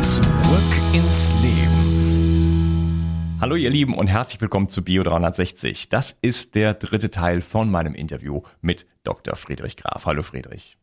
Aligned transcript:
Zurück 0.00 0.92
ins 0.92 1.32
Leben. 1.42 3.36
Hallo 3.40 3.54
ihr 3.54 3.70
Lieben 3.70 3.94
und 3.94 4.08
herzlich 4.08 4.40
willkommen 4.40 4.68
zu 4.68 4.84
Bio 4.84 5.02
360. 5.02 5.88
Das 5.88 6.16
ist 6.20 6.54
der 6.54 6.74
dritte 6.74 7.10
Teil 7.10 7.40
von 7.40 7.70
meinem 7.70 7.94
Interview 7.94 8.42
mit 8.60 8.86
Dr. 9.04 9.36
Friedrich 9.36 9.76
Graf. 9.76 10.04
Hallo 10.06 10.22
Friedrich. 10.22 10.76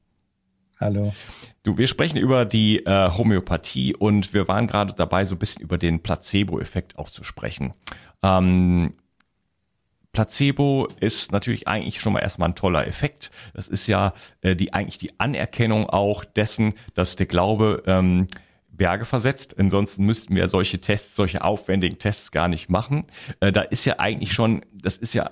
Hallo. 0.79 1.13
Du, 1.63 1.77
wir 1.77 1.87
sprechen 1.87 2.17
über 2.17 2.45
die 2.45 2.85
äh, 2.85 3.11
Homöopathie 3.11 3.95
und 3.95 4.33
wir 4.33 4.47
waren 4.47 4.67
gerade 4.67 4.93
dabei, 4.93 5.25
so 5.25 5.35
ein 5.35 5.39
bisschen 5.39 5.61
über 5.61 5.77
den 5.77 6.01
Placebo-Effekt 6.01 6.97
auch 6.97 7.09
zu 7.09 7.23
sprechen. 7.23 7.73
Ähm, 8.21 8.93
Placebo 10.13 10.87
ist 10.99 11.31
natürlich 11.31 11.67
eigentlich 11.67 11.99
schon 11.99 12.13
mal 12.13 12.19
erstmal 12.19 12.49
ein 12.49 12.55
toller 12.55 12.87
Effekt. 12.87 13.31
Das 13.55 13.67
ist 13.67 13.87
ja 13.87 14.13
äh, 14.41 14.55
die 14.55 14.73
eigentlich 14.73 14.99
die 14.99 15.19
Anerkennung 15.19 15.89
auch 15.89 16.23
dessen, 16.23 16.75
dass 16.93 17.15
der 17.15 17.25
Glaube 17.25 17.83
ähm, 17.87 18.27
Berge 18.73 19.05
versetzt. 19.05 19.57
Ansonsten 19.59 20.05
müssten 20.05 20.35
wir 20.35 20.47
solche 20.47 20.79
Tests, 20.79 21.15
solche 21.15 21.43
aufwendigen 21.43 21.99
Tests 21.99 22.31
gar 22.31 22.47
nicht 22.47 22.69
machen. 22.69 23.05
Äh, 23.39 23.51
da 23.51 23.61
ist 23.61 23.85
ja 23.85 23.99
eigentlich 23.99 24.33
schon, 24.33 24.65
das 24.73 24.97
ist 24.97 25.13
ja 25.13 25.29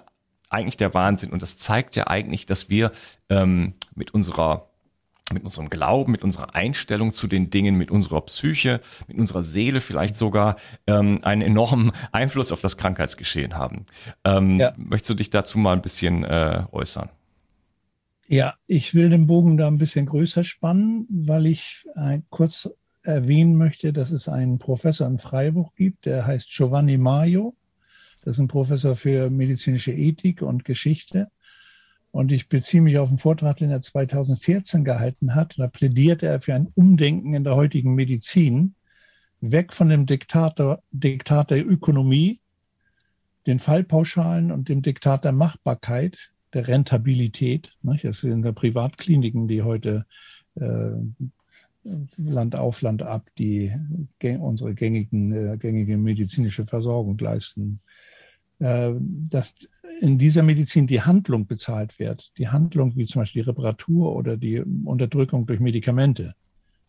eigentlich 0.49 0.77
der 0.77 0.93
Wahnsinn 0.93 1.31
und 1.31 1.41
das 1.41 1.57
zeigt 1.57 1.95
ja 1.95 2.07
eigentlich, 2.07 2.45
dass 2.45 2.69
wir 2.69 2.91
ähm, 3.29 3.73
mit 3.95 4.13
unserer 4.13 4.67
mit 5.33 5.43
unserem 5.43 5.69
Glauben, 5.69 6.11
mit 6.11 6.23
unserer 6.23 6.55
Einstellung 6.55 7.13
zu 7.13 7.25
den 7.25 7.49
Dingen, 7.49 7.75
mit 7.75 7.89
unserer 7.89 8.19
Psyche, 8.21 8.81
mit 9.07 9.17
unserer 9.17 9.43
Seele 9.43 9.79
vielleicht 9.79 10.17
sogar 10.17 10.57
ähm, 10.87 11.19
einen 11.23 11.41
enormen 11.41 11.93
Einfluss 12.11 12.51
auf 12.51 12.59
das 12.59 12.75
Krankheitsgeschehen 12.75 13.55
haben. 13.55 13.85
Ähm, 14.25 14.59
ja. 14.59 14.73
Möchtest 14.75 15.11
du 15.11 15.13
dich 15.13 15.29
dazu 15.29 15.57
mal 15.57 15.71
ein 15.71 15.81
bisschen 15.81 16.25
äh, 16.25 16.63
äußern? 16.73 17.07
Ja, 18.27 18.55
ich 18.67 18.93
will 18.93 19.09
den 19.09 19.27
Bogen 19.27 19.57
da 19.57 19.67
ein 19.67 19.77
bisschen 19.77 20.05
größer 20.05 20.43
spannen, 20.43 21.05
weil 21.09 21.45
ich 21.45 21.85
äh, 21.95 22.19
kurz 22.29 22.69
erwähnen 23.03 23.55
möchte, 23.55 23.93
dass 23.93 24.11
es 24.11 24.27
einen 24.27 24.59
Professor 24.59 25.07
in 25.07 25.19
Freiburg 25.19 25.75
gibt, 25.75 26.05
der 26.05 26.25
heißt 26.25 26.49
Giovanni 26.49 26.97
Maio. 26.97 27.55
Das 28.23 28.33
ist 28.33 28.39
ein 28.39 28.47
Professor 28.47 28.95
für 28.95 29.29
medizinische 29.29 29.91
Ethik 29.91 30.41
und 30.41 30.65
Geschichte. 30.65 31.29
Und 32.11 32.31
ich 32.31 32.49
beziehe 32.49 32.83
mich 32.83 32.97
auf 32.97 33.09
einen 33.09 33.17
Vortrag, 33.17 33.57
den 33.57 33.71
er 33.71 33.81
2014 33.81 34.83
gehalten 34.83 35.33
hat. 35.33 35.55
Da 35.57 35.67
plädierte 35.67 36.27
er 36.27 36.41
für 36.41 36.53
ein 36.53 36.67
Umdenken 36.75 37.33
in 37.33 37.43
der 37.43 37.55
heutigen 37.55 37.95
Medizin, 37.95 38.75
weg 39.39 39.73
von 39.73 39.89
dem 39.89 40.05
Diktator, 40.05 40.83
Diktat 40.91 41.49
der 41.51 41.65
Ökonomie, 41.65 42.39
den 43.47 43.59
Fallpauschalen 43.59 44.51
und 44.51 44.69
dem 44.69 44.81
Diktat 44.81 45.23
der 45.23 45.31
Machbarkeit, 45.31 46.31
der 46.53 46.67
Rentabilität. 46.67 47.75
Das 47.81 48.19
sind 48.19 48.45
ja 48.45 48.51
Privatkliniken, 48.51 49.47
die 49.47 49.63
heute 49.63 50.05
äh, 50.55 50.91
Land 52.17 52.55
auf, 52.55 52.81
Land 52.81 53.01
ab, 53.01 53.29
die 53.37 53.71
unsere 54.39 54.75
gängigen, 54.75 55.33
äh, 55.33 55.57
gängige 55.57 55.97
medizinische 55.97 56.65
Versorgung 56.65 57.17
leisten. 57.17 57.81
Äh, 58.61 58.93
dass 58.99 59.55
in 60.01 60.19
dieser 60.19 60.43
Medizin 60.43 60.85
die 60.85 61.01
Handlung 61.01 61.47
bezahlt 61.47 61.97
wird. 61.97 62.31
Die 62.37 62.49
Handlung 62.49 62.95
wie 62.95 63.05
zum 63.05 63.23
Beispiel 63.23 63.41
die 63.41 63.49
Reparatur 63.49 64.15
oder 64.15 64.37
die 64.37 64.59
Unterdrückung 64.59 65.47
durch 65.47 65.59
Medikamente. 65.59 66.35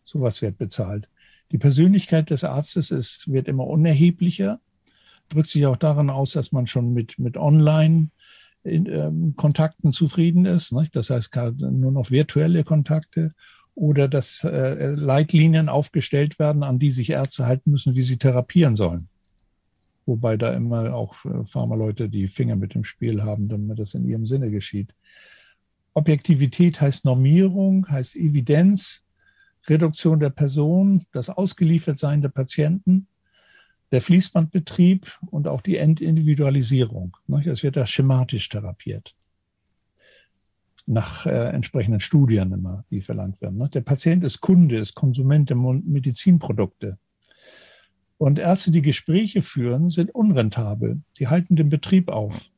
Sowas 0.03 0.43
wird 0.43 0.59
bezahlt. 0.59 1.09
Die 1.51 1.57
Persönlichkeit 1.57 2.29
des 2.29 2.43
Arztes 2.43 2.91
ist, 2.91 3.31
wird 3.31 3.47
immer 3.47 3.65
unerheblicher, 3.65 4.59
drückt 5.29 5.49
sich 5.49 5.65
auch 5.65 5.77
daran 5.77 6.11
aus, 6.11 6.33
dass 6.33 6.51
man 6.51 6.67
schon 6.67 6.93
mit, 6.93 7.17
mit 7.17 7.37
Online 7.37 8.09
in, 8.63 8.85
ähm, 8.85 9.35
zufrieden 9.93 10.45
ist. 10.45 10.73
Nicht? 10.73 10.95
Das 10.95 11.09
heißt, 11.09 11.35
nur 11.57 11.91
noch 11.91 12.11
virtuelle 12.11 12.63
Kontakte 12.63 13.33
oder 13.75 14.07
dass 14.07 14.43
äh, 14.43 14.93
Leitlinien 14.95 15.69
aufgestellt 15.69 16.39
werden, 16.39 16.63
an 16.63 16.79
die 16.79 16.91
sich 16.91 17.09
Ärzte 17.09 17.45
halten 17.45 17.71
müssen, 17.71 17.95
wie 17.95 18.01
sie 18.01 18.17
therapieren 18.17 18.75
sollen 18.75 19.09
wobei 20.05 20.37
da 20.37 20.53
immer 20.53 20.93
auch 20.93 21.15
äh, 21.25 21.45
Pharmaleute 21.45 22.09
die 22.09 22.27
Finger 22.27 22.55
mit 22.55 22.73
dem 22.75 22.83
Spiel 22.83 23.23
haben, 23.23 23.49
damit 23.49 23.79
das 23.79 23.93
in 23.93 24.07
ihrem 24.07 24.27
Sinne 24.27 24.51
geschieht. 24.51 24.93
Objektivität 25.93 26.81
heißt 26.81 27.05
Normierung, 27.05 27.87
heißt 27.87 28.15
Evidenz, 28.15 29.03
Reduktion 29.67 30.19
der 30.19 30.31
Person, 30.31 31.05
das 31.11 31.29
Ausgeliefertsein 31.29 32.21
der 32.21 32.29
Patienten, 32.29 33.07
der 33.91 34.01
Fließbandbetrieb 34.01 35.19
und 35.27 35.47
auch 35.47 35.61
die 35.61 35.77
Entindividualisierung. 35.77 37.15
Es 37.45 37.63
wird 37.63 37.77
da 37.77 37.85
schematisch 37.85 38.49
therapiert. 38.49 39.15
Nach 40.85 41.25
äh, 41.25 41.49
entsprechenden 41.49 42.01
Studien 42.01 42.51
immer, 42.51 42.83
die 42.91 43.01
verlangt 43.01 43.39
werden. 43.41 43.69
Der 43.71 43.81
Patient 43.81 44.23
ist 44.23 44.41
Kunde, 44.41 44.75
ist 44.75 44.95
Konsument 44.95 45.49
der 45.49 45.57
Medizinprodukte. 45.57 46.97
Und 48.17 48.39
Ärzte, 48.39 48.71
die 48.71 48.81
Gespräche 48.81 49.41
führen, 49.41 49.89
sind 49.89 50.13
unrentabel. 50.13 51.01
Die 51.19 51.27
halten 51.27 51.55
den 51.55 51.69
Betrieb 51.69 52.09
auf. 52.09 52.49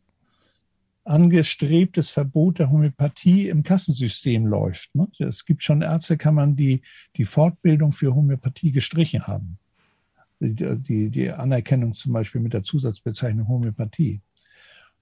Angestrebtes 1.04 2.10
Verbot 2.10 2.60
der 2.60 2.72
Homöopathie 2.72 3.50
im 3.50 3.64
Kassensystem 3.64 4.46
läuft. 4.46 4.94
Ne? 4.96 5.08
Es 5.20 5.46
gibt 5.46 5.64
schon 5.64 5.82
Ärzte, 5.82 6.18
kann 6.18 6.36
man 6.36 6.56
die, 6.56 6.82
die 7.16 7.26
Fortbildung 7.26 7.92
für 7.92 8.14
Homöopathie 8.16 8.72
gestrichen 8.72 9.28
haben. 9.28 9.58
Die, 10.40 10.80
die, 10.80 11.10
die 11.10 11.32
Anerkennung 11.32 11.94
zum 11.94 12.14
Beispiel 12.14 12.42
mit 12.42 12.54
der 12.54 12.64
Zusatzbezeichnung 12.64 13.48
Homöopathie. 13.48 14.22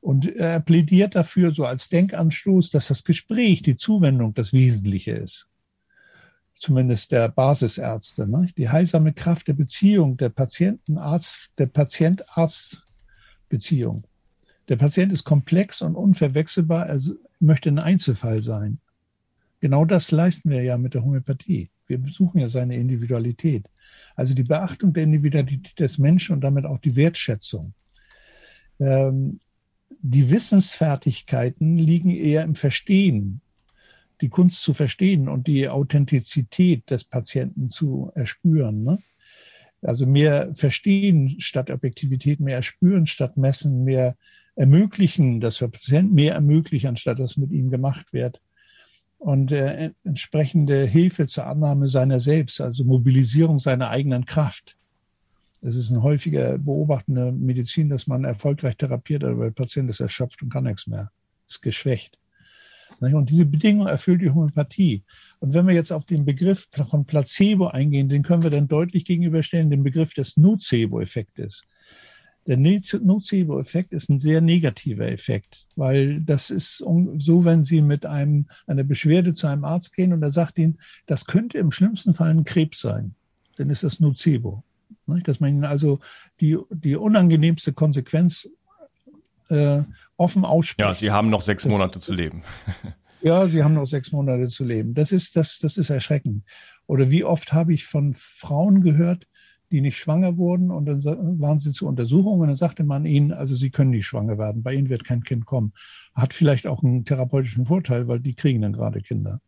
Und 0.03 0.35
er 0.35 0.59
plädiert 0.59 1.15
dafür, 1.15 1.51
so 1.51 1.65
als 1.65 1.89
Denkanstoß, 1.89 2.71
dass 2.71 2.89
das 2.89 3.03
Gespräch, 3.03 3.61
die 3.61 3.77
Zuwendung 3.77 4.33
das 4.33 4.51
Wesentliche 4.51 5.11
ist 5.11 5.47
zumindest 6.63 7.11
der 7.11 7.27
Basisärzte, 7.27 8.25
ne? 8.25 8.47
die 8.57 8.69
heilsame 8.69 9.11
Kraft 9.11 9.49
der 9.49 9.53
Beziehung, 9.53 10.15
der 10.15 10.29
Patientenarzt, 10.29 11.51
der 11.57 11.65
Patient-Arzt-Beziehung. 11.65 14.05
Der 14.69 14.77
Patient 14.77 15.11
ist 15.11 15.25
komplex 15.25 15.81
und 15.81 15.97
unverwechselbar, 15.97 16.87
er 16.87 17.01
möchte 17.41 17.67
ein 17.67 17.79
Einzelfall 17.79 18.41
sein. 18.41 18.79
Genau 19.59 19.83
das 19.83 20.11
leisten 20.11 20.49
wir 20.49 20.63
ja 20.63 20.77
mit 20.77 20.93
der 20.93 21.03
Homöopathie. 21.03 21.69
Wir 21.85 21.97
besuchen 21.97 22.39
ja 22.39 22.47
seine 22.47 22.77
Individualität. 22.77 23.65
Also 24.15 24.33
die 24.33 24.43
Beachtung 24.43 24.93
der 24.93 25.03
Individualität 25.03 25.77
des 25.77 25.97
Menschen 25.97 26.31
und 26.33 26.39
damit 26.41 26.65
auch 26.65 26.79
die 26.79 26.95
Wertschätzung. 26.95 27.73
Ähm, 28.79 29.41
die 30.01 30.29
Wissensfertigkeiten 30.29 31.77
liegen 31.77 32.09
eher 32.09 32.43
im 32.43 32.55
Verstehen, 32.55 33.41
die 34.21 34.29
Kunst 34.29 34.61
zu 34.61 34.73
verstehen 34.73 35.27
und 35.27 35.47
die 35.47 35.67
Authentizität 35.67 36.89
des 36.89 37.03
Patienten 37.03 37.69
zu 37.69 38.11
erspüren. 38.15 38.83
Ne? 38.83 38.99
Also 39.81 40.05
mehr 40.05 40.53
verstehen 40.55 41.39
statt 41.39 41.69
Objektivität, 41.69 42.39
mehr 42.39 42.55
erspüren 42.55 43.07
statt 43.07 43.37
messen, 43.37 43.83
mehr 43.83 44.15
ermöglichen, 44.55 45.41
dass 45.41 45.59
wir 45.61 45.67
Patienten 45.67 46.13
mehr 46.13 46.35
ermöglichen, 46.35 46.89
anstatt 46.89 47.19
dass 47.19 47.37
mit 47.37 47.51
ihm 47.51 47.69
gemacht 47.69 48.13
wird. 48.13 48.41
Und 49.17 49.51
äh, 49.51 49.91
entsprechende 50.03 50.85
Hilfe 50.85 51.27
zur 51.27 51.47
Annahme 51.47 51.87
seiner 51.87 52.19
selbst, 52.19 52.59
also 52.59 52.83
Mobilisierung 52.83 53.57
seiner 53.57 53.89
eigenen 53.89 54.25
Kraft. 54.25 54.77
Es 55.65 55.75
ist 55.75 55.91
ein 55.91 56.03
häufiger 56.03 56.57
beobachtende 56.57 57.31
Medizin, 57.31 57.87
dass 57.87 58.05
man 58.05 58.25
erfolgreich 58.25 58.75
therapiert, 58.75 59.23
aber 59.23 59.45
der 59.45 59.51
Patient 59.51 59.89
ist 59.89 60.01
erschöpft 60.01 60.43
und 60.43 60.51
kann 60.51 60.65
nichts 60.65 60.87
mehr, 60.87 61.09
ist 61.47 61.61
geschwächt. 61.61 62.19
Und 62.99 63.29
diese 63.29 63.45
Bedingung 63.45 63.87
erfüllt 63.87 64.21
die 64.21 64.29
Homöopathie. 64.29 65.03
Und 65.39 65.53
wenn 65.53 65.65
wir 65.65 65.73
jetzt 65.73 65.91
auf 65.91 66.05
den 66.05 66.25
Begriff 66.25 66.67
von 66.89 67.05
Placebo 67.05 67.67
eingehen, 67.67 68.09
den 68.09 68.23
können 68.23 68.43
wir 68.43 68.49
dann 68.49 68.67
deutlich 68.67 69.05
gegenüberstellen, 69.05 69.69
dem 69.69 69.83
Begriff 69.83 70.13
des 70.13 70.37
Nocebo-Effektes. 70.37 71.63
Der 72.45 72.57
Nocebo-Effekt 72.57 73.93
ist 73.93 74.09
ein 74.09 74.19
sehr 74.19 74.41
negativer 74.41 75.09
Effekt, 75.09 75.65
weil 75.77 76.21
das 76.21 76.49
ist 76.49 76.77
so, 76.77 77.45
wenn 77.45 77.63
Sie 77.63 77.81
mit 77.81 78.05
einem, 78.05 78.47
einer 78.67 78.83
Beschwerde 78.83 79.33
zu 79.33 79.47
einem 79.47 79.63
Arzt 79.63 79.93
gehen 79.93 80.11
und 80.11 80.21
er 80.23 80.31
sagt 80.31 80.59
Ihnen, 80.59 80.77
das 81.05 81.25
könnte 81.25 81.57
im 81.57 81.71
schlimmsten 81.71 82.13
Fall 82.13 82.31
ein 82.31 82.43
Krebs 82.43 82.81
sein, 82.81 83.15
dann 83.55 83.69
ist 83.69 83.83
das 83.83 84.01
Nocebo. 84.01 84.63
Dass 85.05 85.39
man 85.39 85.49
Ihnen 85.49 85.65
also 85.65 85.99
die, 86.39 86.57
die 86.69 86.95
unangenehmste 86.95 87.73
Konsequenz 87.73 88.49
äh, 89.49 89.81
offen 90.17 90.45
ausspricht. 90.45 90.87
Ja, 90.87 90.95
Sie 90.95 91.11
haben 91.11 91.29
noch 91.29 91.41
sechs 91.41 91.65
Monate 91.65 91.99
zu 91.99 92.13
leben. 92.13 92.43
ja, 93.21 93.47
Sie 93.47 93.63
haben 93.63 93.73
noch 93.73 93.85
sechs 93.85 94.11
Monate 94.11 94.47
zu 94.47 94.63
leben. 94.63 94.93
Das 94.93 95.11
ist, 95.11 95.35
das, 95.35 95.59
das 95.59 95.77
ist 95.77 95.89
erschreckend. 95.89 96.43
Oder 96.87 97.11
wie 97.11 97.23
oft 97.23 97.53
habe 97.53 97.73
ich 97.73 97.85
von 97.85 98.13
Frauen 98.13 98.81
gehört, 98.81 99.27
die 99.71 99.81
nicht 99.81 99.97
schwanger 99.97 100.37
wurden 100.37 100.69
und 100.69 100.85
dann 100.85 101.03
waren 101.39 101.57
sie 101.57 101.71
zur 101.71 101.89
Untersuchung 101.89 102.39
und 102.39 102.47
dann 102.47 102.55
sagte 102.55 102.83
man 102.83 103.07
ihnen, 103.07 103.31
also 103.31 103.55
sie 103.55 103.71
können 103.71 103.89
nicht 103.89 104.05
schwanger 104.05 104.37
werden, 104.37 104.61
bei 104.61 104.75
ihnen 104.75 104.89
wird 104.89 105.03
kein 105.03 105.23
Kind 105.23 105.47
kommen. 105.47 105.73
Hat 106.13 106.33
vielleicht 106.33 106.67
auch 106.67 106.83
einen 106.83 107.05
therapeutischen 107.05 107.65
Vorteil, 107.65 108.07
weil 108.07 108.19
die 108.19 108.35
kriegen 108.35 108.61
dann 108.61 108.73
gerade 108.73 109.01
Kinder. 109.01 109.41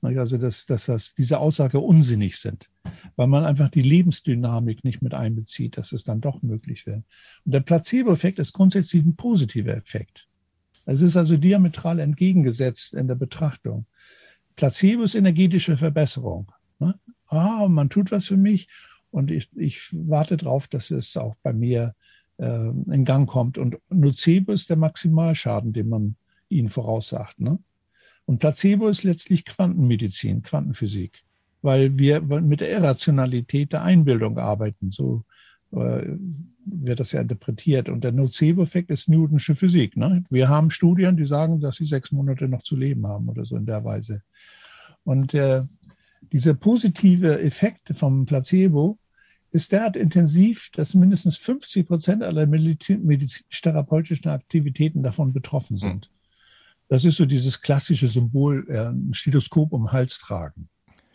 Also 0.00 0.38
dass, 0.38 0.66
dass 0.66 0.86
das, 0.86 1.14
diese 1.14 1.38
Aussage 1.40 1.80
unsinnig 1.80 2.36
sind, 2.36 2.70
weil 3.16 3.26
man 3.26 3.44
einfach 3.44 3.68
die 3.68 3.82
Lebensdynamik 3.82 4.84
nicht 4.84 5.02
mit 5.02 5.12
einbezieht, 5.12 5.76
dass 5.76 5.92
es 5.92 6.04
dann 6.04 6.20
doch 6.20 6.40
möglich 6.42 6.86
wird. 6.86 7.02
Und 7.44 7.52
der 7.52 7.60
Placebo-Effekt 7.60 8.38
ist 8.38 8.52
grundsätzlich 8.52 9.04
ein 9.04 9.16
positiver 9.16 9.76
Effekt. 9.76 10.28
Es 10.84 11.02
ist 11.02 11.16
also 11.16 11.36
diametral 11.36 11.98
entgegengesetzt 11.98 12.94
in 12.94 13.08
der 13.08 13.16
Betrachtung. 13.16 13.86
Placebo 14.56 15.02
ist 15.02 15.14
energetische 15.14 15.76
Verbesserung. 15.76 16.52
Ah, 17.26 17.66
man 17.68 17.90
tut 17.90 18.10
was 18.10 18.26
für 18.26 18.36
mich 18.36 18.68
und 19.10 19.30
ich, 19.30 19.50
ich 19.56 19.88
warte 19.92 20.36
darauf, 20.36 20.68
dass 20.68 20.90
es 20.90 21.16
auch 21.16 21.34
bei 21.42 21.52
mir 21.52 21.94
äh, 22.38 22.68
in 22.68 23.04
Gang 23.04 23.28
kommt. 23.28 23.58
Und 23.58 23.78
Nocebo 23.90 24.52
ist 24.52 24.70
der 24.70 24.76
Maximalschaden, 24.76 25.72
den 25.72 25.88
man 25.88 26.16
ihnen 26.48 26.68
voraussagt. 26.68 27.40
Ne? 27.40 27.58
Und 28.28 28.40
Placebo 28.40 28.88
ist 28.88 29.04
letztlich 29.04 29.46
Quantenmedizin, 29.46 30.42
Quantenphysik, 30.42 31.24
weil 31.62 31.96
wir 31.96 32.20
mit 32.20 32.60
der 32.60 32.70
Irrationalität 32.70 33.72
der 33.72 33.84
Einbildung 33.84 34.36
arbeiten. 34.36 34.90
So 34.92 35.24
äh, 35.70 36.10
wird 36.66 37.00
das 37.00 37.12
ja 37.12 37.22
interpretiert. 37.22 37.88
Und 37.88 38.04
der 38.04 38.12
Nocebo-Effekt 38.12 38.90
ist 38.90 39.08
Newtonsche 39.08 39.54
Physik. 39.54 39.96
Ne? 39.96 40.24
Wir 40.28 40.50
haben 40.50 40.70
Studien, 40.70 41.16
die 41.16 41.24
sagen, 41.24 41.58
dass 41.60 41.76
sie 41.76 41.86
sechs 41.86 42.12
Monate 42.12 42.48
noch 42.48 42.62
zu 42.62 42.76
leben 42.76 43.06
haben 43.06 43.30
oder 43.30 43.46
so 43.46 43.56
in 43.56 43.64
der 43.64 43.82
Weise. 43.82 44.20
Und 45.04 45.32
äh, 45.32 45.62
dieser 46.30 46.52
positive 46.52 47.40
Effekt 47.40 47.94
vom 47.94 48.26
Placebo 48.26 48.98
ist 49.52 49.72
derart 49.72 49.96
intensiv, 49.96 50.68
dass 50.74 50.92
mindestens 50.92 51.38
50 51.38 51.86
Prozent 51.86 52.22
aller 52.22 52.44
medizinisch-therapeutischen 52.44 54.30
Aktivitäten 54.30 55.02
davon 55.02 55.32
betroffen 55.32 55.78
sind. 55.78 56.10
Das 56.88 57.04
ist 57.04 57.16
so 57.16 57.26
dieses 57.26 57.60
klassische 57.60 58.08
Symbol, 58.08 58.66
äh, 58.68 58.88
ein 58.88 59.14
Stethoskop 59.14 59.72
um 59.72 59.84
den 59.84 59.92
Hals 59.92 60.18
tragen. 60.18 60.68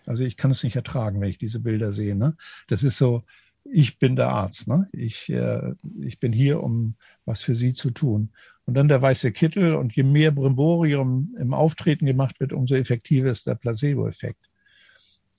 Also 0.06 0.24
ich 0.24 0.38
kann 0.38 0.52
es 0.52 0.64
nicht 0.64 0.76
ertragen, 0.76 1.22
wenn 1.22 1.30
ich 1.30 1.38
diese 1.38 1.60
Bilder 1.60 1.94
sehe. 1.94 2.16
Ne? 2.16 2.36
Das 2.68 2.84
ist 2.84 2.98
so, 2.98 3.24
ich 3.64 3.98
bin 3.98 4.16
der 4.16 4.30
Arzt. 4.30 4.68
Ne? 4.68 4.88
Ich, 4.92 5.30
äh, 5.30 5.74
ich 6.02 6.20
bin 6.20 6.34
hier, 6.34 6.62
um 6.62 6.96
was 7.26 7.42
für 7.42 7.56
Sie 7.56 7.74
zu 7.74 7.92
tun. 7.92 8.30
Und 8.66 8.76
dann 8.76 8.88
der 8.88 9.02
weiße 9.02 9.32
Kittel. 9.32 9.76
Und 9.76 9.96
je 9.96 10.04
mehr 10.04 10.32
Brimborium 10.32 11.36
im 11.40 11.54
Auftreten 11.54 12.06
gemacht 12.06 12.40
wird, 12.40 12.54
umso 12.54 12.76
effektiver 12.76 13.30
ist 13.30 13.48
der 13.48 13.56
Placebo-Effekt. 13.56 14.50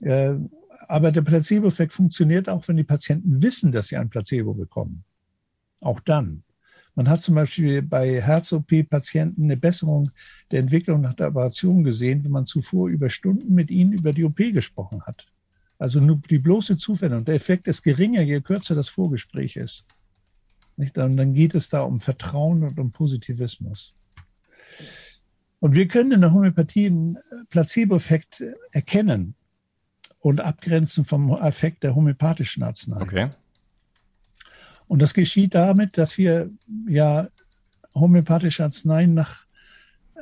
Äh, 0.00 0.34
aber 0.88 1.12
der 1.12 1.22
Placebo-Effekt 1.22 1.92
funktioniert 1.92 2.48
auch, 2.48 2.66
wenn 2.68 2.76
die 2.76 2.84
Patienten 2.84 3.42
wissen, 3.42 3.72
dass 3.72 3.88
sie 3.88 3.96
ein 3.96 4.10
Placebo 4.10 4.54
bekommen. 4.54 5.04
Auch 5.80 6.00
dann. 6.00 6.42
Man 6.94 7.08
hat 7.08 7.22
zum 7.22 7.34
Beispiel 7.34 7.82
bei 7.82 8.20
Herz-OP-Patienten 8.20 9.44
eine 9.44 9.56
Besserung 9.56 10.10
der 10.50 10.60
Entwicklung 10.60 11.00
nach 11.00 11.14
der 11.14 11.28
Operation 11.28 11.82
gesehen, 11.82 12.22
wenn 12.22 12.30
man 12.30 12.46
zuvor 12.46 12.88
über 12.88 13.10
Stunden 13.10 13.52
mit 13.52 13.70
ihnen 13.70 13.92
über 13.92 14.12
die 14.12 14.24
OP 14.24 14.36
gesprochen 14.36 15.02
hat. 15.02 15.26
Also 15.78 16.00
nur 16.00 16.20
die 16.30 16.38
bloße 16.38 16.76
Zuwendung. 16.76 17.24
Der 17.24 17.34
Effekt 17.34 17.66
ist 17.66 17.82
geringer, 17.82 18.22
je 18.22 18.40
kürzer 18.40 18.76
das 18.76 18.88
Vorgespräch 18.88 19.56
ist. 19.56 19.84
Nicht? 20.76 20.96
Und 20.98 21.16
dann 21.16 21.34
geht 21.34 21.54
es 21.54 21.68
da 21.68 21.82
um 21.82 22.00
Vertrauen 22.00 22.62
und 22.62 22.78
um 22.78 22.92
Positivismus. 22.92 23.94
Und 25.58 25.74
wir 25.74 25.88
können 25.88 26.12
in 26.12 26.20
der 26.20 26.32
Homöopathie 26.32 26.86
einen 26.86 27.18
Placebo-Effekt 27.48 28.44
erkennen 28.70 29.34
und 30.20 30.40
abgrenzen 30.40 31.04
vom 31.04 31.36
Effekt 31.38 31.82
der 31.82 31.94
homöopathischen 31.94 32.62
Arznei. 32.62 33.00
Okay. 33.00 33.30
Und 34.86 35.02
das 35.02 35.14
geschieht 35.14 35.54
damit, 35.54 35.98
dass 35.98 36.18
wir 36.18 36.50
ja 36.88 37.28
homöopathische 37.94 38.64
Arzneien 38.64 39.14
nach 39.14 39.44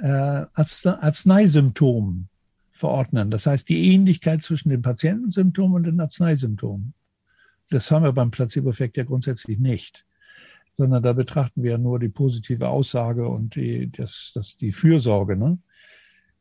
äh, 0.01 0.47
Arzneisymptomen 0.55 2.29
verordnen. 2.71 3.31
Das 3.31 3.47
heißt, 3.47 3.69
die 3.69 3.93
Ähnlichkeit 3.93 4.43
zwischen 4.43 4.71
den 4.71 4.83
Patientensymptomen 4.83 5.77
und 5.77 5.85
den 5.85 6.01
Arzneisymptomen. 6.01 6.95
Das 7.71 7.91
haben 7.91 8.05
wir 8.05 8.13
beim 8.13 8.31
Placebo-Effekt 8.31 8.97
ja 8.97 9.05
grundsätzlich 9.05 9.59
nicht, 9.59 10.05
sondern 10.73 11.03
da 11.03 11.13
betrachten 11.13 11.63
wir 11.63 11.79
nur 11.79 11.99
die 11.99 12.09
positive 12.09 12.69
Aussage 12.69 13.29
und 13.29 13.55
die, 13.55 13.91
das, 13.91 14.33
das, 14.35 14.57
die 14.57 14.73
Fürsorge. 14.73 15.37
Ne? 15.37 15.59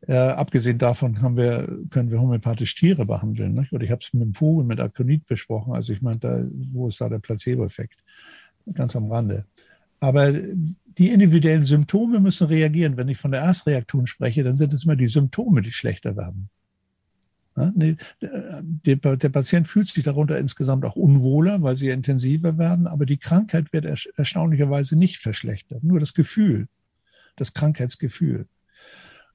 Äh, 0.08 0.14
abgesehen 0.16 0.80
davon 0.80 1.22
haben 1.22 1.38
wir, 1.38 1.68
können 1.90 2.10
wir 2.10 2.20
homöopathisch 2.20 2.74
Tiere 2.76 3.06
behandeln. 3.06 3.54
Nicht? 3.54 3.72
Oder 3.72 3.84
ich 3.84 3.92
habe 3.92 4.02
es 4.02 4.14
mit 4.14 4.24
dem 4.24 4.34
Vogel, 4.34 4.66
mit 4.66 4.80
Akonit 4.80 5.28
besprochen. 5.28 5.74
Also 5.74 5.94
ich 5.94 6.02
meine, 6.02 6.20
da, 6.20 6.44
wo 6.72 6.88
ist 6.88 7.02
da 7.02 7.10
der 7.10 7.20
Placebo-Effekt? 7.20 8.00
Ganz 8.74 8.96
am 8.96 9.12
Rande. 9.12 9.46
Aber 10.00 10.34
die 10.34 11.10
individuellen 11.10 11.66
Symptome 11.66 12.20
müssen 12.20 12.48
reagieren. 12.48 12.98
Wenn 12.98 13.08
ich 13.08 13.18
von 13.18 13.32
der 13.32 13.42
Erstreaktion 13.42 14.08
spreche, 14.08 14.44
dann 14.44 14.56
sind 14.56 14.74
es 14.74 14.84
immer 14.84 14.96
die 14.96 15.08
Symptome, 15.08 15.62
die 15.62 15.72
schlechter 15.72 16.16
werden. 16.18 16.50
Ja, 17.58 17.72
nee, 17.76 17.98
der, 18.22 19.18
der, 19.18 19.30
Patient 19.30 19.68
fühlt 19.68 19.90
sich 19.90 20.06
darunter 20.06 20.38
insgesamt 20.38 20.86
auch 20.86 20.96
unwohler, 20.96 21.62
weil 21.62 21.76
sie 21.76 21.90
intensiver 21.90 22.58
werden, 22.58 22.88
aber 22.88 23.06
die 23.06 23.18
Krankheit 23.18 23.74
wird 23.74 23.84
erstaunlicherweise 24.16 24.98
nicht 24.98 25.18
verschlechtert. 25.18 25.84
Nur 25.84 26.00
das 26.00 26.14
Gefühl, 26.14 26.70
das 27.36 27.54
Krankheitsgefühl. 27.54 28.48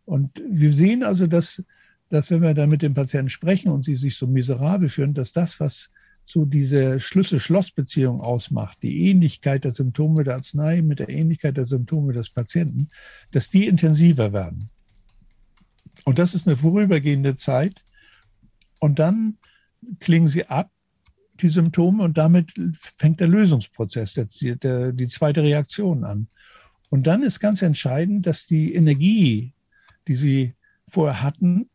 Und 0.07 0.41
wir 0.49 0.73
sehen 0.73 1.03
also, 1.03 1.27
dass, 1.27 1.63
dass 2.09 2.31
wenn 2.31 2.43
wir 2.43 2.55
da 2.55 2.67
mit 2.67 2.81
dem 2.81 2.95
Patienten 2.95 3.29
sprechen 3.29 3.71
und 3.71 3.85
sie 3.85 3.97
sich 3.97 4.17
so 4.17 4.27
miserabel 4.27 4.89
fühlen, 4.89 5.13
dass 5.13 5.33
das, 5.33 5.61
was 5.61 5.91
so 6.25 6.45
diese 6.45 6.99
Schlüssel-Schloss-Beziehung 6.99 8.21
ausmacht, 8.21 8.79
die 8.83 9.09
Ähnlichkeit 9.09 9.65
der 9.65 9.73
Symptome 9.73 10.25
der 10.25 10.35
Arznei 10.35 10.83
mit 10.83 10.99
der 10.99 11.09
Ähnlichkeit 11.09 11.57
der 11.57 11.67
Symptome 11.67 12.13
des 12.13 12.31
Patienten, 12.31 12.89
dass 13.33 13.51
die 13.51 13.67
intensiver 13.67 14.33
werden. 14.33 14.71
Und 16.05 16.19
das 16.19 16.35
ist 16.35 16.47
eine 16.47 16.57
vorübergehende 16.57 17.37
Zeit. 17.37 17.85
Und 18.81 18.99
dann 18.99 19.39
klingen 20.01 20.29
sie 20.29 20.47
ab, 20.47 20.71
die 21.35 21.49
Symptome, 21.49 22.03
und 22.03 22.17
damit 22.17 22.55
fängt 22.97 23.21
der 23.21 23.29
Lösungsprozess, 23.29 24.15
der, 24.15 24.57
der, 24.57 24.93
die 24.93 25.07
zweite 25.07 25.43
Reaktion 25.43 26.05
an. 26.05 26.29
Und 26.89 27.07
dann 27.07 27.23
ist 27.23 27.41
ganz 27.41 27.63
entscheidend, 27.63 28.27
dass 28.27 28.47
die 28.47 28.75
Energie, 28.75 29.53
die 30.09 30.15
sie 30.15 30.55
vorher 30.89 31.23
hatten, 31.23 31.69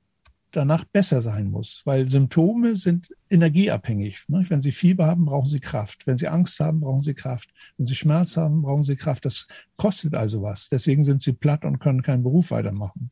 danach 0.51 0.83
besser 0.83 1.21
sein 1.21 1.49
muss, 1.49 1.81
weil 1.85 2.09
Symptome 2.09 2.75
sind 2.75 3.13
energieabhängig. 3.29 4.25
Ne? 4.27 4.45
Wenn 4.49 4.61
Sie 4.61 4.71
Fieber 4.71 5.07
haben, 5.07 5.25
brauchen 5.25 5.49
Sie 5.49 5.59
Kraft. 5.59 6.05
Wenn 6.05 6.17
Sie 6.17 6.27
Angst 6.27 6.59
haben, 6.59 6.81
brauchen 6.81 7.01
Sie 7.01 7.13
Kraft. 7.13 7.49
Wenn 7.77 7.85
Sie 7.85 7.95
Schmerz 7.95 8.37
haben, 8.37 8.61
brauchen 8.61 8.83
Sie 8.83 8.95
Kraft. 8.95 9.25
Das 9.25 9.47
kostet 9.77 10.13
also 10.13 10.41
was. 10.41 10.69
Deswegen 10.69 11.03
sind 11.03 11.21
Sie 11.21 11.33
platt 11.33 11.63
und 11.65 11.79
können 11.79 12.01
keinen 12.01 12.23
Beruf 12.23 12.51
weitermachen 12.51 13.11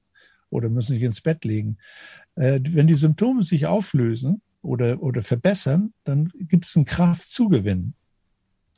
oder 0.50 0.70
müssen 0.70 0.94
sich 0.94 1.04
ins 1.04 1.22
Bett 1.22 1.46
legen. 1.46 1.78
Äh, 2.36 2.60
wenn 2.64 2.88
die 2.88 2.96
Symptome 2.96 3.44
sich 3.44 3.66
auflösen 3.68 4.42
oder, 4.62 5.02
oder 5.02 5.24
verbessern, 5.24 5.94
dann 6.04 6.32
gibt 6.36 6.66
es 6.66 6.76
einen 6.76 6.86
Kraftzugewinn. 6.86 7.94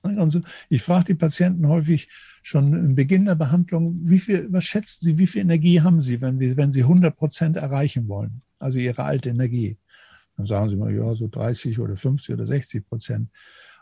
Also 0.04 0.42
ich 0.70 0.82
frage 0.82 1.06
die 1.06 1.14
Patienten 1.14 1.68
häufig 1.68 2.10
schon 2.42 2.74
im 2.74 2.96
Beginn 2.96 3.26
der 3.26 3.36
Behandlung, 3.36 4.00
wie 4.04 4.20
viel, 4.20 4.52
was 4.52 4.66
schätzen 4.66 5.06
Sie, 5.06 5.18
wie 5.18 5.28
viel 5.28 5.42
Energie 5.42 5.82
haben 5.82 6.02
Sie, 6.02 6.22
wenn, 6.22 6.40
wenn 6.40 6.72
Sie 6.72 6.82
100 6.82 7.16
Prozent 7.16 7.58
erreichen 7.58 8.08
wollen? 8.08 8.42
Also 8.58 8.80
Ihre 8.80 9.04
alte 9.04 9.30
Energie. 9.30 9.78
Dann 10.38 10.48
sagen 10.48 10.70
Sie 10.70 10.76
mal, 10.76 10.94
ja, 10.94 11.14
so 11.14 11.28
30 11.28 11.80
oder 11.80 11.96
50 11.96 12.34
oder 12.34 12.48
60 12.48 12.88
Prozent. 12.88 13.30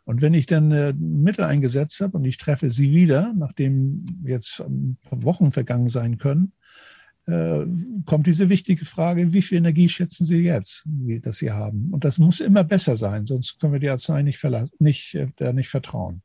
Und 0.04 0.22
wenn 0.22 0.34
ich 0.34 0.46
dann 0.46 0.72
äh, 0.72 0.94
Mittel 0.94 1.46
eingesetzt 1.46 2.02
habe 2.02 2.18
und 2.18 2.26
ich 2.26 2.38
treffe 2.38 2.70
Sie 2.70 2.92
wieder, 2.92 3.34
nachdem 3.36 4.06
jetzt 4.24 4.58
paar 4.58 5.24
Wochen 5.24 5.52
vergangen 5.52 5.90
sein 5.90 6.18
können, 6.18 6.54
äh, 7.30 7.66
kommt 8.06 8.28
diese 8.28 8.50
wichtige 8.50 8.86
Frage, 8.86 9.34
wie 9.34 9.42
viel 9.42 9.60
Energie 9.60 9.90
schätzen 9.90 10.26
Sie 10.26 10.44
jetzt, 10.44 10.84
dass 11.22 11.38
Sie 11.38 11.52
haben? 11.52 11.90
Und 11.92 12.04
das 12.04 12.18
muss 12.18 12.40
immer 12.40 12.64
besser 12.64 12.98
sein, 12.98 13.26
sonst 13.26 13.60
können 13.60 13.74
wir 13.74 13.80
die 13.80 13.90
Arznei 13.90 14.24
nicht, 14.24 14.44
nicht, 14.80 15.16
äh, 15.16 15.54
nicht 15.54 15.70
vertrauen. 15.70 16.22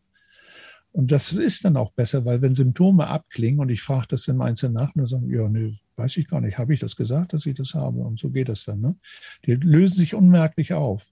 Und 0.92 1.10
das 1.10 1.32
ist 1.32 1.64
dann 1.64 1.76
auch 1.76 1.90
besser, 1.90 2.24
weil 2.24 2.40
wenn 2.40 2.54
Symptome 2.54 3.08
abklingen 3.08 3.60
und 3.60 3.68
ich 3.68 3.82
frage 3.82 4.06
das 4.10 4.28
im 4.28 4.40
Einzelnen 4.40 4.74
nach, 4.74 4.94
und 4.94 5.06
sagen, 5.06 5.28
ja, 5.28 5.48
nee, 5.48 5.74
weiß 5.96 6.16
ich 6.18 6.28
gar 6.28 6.40
nicht, 6.40 6.56
habe 6.56 6.72
ich 6.72 6.78
das 6.78 6.94
gesagt, 6.94 7.32
dass 7.32 7.46
ich 7.46 7.54
das 7.54 7.74
habe? 7.74 7.98
Und 7.98 8.20
so 8.20 8.30
geht 8.30 8.48
das 8.48 8.64
dann. 8.64 8.80
Ne? 8.80 8.96
Die 9.44 9.54
lösen 9.54 9.96
sich 9.96 10.14
unmerklich 10.14 10.72
auf. 10.72 11.04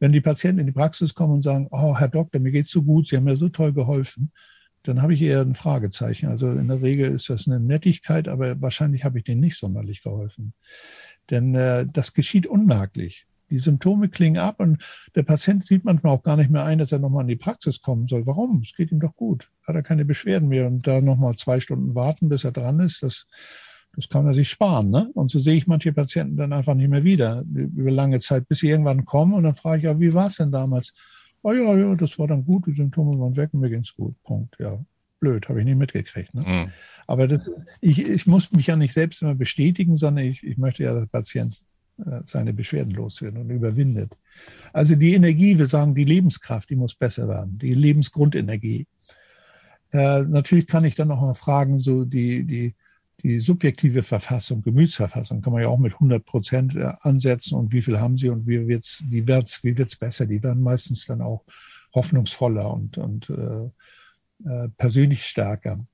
Wenn 0.00 0.12
die 0.12 0.22
Patienten 0.22 0.60
in 0.60 0.66
die 0.66 0.72
Praxis 0.72 1.14
kommen 1.14 1.34
und 1.34 1.42
sagen, 1.42 1.68
oh, 1.70 1.94
Herr 1.98 2.08
Doktor, 2.08 2.38
mir 2.38 2.52
geht's 2.52 2.70
so 2.70 2.82
gut, 2.82 3.06
Sie 3.06 3.16
haben 3.16 3.24
mir 3.24 3.36
so 3.36 3.50
toll 3.50 3.74
geholfen, 3.74 4.32
dann 4.82 5.02
habe 5.02 5.14
ich 5.14 5.22
eher 5.22 5.40
ein 5.40 5.54
Fragezeichen. 5.54 6.28
Also 6.28 6.50
in 6.50 6.68
der 6.68 6.82
Regel 6.82 7.10
ist 7.10 7.30
das 7.30 7.46
eine 7.46 7.60
Nettigkeit, 7.60 8.28
aber 8.28 8.60
wahrscheinlich 8.60 9.04
habe 9.04 9.18
ich 9.18 9.24
denen 9.24 9.40
nicht 9.40 9.58
sonderlich 9.58 10.02
geholfen. 10.02 10.54
Denn 11.30 11.54
äh, 11.54 11.86
das 11.90 12.14
geschieht 12.14 12.46
unmerklich. 12.46 13.26
Die 13.50 13.58
Symptome 13.58 14.08
klingen 14.08 14.38
ab 14.38 14.60
und 14.60 14.82
der 15.14 15.22
Patient 15.22 15.64
sieht 15.64 15.84
manchmal 15.84 16.12
auch 16.12 16.22
gar 16.22 16.36
nicht 16.36 16.50
mehr 16.50 16.64
ein, 16.64 16.78
dass 16.78 16.92
er 16.92 16.98
nochmal 16.98 17.22
in 17.22 17.28
die 17.28 17.36
Praxis 17.36 17.80
kommen 17.80 18.06
soll. 18.06 18.26
Warum? 18.26 18.60
Es 18.62 18.74
geht 18.74 18.92
ihm 18.92 19.00
doch 19.00 19.16
gut. 19.16 19.50
Hat 19.66 19.74
er 19.74 19.82
keine 19.82 20.04
Beschwerden 20.04 20.48
mehr 20.48 20.66
und 20.66 20.86
da 20.86 21.00
nochmal 21.00 21.36
zwei 21.36 21.58
Stunden 21.58 21.94
warten, 21.94 22.28
bis 22.28 22.44
er 22.44 22.52
dran 22.52 22.80
ist, 22.80 23.02
das, 23.02 23.26
das 23.94 24.08
kann 24.08 24.26
er 24.26 24.34
sich 24.34 24.50
sparen. 24.50 24.90
Ne? 24.90 25.10
Und 25.14 25.30
so 25.30 25.38
sehe 25.38 25.56
ich 25.56 25.66
manche 25.66 25.92
Patienten 25.92 26.36
dann 26.36 26.52
einfach 26.52 26.74
nicht 26.74 26.90
mehr 26.90 27.04
wieder 27.04 27.42
über 27.46 27.90
lange 27.90 28.20
Zeit, 28.20 28.46
bis 28.48 28.58
sie 28.58 28.68
irgendwann 28.68 29.06
kommen 29.06 29.32
und 29.32 29.44
dann 29.44 29.54
frage 29.54 29.78
ich, 29.78 29.84
ja, 29.84 29.98
wie 29.98 30.12
war 30.12 30.26
es 30.26 30.36
denn 30.36 30.52
damals? 30.52 30.92
Oh 31.42 31.52
ja, 31.52 31.76
ja, 31.76 31.94
das 31.94 32.18
war 32.18 32.26
dann 32.26 32.44
gut, 32.44 32.66
die 32.66 32.72
Symptome 32.72 33.18
waren 33.18 33.36
weg 33.36 33.50
und 33.52 33.60
mir 33.60 33.70
ging's 33.70 33.94
gut. 33.94 34.14
Punkt. 34.22 34.56
Ja, 34.58 34.78
blöd, 35.20 35.48
habe 35.48 35.60
ich 35.60 35.64
nicht 35.64 35.78
mitgekriegt. 35.78 36.34
Ne? 36.34 36.42
Mhm. 36.42 36.72
Aber 37.06 37.26
das, 37.26 37.50
ich, 37.80 38.06
ich 38.06 38.26
muss 38.26 38.52
mich 38.52 38.66
ja 38.66 38.76
nicht 38.76 38.92
selbst 38.92 39.22
immer 39.22 39.34
bestätigen, 39.34 39.96
sondern 39.96 40.24
ich, 40.26 40.44
ich 40.44 40.58
möchte 40.58 40.82
ja, 40.82 40.92
dass 40.92 41.02
der 41.02 41.08
Patient 41.08 41.62
äh, 41.98 42.20
seine 42.24 42.52
Beschwerden 42.52 42.92
loswerden 42.92 43.40
und 43.40 43.50
überwindet. 43.50 44.16
Also 44.72 44.94
die 44.94 45.14
Energie, 45.14 45.58
wir 45.58 45.66
sagen 45.66 45.94
die 45.94 46.04
Lebenskraft, 46.04 46.70
die 46.70 46.76
muss 46.76 46.94
besser 46.94 47.28
werden, 47.28 47.58
die 47.58 47.74
Lebensgrundenergie. 47.74 48.86
Äh, 49.92 50.22
natürlich 50.22 50.66
kann 50.66 50.84
ich 50.84 50.94
dann 50.94 51.08
noch 51.08 51.20
mal 51.20 51.34
fragen, 51.34 51.80
so 51.80 52.04
die, 52.04 52.44
die, 52.44 52.74
die 53.22 53.40
subjektive 53.40 54.02
Verfassung, 54.02 54.62
Gemütsverfassung 54.62 55.42
kann 55.42 55.52
man 55.52 55.62
ja 55.62 55.68
auch 55.68 55.78
mit 55.78 55.94
100 55.94 56.24
Prozent 56.24 56.76
äh, 56.76 56.92
ansetzen 57.00 57.56
und 57.56 57.72
wie 57.72 57.82
viel 57.82 57.98
haben 57.98 58.16
sie 58.16 58.28
und 58.28 58.46
wie 58.46 58.68
wird's, 58.68 59.02
die 59.04 59.26
wird's, 59.26 59.64
wie 59.64 59.76
wird's 59.76 59.96
besser? 59.96 60.26
Die 60.26 60.42
werden 60.42 60.62
meistens 60.62 61.06
dann 61.06 61.20
auch 61.20 61.44
hoffnungsvoller 61.94 62.72
und, 62.72 62.98
und 62.98 63.30
äh, 63.30 63.70
äh, 64.48 64.68
persönlich 64.76 65.24
stärker. 65.26 65.84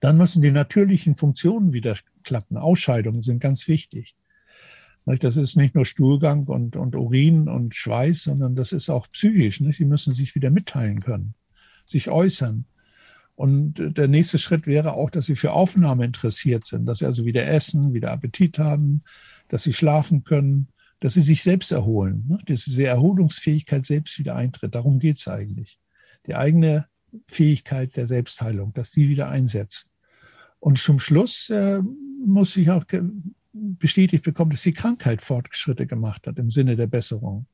Dann 0.00 0.16
müssen 0.16 0.42
die 0.42 0.52
natürlichen 0.52 1.14
Funktionen 1.14 1.72
wieder 1.72 1.96
klappen. 2.22 2.56
Ausscheidungen 2.56 3.22
sind 3.22 3.40
ganz 3.40 3.66
wichtig. 3.66 4.14
Das 5.04 5.36
ist 5.36 5.56
nicht 5.56 5.74
nur 5.74 5.84
Stuhlgang 5.84 6.46
und, 6.46 6.76
und 6.76 6.96
Urin 6.96 7.48
und 7.48 7.74
Schweiß, 7.74 8.24
sondern 8.24 8.56
das 8.56 8.72
ist 8.72 8.88
auch 8.88 9.08
psychisch. 9.12 9.58
Die 9.58 9.84
müssen 9.84 10.12
sich 10.12 10.34
wieder 10.34 10.50
mitteilen 10.50 11.00
können, 11.00 11.34
sich 11.86 12.10
äußern. 12.10 12.66
Und 13.36 13.74
der 13.76 14.08
nächste 14.08 14.38
Schritt 14.38 14.66
wäre 14.66 14.94
auch, 14.94 15.10
dass 15.10 15.26
sie 15.26 15.36
für 15.36 15.52
Aufnahme 15.52 16.06
interessiert 16.06 16.64
sind, 16.64 16.86
dass 16.86 16.98
sie 16.98 17.06
also 17.06 17.26
wieder 17.26 17.46
essen, 17.46 17.92
wieder 17.92 18.10
Appetit 18.10 18.58
haben, 18.58 19.02
dass 19.48 19.62
sie 19.62 19.74
schlafen 19.74 20.24
können, 20.24 20.68
dass 21.00 21.14
sie 21.14 21.20
sich 21.20 21.42
selbst 21.42 21.70
erholen, 21.70 22.24
ne? 22.28 22.38
dass 22.46 22.64
diese 22.64 22.86
Erholungsfähigkeit 22.86 23.84
selbst 23.84 24.18
wieder 24.18 24.36
eintritt. 24.36 24.74
Darum 24.74 24.98
geht's 24.98 25.28
eigentlich. 25.28 25.78
Die 26.26 26.34
eigene 26.34 26.86
Fähigkeit 27.28 27.94
der 27.96 28.06
Selbstheilung, 28.06 28.72
dass 28.72 28.90
die 28.90 29.10
wieder 29.10 29.28
einsetzt. 29.28 29.88
Und 30.58 30.78
zum 30.78 30.98
Schluss 30.98 31.50
äh, 31.50 31.82
muss 32.24 32.56
ich 32.56 32.70
auch 32.70 32.84
bestätigt 33.52 34.24
bekommen, 34.24 34.50
dass 34.50 34.62
die 34.62 34.72
Krankheit 34.72 35.20
Fortschritte 35.20 35.86
gemacht 35.86 36.26
hat 36.26 36.38
im 36.38 36.50
Sinne 36.50 36.76
der 36.76 36.86
Besserung. 36.86 37.46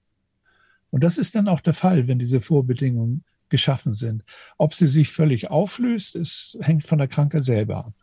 Und 0.91 1.03
das 1.03 1.19
ist 1.19 1.35
dann 1.35 1.49
auch 1.49 1.61
der 1.61 1.75
Fall, 1.75 2.07
wenn 2.07 2.21
diese 2.21 2.41
Vorbedingungen 2.41 3.25
geschaffen 3.52 3.92
sind. 3.92 4.25
Ob 4.59 4.75
sie 4.75 4.88
sich 4.88 5.11
völlig 5.11 5.50
auflöst, 5.50 6.16
es 6.16 6.59
hängt 6.61 6.85
von 6.85 6.99
der 6.99 7.06
Krankheit 7.06 7.44
selber 7.44 7.87
ab. 7.87 7.94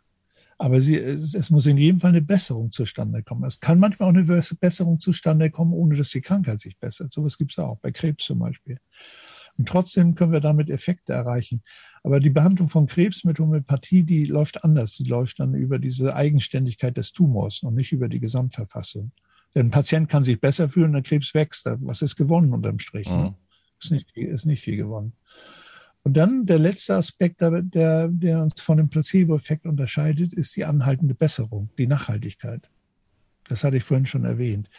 Aber 0.56 0.80
sie, 0.80 0.96
es, 0.96 1.50
muss 1.50 1.66
in 1.66 1.78
jedem 1.78 2.00
Fall 2.00 2.10
eine 2.10 2.22
Besserung 2.22 2.70
zustande 2.70 3.22
kommen. 3.22 3.44
Es 3.44 3.60
kann 3.60 3.78
manchmal 3.78 4.10
auch 4.10 4.14
eine 4.14 4.24
Besserung 4.24 5.00
zustande 5.00 5.50
kommen, 5.50 5.72
ohne 5.72 5.96
dass 5.96 6.10
die 6.10 6.20
Krankheit 6.20 6.60
sich 6.60 6.78
bessert. 6.78 7.10
Sowas 7.12 7.36
gibt 7.38 7.52
es 7.52 7.58
auch, 7.58 7.78
bei 7.78 7.90
Krebs 7.90 8.24
zum 8.26 8.38
Beispiel. 8.38 8.78
Und 9.58 9.68
trotzdem 9.68 10.14
können 10.14 10.32
wir 10.32 10.40
damit 10.40 10.70
Effekte 10.70 11.12
erreichen. 11.12 11.62
Aber 12.02 12.20
die 12.20 12.30
Behandlung 12.30 12.68
von 12.68 12.86
Krebs 12.86 13.24
mit 13.24 13.38
Homöopathie, 13.38 14.04
die 14.04 14.26
läuft 14.26 14.62
anders. 14.62 14.96
Die 14.96 15.04
läuft 15.04 15.40
dann 15.40 15.54
über 15.54 15.78
diese 15.78 16.14
Eigenständigkeit 16.14 16.96
des 16.96 17.12
Tumors 17.12 17.62
und 17.62 17.74
nicht 17.74 17.92
über 17.92 18.08
die 18.08 18.20
Gesamtverfassung. 18.20 19.12
Denn 19.54 19.66
ein 19.66 19.70
Patient 19.70 20.08
kann 20.08 20.24
sich 20.24 20.40
besser 20.40 20.68
fühlen, 20.68 20.92
der 20.92 21.02
Krebs 21.02 21.34
wächst. 21.34 21.66
Was 21.80 22.02
ist 22.02 22.16
gewonnen 22.16 22.52
unterm 22.52 22.78
Strich? 22.78 23.08
Ne? 23.08 23.34
Ist, 23.82 23.90
nicht, 23.90 24.16
ist 24.16 24.46
nicht 24.46 24.62
viel 24.62 24.76
gewonnen. 24.76 25.12
Und 26.02 26.16
dann 26.16 26.46
der 26.46 26.58
letzte 26.58 26.96
Aspekt, 26.96 27.40
der, 27.40 28.08
der 28.08 28.42
uns 28.42 28.60
von 28.60 28.78
dem 28.78 28.88
Placebo-Effekt 28.88 29.66
unterscheidet, 29.66 30.32
ist 30.32 30.56
die 30.56 30.64
anhaltende 30.64 31.14
Besserung, 31.14 31.68
die 31.76 31.86
Nachhaltigkeit. 31.86 32.70
Das 33.48 33.64
hatte 33.64 33.76
ich 33.76 33.84
vorhin 33.84 34.06
schon 34.06 34.24
erwähnt. 34.24 34.70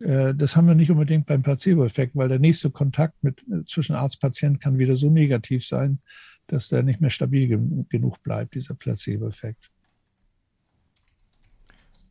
Äh, 0.00 0.34
das 0.34 0.56
haben 0.56 0.66
wir 0.66 0.74
nicht 0.74 0.90
unbedingt 0.90 1.26
beim 1.26 1.42
Placebo-Effekt, 1.42 2.16
weil 2.16 2.28
der 2.28 2.38
nächste 2.38 2.70
Kontakt 2.70 3.22
mit, 3.22 3.44
zwischen 3.66 3.94
Arzt-Patient 3.94 4.60
kann 4.60 4.78
wieder 4.78 4.96
so 4.96 5.10
negativ 5.10 5.66
sein, 5.66 6.00
dass 6.48 6.68
der 6.68 6.82
nicht 6.82 7.00
mehr 7.00 7.10
stabil 7.10 7.48
genug 7.88 8.22
bleibt, 8.22 8.54
dieser 8.54 8.74
Placebo-Effekt. 8.74 9.70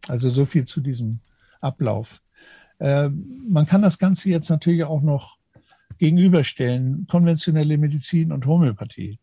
Also 0.08 0.30
so 0.30 0.46
viel 0.46 0.66
zu 0.66 0.80
diesem 0.80 1.20
Ablauf. 1.60 2.22
Äh, 2.80 3.10
man 3.10 3.66
kann 3.66 3.82
das 3.82 3.98
Ganze 3.98 4.30
jetzt 4.30 4.50
natürlich 4.50 4.84
auch 4.84 5.02
noch 5.02 5.38
gegenüberstellen, 5.98 7.08
konventionelle 7.08 7.78
Medizin 7.78 8.32
und 8.32 8.46
Homöopathie. 8.46 9.20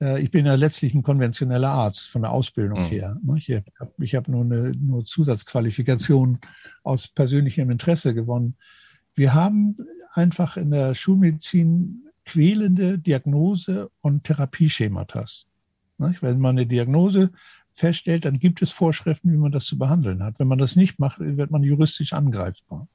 Äh, 0.00 0.22
ich 0.22 0.30
bin 0.30 0.46
ja 0.46 0.54
letztlich 0.54 0.94
ein 0.94 1.02
konventioneller 1.02 1.70
Arzt 1.70 2.08
von 2.08 2.22
der 2.22 2.30
Ausbildung 2.30 2.82
mhm. 2.82 2.86
her. 2.86 3.16
Ne? 3.22 3.38
Ich 3.38 3.50
habe 3.50 3.64
hab 4.00 4.28
nur 4.28 4.44
eine 4.44 4.72
nur 4.72 5.04
Zusatzqualifikation 5.04 6.38
aus 6.82 7.08
persönlichem 7.08 7.70
Interesse 7.70 8.14
gewonnen. 8.14 8.56
Wir 9.14 9.34
haben 9.34 9.76
einfach 10.12 10.56
in 10.56 10.70
der 10.70 10.94
Schulmedizin 10.94 12.04
quälende 12.24 12.98
Diagnose- 12.98 13.90
und 14.02 14.24
Therapieschematas. 14.24 15.48
Ne? 15.98 16.14
Wenn 16.20 16.38
man 16.38 16.56
eine 16.56 16.66
Diagnose 16.66 17.32
feststellt, 17.72 18.24
dann 18.24 18.38
gibt 18.38 18.60
es 18.60 18.70
Vorschriften, 18.70 19.32
wie 19.32 19.36
man 19.36 19.52
das 19.52 19.64
zu 19.64 19.78
behandeln 19.78 20.22
hat. 20.22 20.38
Wenn 20.38 20.48
man 20.48 20.58
das 20.58 20.76
nicht 20.76 20.98
macht, 20.98 21.20
wird 21.20 21.50
man 21.50 21.62
juristisch 21.62 22.12
angreifbar. 22.12 22.88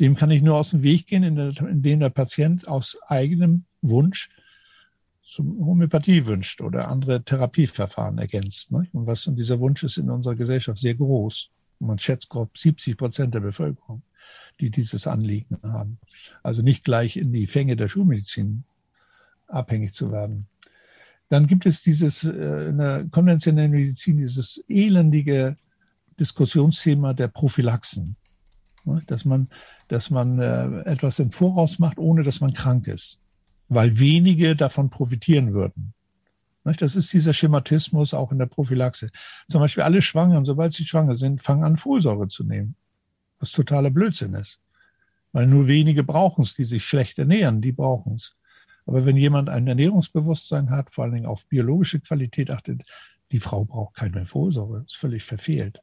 Dem 0.00 0.14
kann 0.14 0.30
ich 0.30 0.42
nur 0.42 0.56
aus 0.56 0.70
dem 0.70 0.82
Weg 0.82 1.06
gehen, 1.06 1.24
indem 1.24 2.00
der 2.00 2.10
Patient 2.10 2.68
aus 2.68 2.96
eigenem 3.08 3.64
Wunsch 3.82 4.30
zum 5.22 5.58
Homöopathie 5.64 6.24
wünscht 6.24 6.60
oder 6.60 6.88
andere 6.88 7.22
Therapieverfahren 7.22 8.18
ergänzt. 8.18 8.72
Ne? 8.72 8.88
Und 8.92 9.06
was 9.06 9.26
und 9.26 9.36
dieser 9.36 9.60
Wunsch 9.60 9.82
ist 9.82 9.98
in 9.98 10.10
unserer 10.10 10.34
Gesellschaft 10.34 10.78
sehr 10.78 10.94
groß. 10.94 11.50
Man 11.80 11.98
schätzt 11.98 12.28
grob 12.28 12.56
70 12.56 12.96
Prozent 12.96 13.34
der 13.34 13.40
Bevölkerung, 13.40 14.02
die 14.58 14.70
dieses 14.70 15.06
Anliegen 15.06 15.58
haben. 15.62 15.98
Also 16.42 16.62
nicht 16.62 16.82
gleich 16.82 17.16
in 17.16 17.32
die 17.32 17.46
Fänge 17.46 17.76
der 17.76 17.88
Schulmedizin 17.88 18.64
abhängig 19.46 19.94
zu 19.94 20.10
werden. 20.10 20.46
Dann 21.28 21.46
gibt 21.46 21.66
es 21.66 21.82
dieses 21.82 22.24
äh, 22.24 22.68
in 22.68 22.78
der 22.78 23.06
konventionellen 23.10 23.70
Medizin 23.70 24.16
dieses 24.16 24.64
elendige 24.66 25.56
Diskussionsthema 26.18 27.12
der 27.12 27.28
Prophylaxen. 27.28 28.16
Ne? 28.88 29.02
Dass 29.06 29.24
man, 29.24 29.48
dass 29.88 30.10
man 30.10 30.38
äh, 30.38 30.80
etwas 30.82 31.18
im 31.18 31.30
Voraus 31.30 31.78
macht, 31.78 31.98
ohne 31.98 32.22
dass 32.22 32.40
man 32.40 32.52
krank 32.52 32.88
ist. 32.88 33.20
Weil 33.68 33.98
wenige 33.98 34.56
davon 34.56 34.90
profitieren 34.90 35.52
würden. 35.52 35.92
Das 36.64 36.96
ist 36.96 37.12
dieser 37.12 37.32
Schematismus 37.32 38.12
auch 38.12 38.30
in 38.32 38.38
der 38.38 38.46
Prophylaxe. 38.46 39.10
Zum 39.46 39.60
Beispiel 39.60 39.84
alle 39.84 40.02
Schwangeren, 40.02 40.44
sobald 40.44 40.72
sie 40.72 40.84
schwanger 40.84 41.14
sind, 41.14 41.40
fangen 41.40 41.64
an, 41.64 41.76
Folsäure 41.76 42.28
zu 42.28 42.44
nehmen. 42.44 42.74
Was 43.38 43.52
totaler 43.52 43.90
Blödsinn 43.90 44.34
ist. 44.34 44.60
Weil 45.32 45.46
nur 45.46 45.66
wenige 45.66 46.04
brauchen 46.04 46.42
es, 46.42 46.54
die 46.54 46.64
sich 46.64 46.84
schlecht 46.84 47.18
ernähren, 47.18 47.60
die 47.60 47.72
brauchen 47.72 48.14
es. 48.14 48.36
Aber 48.86 49.04
wenn 49.04 49.16
jemand 49.16 49.48
ein 49.48 49.66
Ernährungsbewusstsein 49.66 50.70
hat, 50.70 50.90
vor 50.90 51.04
allen 51.04 51.14
Dingen 51.14 51.26
auf 51.26 51.46
biologische 51.46 52.00
Qualität 52.00 52.50
achtet, 52.50 52.82
die 53.32 53.40
Frau 53.40 53.64
braucht 53.64 53.94
keine 53.94 54.24
Folsäure. 54.24 54.84
Ist 54.86 54.96
völlig 54.96 55.24
verfehlt. 55.24 55.82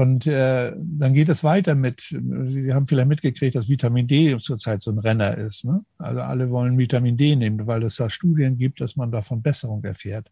Und 0.00 0.26
äh, 0.26 0.72
dann 0.78 1.12
geht 1.12 1.28
es 1.28 1.44
weiter 1.44 1.74
mit, 1.74 2.00
Sie 2.08 2.72
haben 2.72 2.86
vielleicht 2.86 3.08
mitgekriegt, 3.08 3.54
dass 3.54 3.68
Vitamin 3.68 4.06
D 4.08 4.34
zurzeit 4.38 4.80
so 4.80 4.90
ein 4.90 4.98
Renner 4.98 5.36
ist. 5.36 5.66
Ne? 5.66 5.84
Also 5.98 6.22
alle 6.22 6.48
wollen 6.48 6.78
Vitamin 6.78 7.18
D 7.18 7.36
nehmen, 7.36 7.66
weil 7.66 7.82
es 7.82 7.96
da 7.96 8.08
Studien 8.08 8.56
gibt, 8.56 8.80
dass 8.80 8.96
man 8.96 9.12
davon 9.12 9.42
Besserung 9.42 9.84
erfährt. 9.84 10.30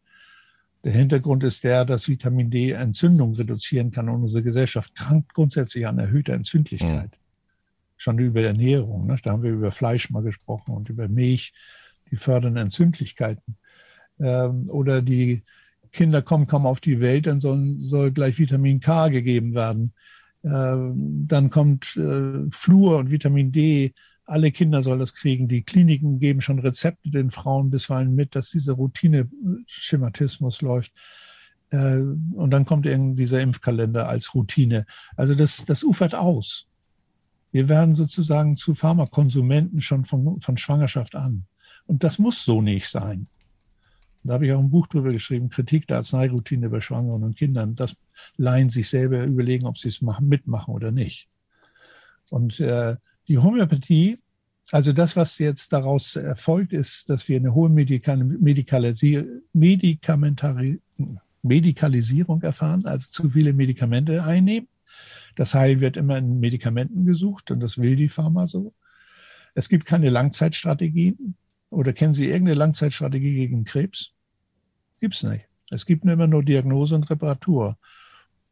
Der 0.85 0.93
Hintergrund 0.93 1.45
ist 1.45 1.65
der, 1.65 1.85
dass 1.85 2.09
Vitamin 2.09 2.51
D 2.51 2.71
Entzündung 2.71 3.35
reduzieren 3.35 3.91
kann 3.91 4.09
und 4.09 4.23
unsere 4.23 4.43
Gesellschaft 4.43 4.95
krankt 4.95 5.35
grundsätzlich 5.35 5.87
an 5.87 5.99
erhöhter 5.99 6.33
Entzündlichkeit. 6.33 7.11
Mhm. 7.11 7.99
Schon 7.99 8.19
über 8.21 8.41
Ernährung, 8.41 9.07
ne? 9.07 9.19
da 9.23 9.33
haben 9.33 9.43
wir 9.43 9.51
über 9.51 9.71
Fleisch 9.71 10.09
mal 10.09 10.23
gesprochen 10.23 10.75
und 10.75 10.89
über 10.89 11.09
Milch, 11.09 11.53
die 12.11 12.17
fördern 12.17 12.57
Entzündlichkeiten. 12.57 13.59
Ähm, 14.19 14.71
oder 14.71 15.03
die 15.03 15.43
Kinder 15.93 16.23
kommen 16.23 16.47
kaum 16.47 16.67
auf 16.67 16.81
die 16.81 17.01
Welt, 17.01 17.27
dann 17.27 17.41
soll, 17.41 17.77
soll 17.79 18.11
gleich 18.13 18.39
Vitamin 18.39 18.81
K 18.81 19.09
gegeben 19.09 19.55
werden. 19.55 19.93
Äh, 20.43 20.77
dann 21.27 21.51
kommt 21.51 21.97
äh, 21.97 22.51
Fluor 22.51 22.99
und 22.99 23.11
Vitamin 23.11 23.53
D. 23.53 23.93
Alle 24.25 24.53
Kinder 24.53 24.83
sollen 24.83 25.01
das 25.01 25.15
kriegen. 25.15 25.49
Die 25.49 25.63
Kliniken 25.63 26.19
geben 26.19 26.41
schon 26.41 26.59
Rezepte 26.59 27.11
den 27.11 27.31
Frauen 27.31 27.71
bisweilen 27.71 28.15
mit, 28.15 28.35
dass 28.35 28.51
dieser 28.51 28.75
Routine-Schematismus 28.75 30.63
läuft. 30.63 30.93
Äh, 31.71 31.99
und 31.99 32.51
dann 32.51 32.65
kommt 32.65 32.87
eben 32.87 33.17
dieser 33.17 33.41
Impfkalender 33.41 34.09
als 34.09 34.35
Routine. 34.35 34.87
Also 35.17 35.35
das, 35.35 35.65
das 35.65 35.83
ufert 35.83 36.15
aus. 36.15 36.67
Wir 37.51 37.69
werden 37.69 37.95
sozusagen 37.95 38.57
zu 38.57 38.75
Pharmakonsumenten 38.75 39.81
schon 39.81 40.05
von, 40.05 40.41
von 40.41 40.57
Schwangerschaft 40.57 41.15
an. 41.15 41.45
Und 41.87 42.05
das 42.05 42.19
muss 42.19 42.45
so 42.45 42.61
nicht 42.61 42.89
sein. 42.89 43.29
Da 44.29 44.35
habe 44.35 44.47
ich 44.47 44.53
auch 44.53 44.59
ein 44.59 44.69
Buch 44.69 44.87
drüber 44.87 45.11
geschrieben, 45.11 45.49
Kritik 45.49 45.87
der 45.87 45.97
Arzneiroutine 45.99 46.69
bei 46.69 46.81
Schwangeren 46.81 47.25
und 47.25 47.37
Kindern. 47.37 47.75
Das 47.77 47.97
Laien 48.37 48.69
sich 48.69 48.89
selber 48.91 49.25
überlegen, 49.25 49.65
ob 49.67 49.79
sie 49.79 49.89
es 49.89 50.03
machen, 50.03 50.29
mitmachen 50.29 50.75
oder 50.75 50.93
nicht. 50.93 51.29
Und 52.29 52.61
äh, 52.61 52.97
die 53.27 53.39
Homöopathie, 53.39 54.19
also 54.71 54.93
das, 54.93 55.17
was 55.17 55.39
jetzt 55.39 55.73
daraus 55.73 56.15
erfolgt, 56.15 56.75
ist, 56.75 57.09
dass 57.09 57.27
wir 57.27 57.39
eine 57.39 57.55
hohe 57.55 57.71
Medikal 57.71 58.23
Medikalisierung 61.43 62.43
erfahren, 62.43 62.85
also 62.85 63.11
zu 63.11 63.31
viele 63.31 63.55
Medikamente 63.55 64.23
einnehmen. 64.23 64.69
Das 65.37 65.55
Heil 65.55 65.81
wird 65.81 65.97
immer 65.97 66.19
in 66.19 66.39
Medikamenten 66.39 67.07
gesucht 67.07 67.51
und 67.51 67.61
das 67.61 67.79
will 67.79 67.97
die 67.97 68.11
Pharma 68.11 68.47
so. 68.47 68.75
Es 69.55 69.71
gibt 69.71 69.87
keine 69.87 70.11
Langzeitstrategien. 70.11 71.35
Oder 71.71 71.93
kennen 71.93 72.15
Sie 72.15 72.27
irgendeine 72.27 72.59
Langzeitstrategie 72.59 73.35
gegen 73.35 73.65
Krebs? 73.65 74.13
Gibt's 75.01 75.23
nicht. 75.23 75.47
Es 75.71 75.87
gibt 75.87 76.05
immer 76.05 76.27
nur 76.27 76.43
Diagnose 76.43 76.95
und 76.95 77.11
Reparatur. 77.11 77.77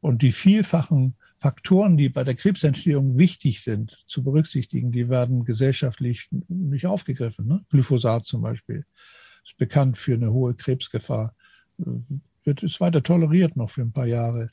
Und 0.00 0.22
die 0.22 0.32
vielfachen 0.32 1.16
Faktoren, 1.38 1.96
die 1.96 2.08
bei 2.08 2.24
der 2.24 2.34
Krebsentstehung 2.34 3.18
wichtig 3.18 3.62
sind, 3.62 4.04
zu 4.08 4.22
berücksichtigen, 4.22 4.92
die 4.92 5.08
werden 5.08 5.44
gesellschaftlich 5.44 6.28
nicht 6.48 6.86
aufgegriffen. 6.86 7.46
Ne? 7.46 7.64
Glyphosat 7.70 8.24
zum 8.24 8.42
Beispiel 8.42 8.84
ist 9.44 9.56
bekannt 9.56 9.98
für 9.98 10.14
eine 10.14 10.32
hohe 10.32 10.54
Krebsgefahr, 10.54 11.34
wird 12.44 12.62
es 12.62 12.80
weiter 12.80 13.02
toleriert 13.02 13.56
noch 13.56 13.70
für 13.70 13.82
ein 13.82 13.92
paar 13.92 14.06
Jahre. 14.06 14.50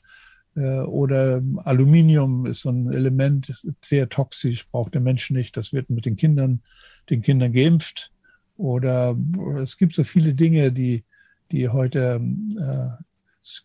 Äh, 0.56 0.80
oder 0.80 1.42
Aluminium 1.64 2.46
ist 2.46 2.60
so 2.60 2.70
ein 2.70 2.92
Element, 2.92 3.62
sehr 3.82 4.08
toxisch, 4.08 4.68
braucht 4.68 4.94
der 4.94 5.00
Mensch 5.00 5.30
nicht. 5.30 5.56
Das 5.56 5.72
wird 5.72 5.90
mit 5.90 6.04
den 6.04 6.16
Kindern, 6.16 6.62
den 7.08 7.22
Kindern 7.22 7.52
geimpft. 7.52 8.12
Oder 8.56 9.16
es 9.62 9.78
gibt 9.78 9.94
so 9.94 10.04
viele 10.04 10.34
Dinge, 10.34 10.70
die, 10.70 11.04
die 11.50 11.68
heute 11.68 12.20
äh, 12.58 13.04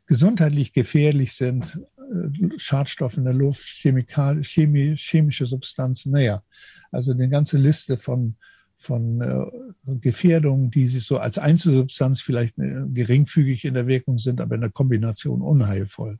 gesundheitlich 0.05 0.73
gefährlich 0.73 1.33
sind. 1.33 1.81
Äh, 1.97 2.57
Schadstoffe 2.57 3.17
in 3.17 3.25
der 3.25 3.33
Luft, 3.33 3.63
Chemikal 3.63 4.43
Chemie, 4.43 4.95
chemische 4.95 5.45
Substanzen, 5.45 6.11
naja, 6.11 6.41
also 6.91 7.11
eine 7.11 7.29
ganze 7.29 7.57
Liste 7.57 7.97
von, 7.97 8.35
von 8.77 9.21
äh, 9.21 9.95
Gefährdungen, 9.99 10.71
die 10.71 10.87
sich 10.87 11.05
so 11.05 11.17
als 11.17 11.37
Einzelsubstanz 11.37 12.21
vielleicht 12.21 12.57
äh, 12.57 12.83
geringfügig 12.87 13.65
in 13.65 13.73
der 13.73 13.87
Wirkung 13.87 14.17
sind, 14.17 14.41
aber 14.41 14.55
in 14.55 14.61
der 14.61 14.71
Kombination 14.71 15.41
unheilvoll. 15.41 16.19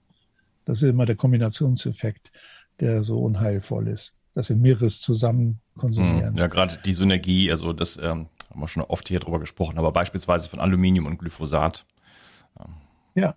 Das 0.65 0.81
ist 0.81 0.89
immer 0.89 1.05
der 1.05 1.15
Kombinationseffekt, 1.15 2.31
der 2.79 3.03
so 3.03 3.19
unheilvoll 3.19 3.87
ist, 3.87 4.13
dass 4.33 4.49
wir 4.49 4.55
mehreres 4.55 5.01
zusammen 5.01 5.59
konsumieren. 5.75 6.29
Hm, 6.29 6.37
ja, 6.37 6.47
gerade 6.47 6.77
die 6.85 6.93
Synergie, 6.93 7.49
also 7.49 7.73
das 7.73 7.97
ähm, 8.01 8.27
haben 8.59 8.63
wir 8.65 8.67
schon 8.67 8.83
oft 8.83 9.07
hier 9.07 9.21
drüber 9.21 9.39
gesprochen, 9.39 9.77
aber 9.77 9.91
beispielsweise 9.91 10.49
von 10.49 10.59
Aluminium 10.59 11.05
und 11.05 11.17
Glyphosat. 11.17 11.85
Ja, 13.15 13.35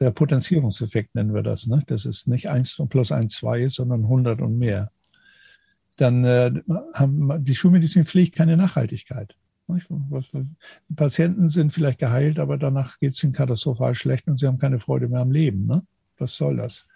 der 0.00 0.10
Potenzierungseffekt 0.10 1.14
nennen 1.14 1.34
wir 1.34 1.42
das. 1.42 1.66
Ne? 1.66 1.82
Das 1.86 2.06
ist 2.06 2.26
nicht 2.26 2.48
1 2.48 2.82
plus 2.88 3.12
1, 3.12 3.34
2, 3.34 3.68
sondern 3.68 4.04
100 4.04 4.40
und 4.40 4.58
mehr. 4.58 4.90
Dann 5.96 6.24
äh, 6.24 6.52
haben 6.94 7.44
die 7.44 7.54
Schulmedizin 7.54 8.06
pflegt 8.06 8.34
keine 8.34 8.56
Nachhaltigkeit. 8.56 9.36
Die 9.68 10.94
Patienten 10.96 11.48
sind 11.48 11.72
vielleicht 11.72 11.98
geheilt, 11.98 12.38
aber 12.38 12.58
danach 12.58 12.98
geht 12.98 13.12
es 13.12 13.22
ihnen 13.22 13.32
katastrophal 13.32 13.94
schlecht 13.94 14.26
und 14.26 14.38
sie 14.38 14.46
haben 14.46 14.58
keine 14.58 14.78
Freude 14.78 15.08
mehr 15.08 15.20
am 15.20 15.30
Leben. 15.30 15.66
Ne? 15.66 15.82
Was 16.18 16.36
soll 16.36 16.56
das? 16.56 16.88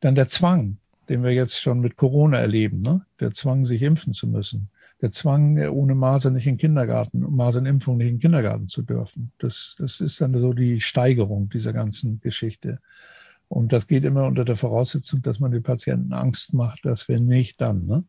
Dann 0.00 0.14
der 0.14 0.28
Zwang, 0.28 0.78
den 1.08 1.22
wir 1.22 1.32
jetzt 1.32 1.60
schon 1.60 1.80
mit 1.80 1.96
Corona 1.96 2.38
erleben, 2.38 2.80
ne? 2.80 3.06
der 3.20 3.32
Zwang, 3.32 3.64
sich 3.64 3.82
impfen 3.82 4.12
zu 4.12 4.26
müssen 4.26 4.68
Zwang, 5.10 5.58
ohne 5.68 5.94
Masern 5.94 6.34
nicht 6.34 6.46
in 6.46 6.54
den 6.54 6.58
Kindergarten, 6.58 7.20
Masernimpfung 7.20 7.96
nicht 7.96 8.08
in 8.08 8.14
den 8.14 8.20
Kindergarten 8.20 8.68
zu 8.68 8.82
dürfen. 8.82 9.32
Das, 9.38 9.76
das 9.78 10.00
ist 10.00 10.20
dann 10.20 10.38
so 10.38 10.52
die 10.52 10.80
Steigerung 10.80 11.48
dieser 11.48 11.72
ganzen 11.72 12.20
Geschichte. 12.20 12.78
Und 13.48 13.72
das 13.72 13.86
geht 13.86 14.04
immer 14.04 14.24
unter 14.26 14.44
der 14.44 14.56
Voraussetzung, 14.56 15.22
dass 15.22 15.40
man 15.40 15.52
den 15.52 15.62
Patienten 15.62 16.12
Angst 16.12 16.54
macht, 16.54 16.84
dass 16.84 17.08
wir 17.08 17.20
nicht 17.20 17.60
dann. 17.60 17.86
Ne? 17.86 18.04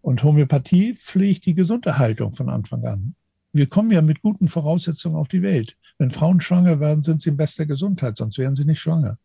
Und 0.00 0.22
Homöopathie 0.22 0.94
pflegt 0.94 1.46
die 1.46 1.54
Gesunderhaltung 1.54 2.32
von 2.32 2.48
Anfang 2.48 2.84
an. 2.84 3.14
Wir 3.52 3.66
kommen 3.68 3.90
ja 3.90 4.02
mit 4.02 4.22
guten 4.22 4.48
Voraussetzungen 4.48 5.16
auf 5.16 5.28
die 5.28 5.42
Welt. 5.42 5.76
Wenn 5.98 6.10
Frauen 6.10 6.40
schwanger 6.40 6.80
werden, 6.80 7.02
sind 7.02 7.20
sie 7.20 7.30
in 7.30 7.36
bester 7.36 7.66
Gesundheit, 7.66 8.16
sonst 8.16 8.38
wären 8.38 8.54
sie 8.54 8.64
nicht 8.64 8.80
schwanger. 8.80 9.18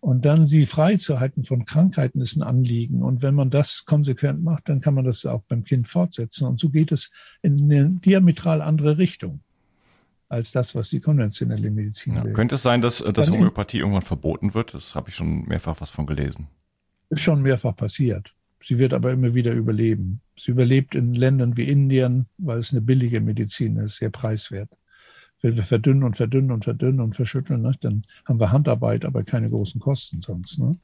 Und 0.00 0.24
dann 0.24 0.46
sie 0.46 0.66
freizuhalten 0.66 1.44
von 1.44 1.64
Krankheiten 1.64 2.20
ist 2.20 2.36
ein 2.36 2.42
Anliegen. 2.42 3.02
Und 3.02 3.22
wenn 3.22 3.34
man 3.34 3.50
das 3.50 3.84
konsequent 3.86 4.42
macht, 4.42 4.68
dann 4.68 4.80
kann 4.80 4.94
man 4.94 5.04
das 5.04 5.24
auch 5.26 5.42
beim 5.48 5.64
Kind 5.64 5.88
fortsetzen. 5.88 6.46
Und 6.46 6.60
so 6.60 6.68
geht 6.68 6.92
es 6.92 7.10
in 7.42 7.62
eine 7.62 7.90
diametral 7.90 8.62
andere 8.62 8.98
Richtung 8.98 9.40
als 10.28 10.52
das, 10.52 10.74
was 10.74 10.90
die 10.90 11.00
konventionelle 11.00 11.70
Medizin 11.70 12.14
ja, 12.14 12.24
will. 12.24 12.32
Könnte 12.32 12.56
es 12.56 12.62
sein, 12.62 12.82
dass, 12.82 12.98
dass 12.98 13.30
Homöopathie 13.30 13.78
irgendwann 13.78 14.02
verboten 14.02 14.54
wird? 14.54 14.74
Das 14.74 14.94
habe 14.94 15.08
ich 15.08 15.14
schon 15.14 15.46
mehrfach 15.46 15.80
was 15.80 15.90
von 15.90 16.06
gelesen. 16.06 16.48
Ist 17.10 17.22
schon 17.22 17.42
mehrfach 17.42 17.76
passiert. 17.76 18.34
Sie 18.62 18.78
wird 18.78 18.92
aber 18.92 19.12
immer 19.12 19.34
wieder 19.34 19.52
überleben. 19.52 20.20
Sie 20.36 20.50
überlebt 20.50 20.94
in 20.94 21.14
Ländern 21.14 21.56
wie 21.56 21.68
Indien, 21.68 22.26
weil 22.38 22.58
es 22.58 22.72
eine 22.72 22.80
billige 22.80 23.20
Medizin 23.20 23.76
ist, 23.76 23.96
sehr 23.96 24.10
preiswert 24.10 24.70
wenn 25.46 25.56
wir 25.56 25.62
verdünnen 25.62 26.02
und 26.02 26.16
verdünnen 26.16 26.50
und 26.50 26.64
verdünnen 26.64 27.00
und 27.00 27.14
verschütteln, 27.14 27.62
ne, 27.62 27.72
dann 27.80 28.02
haben 28.24 28.40
wir 28.40 28.50
Handarbeit, 28.50 29.04
aber 29.04 29.22
keine 29.22 29.48
großen 29.48 29.80
Kosten 29.80 30.20
sonst. 30.20 30.58
Ne? 30.58 30.76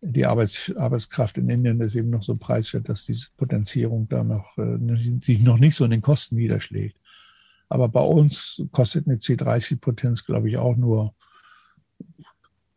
Die 0.00 0.24
Arbeits, 0.24 0.74
Arbeitskraft 0.74 1.36
in 1.36 1.50
Indien 1.50 1.78
ist 1.82 1.94
eben 1.94 2.08
noch 2.08 2.22
so 2.22 2.36
preiswert, 2.36 2.88
dass 2.88 3.04
diese 3.04 3.28
Potenzierung 3.36 4.08
da 4.08 4.24
noch, 4.24 4.56
äh, 4.56 4.78
sich 5.22 5.40
noch 5.40 5.58
nicht 5.58 5.76
so 5.76 5.84
in 5.84 5.90
den 5.90 6.00
Kosten 6.00 6.36
niederschlägt. 6.36 6.96
Aber 7.68 7.88
bei 7.88 8.00
uns 8.00 8.62
kostet 8.72 9.06
eine 9.06 9.16
C30-Potenz, 9.16 10.24
glaube 10.24 10.48
ich, 10.48 10.56
auch 10.56 10.76
nur 10.76 11.14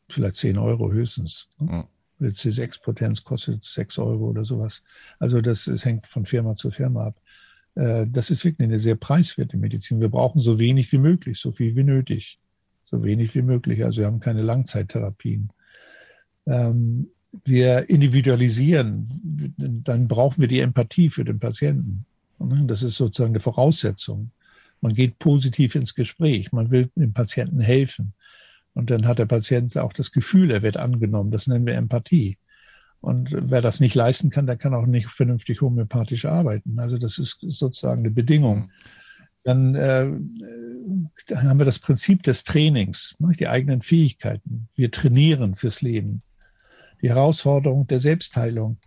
vielleicht 0.10 0.36
10 0.36 0.58
Euro 0.58 0.92
höchstens. 0.92 1.50
Ne? 1.60 1.72
Ja. 1.72 1.90
Eine 2.20 2.30
C6-Potenz 2.32 3.24
kostet 3.24 3.64
6 3.64 4.00
Euro 4.00 4.30
oder 4.30 4.44
sowas. 4.44 4.84
Also 5.18 5.40
das, 5.40 5.66
das 5.66 5.86
hängt 5.86 6.08
von 6.08 6.26
Firma 6.26 6.56
zu 6.56 6.72
Firma 6.72 7.08
ab. 7.08 7.22
Äh, 7.78 8.08
das 8.10 8.32
ist 8.32 8.44
wirklich 8.44 8.68
eine 8.68 8.80
sehr 8.80 8.96
preiswerte 8.96 9.58
Medizin. 9.58 10.02
Wir 10.02 10.10
brauchen 10.10 10.40
so 10.40 10.60
wenig 10.60 10.92
wie 10.92 10.98
möglich, 10.98 11.40
so 11.40 11.52
viel 11.52 11.76
wie 11.76 11.84
nötig. 11.84 12.40
So 12.84 13.04
wenig 13.04 13.36
wie 13.36 13.42
möglich. 13.42 13.84
Also 13.84 14.00
wir 14.00 14.08
haben 14.08 14.20
keine 14.20 14.42
Langzeittherapien. 14.42 15.50
Ähm, 16.48 17.10
wir 17.46 17.90
individualisieren, 17.90 19.54
dann 19.58 20.08
brauchen 20.08 20.42
wir 20.42 20.48
die 20.48 20.62
Empathie 20.62 21.10
für 21.10 21.26
den 21.26 21.40
Patienten. 21.40 22.06
Das 22.40 22.82
ist 22.82 22.96
sozusagen 22.96 23.34
eine 23.34 23.42
Voraussetzung. 23.42 24.32
Man 24.80 24.94
geht 24.94 25.20
positiv 25.20 25.76
ins 25.76 25.94
Gespräch, 25.94 26.52
man 26.52 26.72
will 26.72 26.90
dem 26.96 27.14
Patienten 27.14 27.60
helfen. 27.60 28.14
Und 28.74 28.90
dann 28.90 29.06
hat 29.06 29.20
der 29.20 29.26
Patient 29.26 29.78
auch 29.78 29.92
das 29.92 30.12
Gefühl, 30.12 30.52
er 30.52 30.62
wird 30.62 30.78
angenommen. 30.78 31.32
Das 31.32 31.48
nennen 31.48 31.66
wir 31.66 31.76
Empathie. 31.76 32.38
Und 33.00 33.30
wer 33.32 33.62
das 33.62 33.80
nicht 33.80 33.96
leisten 33.96 34.30
kann, 34.30 34.48
der 34.48 34.58
kann 34.58 34.74
auch 34.74 34.86
nicht 34.86 35.08
vernünftig 35.08 35.62
homöopathisch 35.62 36.26
arbeiten. 36.26 36.80
Also 36.80 36.98
das 36.98 37.18
ist 37.18 37.38
sozusagen 37.42 38.02
eine 38.02 38.12
Bedingung. 38.12 38.72
Dann 39.44 39.76
äh, 39.76 40.12
da 41.28 41.44
haben 41.44 41.60
wir 41.60 41.66
das 41.66 41.80
Prinzip 41.80 42.24
des 42.24 42.44
Trainings, 42.44 43.16
ne, 43.20 43.34
die 43.38 43.48
eigenen 43.48 43.82
Fähigkeiten. 43.82 44.70
Wir 44.76 44.92
trainieren 44.92 45.56
fürs 45.56 45.82
Leben. 45.82 46.22
Die 47.02 47.10
Herausforderung 47.10 47.88
der 47.88 48.00
Selbstheilung. 48.00 48.78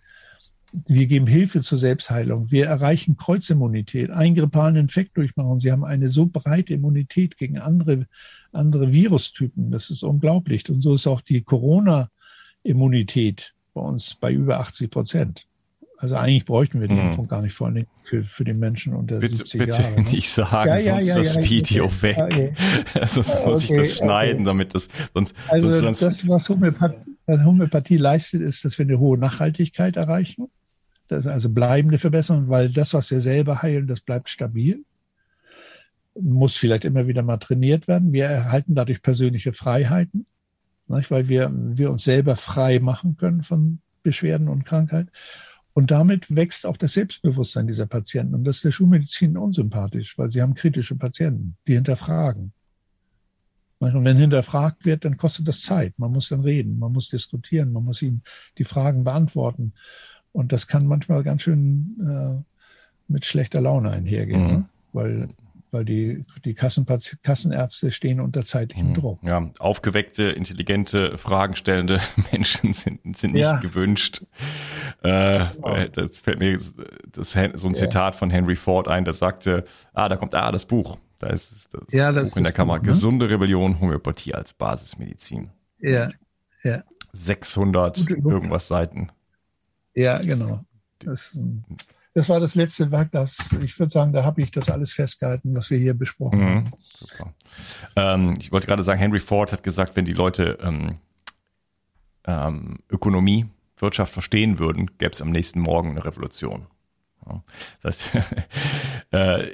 Wir 0.86 1.06
geben 1.06 1.26
Hilfe 1.26 1.62
zur 1.62 1.78
Selbstheilung. 1.78 2.50
Wir 2.50 2.66
erreichen 2.66 3.16
Kreuzimmunität, 3.16 4.10
einen 4.10 4.34
grippalen 4.34 4.76
Infekt 4.76 5.16
durchmachen. 5.16 5.58
Sie 5.58 5.72
haben 5.72 5.84
eine 5.84 6.08
so 6.08 6.26
breite 6.26 6.74
Immunität 6.74 7.36
gegen 7.36 7.58
andere, 7.58 8.06
andere 8.52 8.92
Virustypen. 8.92 9.70
Das 9.70 9.90
ist 9.90 10.02
unglaublich. 10.02 10.68
Und 10.70 10.82
so 10.82 10.94
ist 10.94 11.06
auch 11.06 11.22
die 11.22 11.42
Corona-Immunität 11.42 13.54
bei 13.74 13.80
uns 13.80 14.14
bei 14.14 14.32
über 14.32 14.60
80 14.60 14.90
Prozent. 14.90 15.46
Also 16.00 16.14
eigentlich 16.16 16.46
bräuchten 16.46 16.80
wir 16.80 16.88
die 16.88 16.96
hm. 16.96 17.08
Impfung 17.08 17.28
gar 17.28 17.42
nicht, 17.42 17.52
vor 17.52 17.66
allem 17.66 17.86
für, 18.04 18.22
für 18.22 18.42
den 18.42 18.58
Menschen 18.58 18.94
unter 18.94 19.20
bitte, 19.20 19.36
70 19.36 19.58
bitte 19.58 19.70
Jahre. 19.72 19.88
Bitte 19.90 20.02
ne? 20.02 20.10
nicht 20.10 20.30
sagen, 20.30 20.70
ja, 20.70 20.78
ja, 20.78 21.14
sonst 21.14 21.34
ja, 21.34 21.40
das 21.40 21.50
Video 21.50 21.84
okay. 21.84 22.02
weg. 22.02 22.18
Okay. 22.18 22.52
sonst 23.06 23.34
okay, 23.34 23.48
muss 23.48 23.64
ich 23.64 23.70
das 23.70 23.96
schneiden, 23.98 24.46
damit 24.46 24.74
das 24.74 24.88
sonst. 25.12 25.36
Also 25.48 25.70
sonst, 25.70 26.00
das, 26.00 26.26
was 26.26 26.48
Homöopathie, 26.48 26.96
was 27.26 27.44
Homöopathie 27.44 27.98
leistet, 27.98 28.40
ist, 28.40 28.64
dass 28.64 28.78
wir 28.78 28.86
eine 28.86 28.98
hohe 28.98 29.18
Nachhaltigkeit 29.18 29.96
erreichen. 29.96 30.48
Das 31.08 31.26
ist 31.26 31.26
also 31.26 31.50
bleibende 31.50 31.98
Verbesserung, 31.98 32.48
weil 32.48 32.70
das, 32.70 32.94
was 32.94 33.10
wir 33.10 33.20
selber 33.20 33.60
heilen, 33.60 33.86
das 33.86 34.00
bleibt 34.00 34.30
stabil. 34.30 34.82
Muss 36.18 36.56
vielleicht 36.56 36.86
immer 36.86 37.08
wieder 37.08 37.22
mal 37.22 37.36
trainiert 37.36 37.88
werden. 37.88 38.14
Wir 38.14 38.24
erhalten 38.24 38.74
dadurch 38.74 39.02
persönliche 39.02 39.52
Freiheiten, 39.52 40.24
nicht? 40.98 41.10
weil 41.10 41.28
wir, 41.28 41.50
wir 41.52 41.90
uns 41.90 42.04
selber 42.04 42.36
frei 42.36 42.78
machen 42.78 43.16
können 43.16 43.42
von 43.42 43.80
Beschwerden 44.02 44.48
und 44.48 44.64
Krankheit. 44.64 45.08
Und 45.72 45.90
damit 45.90 46.34
wächst 46.34 46.66
auch 46.66 46.76
das 46.76 46.94
Selbstbewusstsein 46.94 47.66
dieser 47.66 47.86
Patienten. 47.86 48.34
Und 48.34 48.44
das 48.44 48.56
ist 48.56 48.64
der 48.64 48.72
Schulmedizin 48.72 49.36
unsympathisch, 49.36 50.18
weil 50.18 50.30
sie 50.30 50.42
haben 50.42 50.54
kritische 50.54 50.96
Patienten, 50.96 51.56
die 51.66 51.74
hinterfragen. 51.74 52.52
Und 53.78 54.04
wenn 54.04 54.18
hinterfragt 54.18 54.84
wird, 54.84 55.06
dann 55.06 55.16
kostet 55.16 55.48
das 55.48 55.62
Zeit. 55.62 55.98
Man 55.98 56.12
muss 56.12 56.28
dann 56.28 56.40
reden, 56.40 56.78
man 56.78 56.92
muss 56.92 57.08
diskutieren, 57.08 57.72
man 57.72 57.84
muss 57.84 58.02
ihnen 58.02 58.22
die 58.58 58.64
Fragen 58.64 59.04
beantworten. 59.04 59.72
Und 60.32 60.52
das 60.52 60.66
kann 60.66 60.86
manchmal 60.86 61.22
ganz 61.22 61.42
schön 61.42 61.96
äh, 62.06 62.42
mit 63.08 63.24
schlechter 63.24 63.60
Laune 63.60 63.90
einhergehen, 63.90 64.42
mhm. 64.42 64.48
ne? 64.48 64.68
weil 64.92 65.28
weil 65.72 65.84
die, 65.84 66.24
die 66.44 66.54
Kassenärzte 66.54 67.90
stehen 67.90 68.20
unter 68.20 68.44
zeitlichem 68.44 68.88
hm, 68.88 68.94
Druck. 68.94 69.22
Ja, 69.22 69.50
aufgeweckte, 69.58 70.24
intelligente, 70.24 71.16
fragenstellende 71.18 72.00
Menschen 72.32 72.72
sind, 72.72 73.16
sind 73.16 73.32
nicht 73.32 73.42
ja. 73.42 73.56
gewünscht. 73.56 74.22
Äh, 75.02 75.46
oh. 75.62 75.76
Das 75.92 76.18
fällt 76.18 76.38
mir 76.38 76.58
das, 77.12 77.32
so 77.54 77.68
ein 77.68 77.74
Zitat 77.74 78.14
ja. 78.14 78.18
von 78.18 78.30
Henry 78.30 78.56
Ford 78.56 78.88
ein, 78.88 79.04
der 79.04 79.14
sagte, 79.14 79.64
ah, 79.92 80.08
da 80.08 80.16
kommt, 80.16 80.34
ah, 80.34 80.52
das 80.52 80.66
Buch. 80.66 80.98
Da 81.18 81.28
ist 81.28 81.68
das, 81.72 81.82
ja, 81.90 82.12
das 82.12 82.24
Buch 82.24 82.36
in 82.36 82.44
der 82.44 82.52
Kammer. 82.52 82.78
Buch, 82.78 82.84
ne? 82.84 82.88
Gesunde 82.88 83.30
Rebellion, 83.30 83.78
Homöopathie 83.80 84.34
als 84.34 84.54
Basismedizin. 84.54 85.50
Ja, 85.78 86.10
ja. 86.62 86.82
600 87.12 88.08
irgendwas 88.10 88.68
Seiten. 88.68 89.10
Ja, 89.94 90.18
genau. 90.18 90.64
Das 91.00 91.28
ist 91.28 91.34
ein 91.34 91.64
das 92.14 92.28
war 92.28 92.40
das 92.40 92.54
letzte 92.54 92.90
Werk, 92.90 93.12
das 93.12 93.52
ich 93.62 93.78
würde 93.78 93.90
sagen, 93.90 94.12
da 94.12 94.24
habe 94.24 94.42
ich 94.42 94.50
das 94.50 94.68
alles 94.68 94.92
festgehalten, 94.92 95.54
was 95.54 95.70
wir 95.70 95.78
hier 95.78 95.94
besprochen 95.94 96.40
mhm, 96.40 96.48
haben. 96.48 96.72
Super. 96.88 97.34
Ähm, 97.96 98.34
ich 98.38 98.50
wollte 98.50 98.66
gerade 98.66 98.82
sagen, 98.82 98.98
Henry 98.98 99.20
Ford 99.20 99.52
hat 99.52 99.62
gesagt, 99.62 99.96
wenn 99.96 100.04
die 100.04 100.12
Leute 100.12 100.58
ähm, 100.60 100.98
ähm, 102.24 102.78
Ökonomie, 102.90 103.46
Wirtschaft 103.76 104.12
verstehen 104.12 104.58
würden, 104.58 104.90
gäbe 104.98 105.12
es 105.12 105.22
am 105.22 105.30
nächsten 105.30 105.60
Morgen 105.60 105.90
eine 105.90 106.04
Revolution. 106.04 106.66
Ja. 107.26 107.42
Das 107.82 108.12
heißt, 108.12 108.26
äh, 109.10 109.46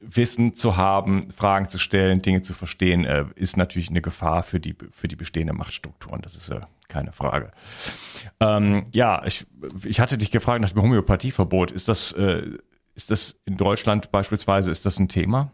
Wissen 0.00 0.56
zu 0.56 0.76
haben, 0.76 1.30
Fragen 1.30 1.68
zu 1.68 1.78
stellen, 1.78 2.22
Dinge 2.22 2.42
zu 2.42 2.54
verstehen, 2.54 3.04
äh, 3.04 3.24
ist 3.36 3.56
natürlich 3.56 3.88
eine 3.88 4.02
Gefahr 4.02 4.42
für 4.42 4.58
die, 4.58 4.76
für 4.90 5.08
die 5.08 5.16
bestehenden 5.16 5.56
Machtstrukturen. 5.56 6.20
Das 6.22 6.34
ist 6.34 6.48
äh, 6.48 6.60
keine 6.92 7.12
Frage. 7.12 7.50
Ähm, 8.40 8.84
ja, 8.92 9.24
ich, 9.26 9.46
ich 9.84 10.00
hatte 10.00 10.18
dich 10.18 10.30
gefragt 10.30 10.60
nach 10.60 10.70
dem 10.70 10.82
Homöopathieverbot. 10.82 11.70
Ist 11.70 11.88
das, 11.88 12.12
äh, 12.12 12.50
ist 12.94 13.10
das 13.10 13.40
in 13.44 13.56
Deutschland 13.56 14.12
beispielsweise, 14.12 14.70
ist 14.70 14.86
das 14.86 14.98
ein 14.98 15.08
Thema? 15.08 15.50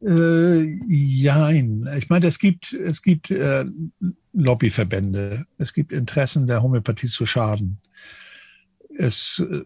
Äh, 0.00 0.62
jein. 0.88 1.88
Ich 1.98 2.08
meine, 2.08 2.26
es 2.26 2.38
gibt, 2.38 2.72
es 2.72 3.02
gibt 3.02 3.30
äh, 3.30 3.64
Lobbyverbände, 4.32 5.46
es 5.58 5.72
gibt 5.72 5.92
Interessen 5.92 6.46
der 6.46 6.62
Homöopathie 6.62 7.06
zu 7.06 7.26
schaden 7.26 7.80
es 8.96 9.42
äh, 9.50 9.62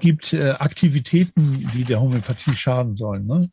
gibt 0.00 0.32
äh, 0.32 0.50
Aktivitäten, 0.58 1.70
die 1.74 1.84
der 1.84 2.00
Homöopathie 2.00 2.54
schaden 2.54 2.96
sollen. 2.96 3.26
Ne? 3.26 3.50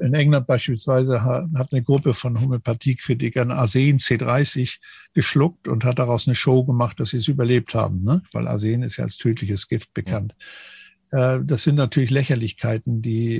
In 0.00 0.14
England 0.14 0.46
beispielsweise 0.46 1.24
hat 1.24 1.72
eine 1.72 1.82
Gruppe 1.82 2.14
von 2.14 2.40
Homöopathiekritikern 2.40 3.50
Arsen 3.50 3.98
C30 3.98 4.78
geschluckt 5.12 5.68
und 5.68 5.84
hat 5.84 5.98
daraus 5.98 6.26
eine 6.26 6.34
Show 6.34 6.64
gemacht, 6.64 7.00
dass 7.00 7.10
sie 7.10 7.18
es 7.18 7.28
überlebt 7.28 7.74
haben, 7.74 8.02
ne? 8.02 8.22
weil 8.32 8.46
Arsen 8.46 8.82
ist 8.82 8.98
ja 8.98 9.04
als 9.04 9.16
tödliches 9.16 9.68
Gift 9.68 9.92
bekannt. 9.94 10.34
Ja. 11.12 11.36
Äh, 11.36 11.44
das 11.44 11.62
sind 11.62 11.76
natürlich 11.76 12.10
Lächerlichkeiten, 12.10 13.02
die 13.02 13.36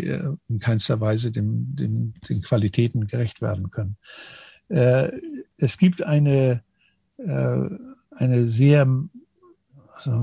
in 0.49 0.59
keinster 0.59 1.01
Weise 1.01 1.31
dem, 1.31 1.77
dem, 1.77 2.15
den 2.29 2.43
Qualitäten 2.43 3.07
gerecht 3.07 3.41
werden 3.43 3.71
können. 3.71 3.97
Es 4.69 5.77
gibt 5.77 6.03
eine, 6.03 6.63
eine 7.19 8.45
sehr 8.45 8.89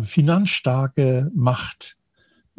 finanzstarke 0.04 1.32
Macht 1.34 1.96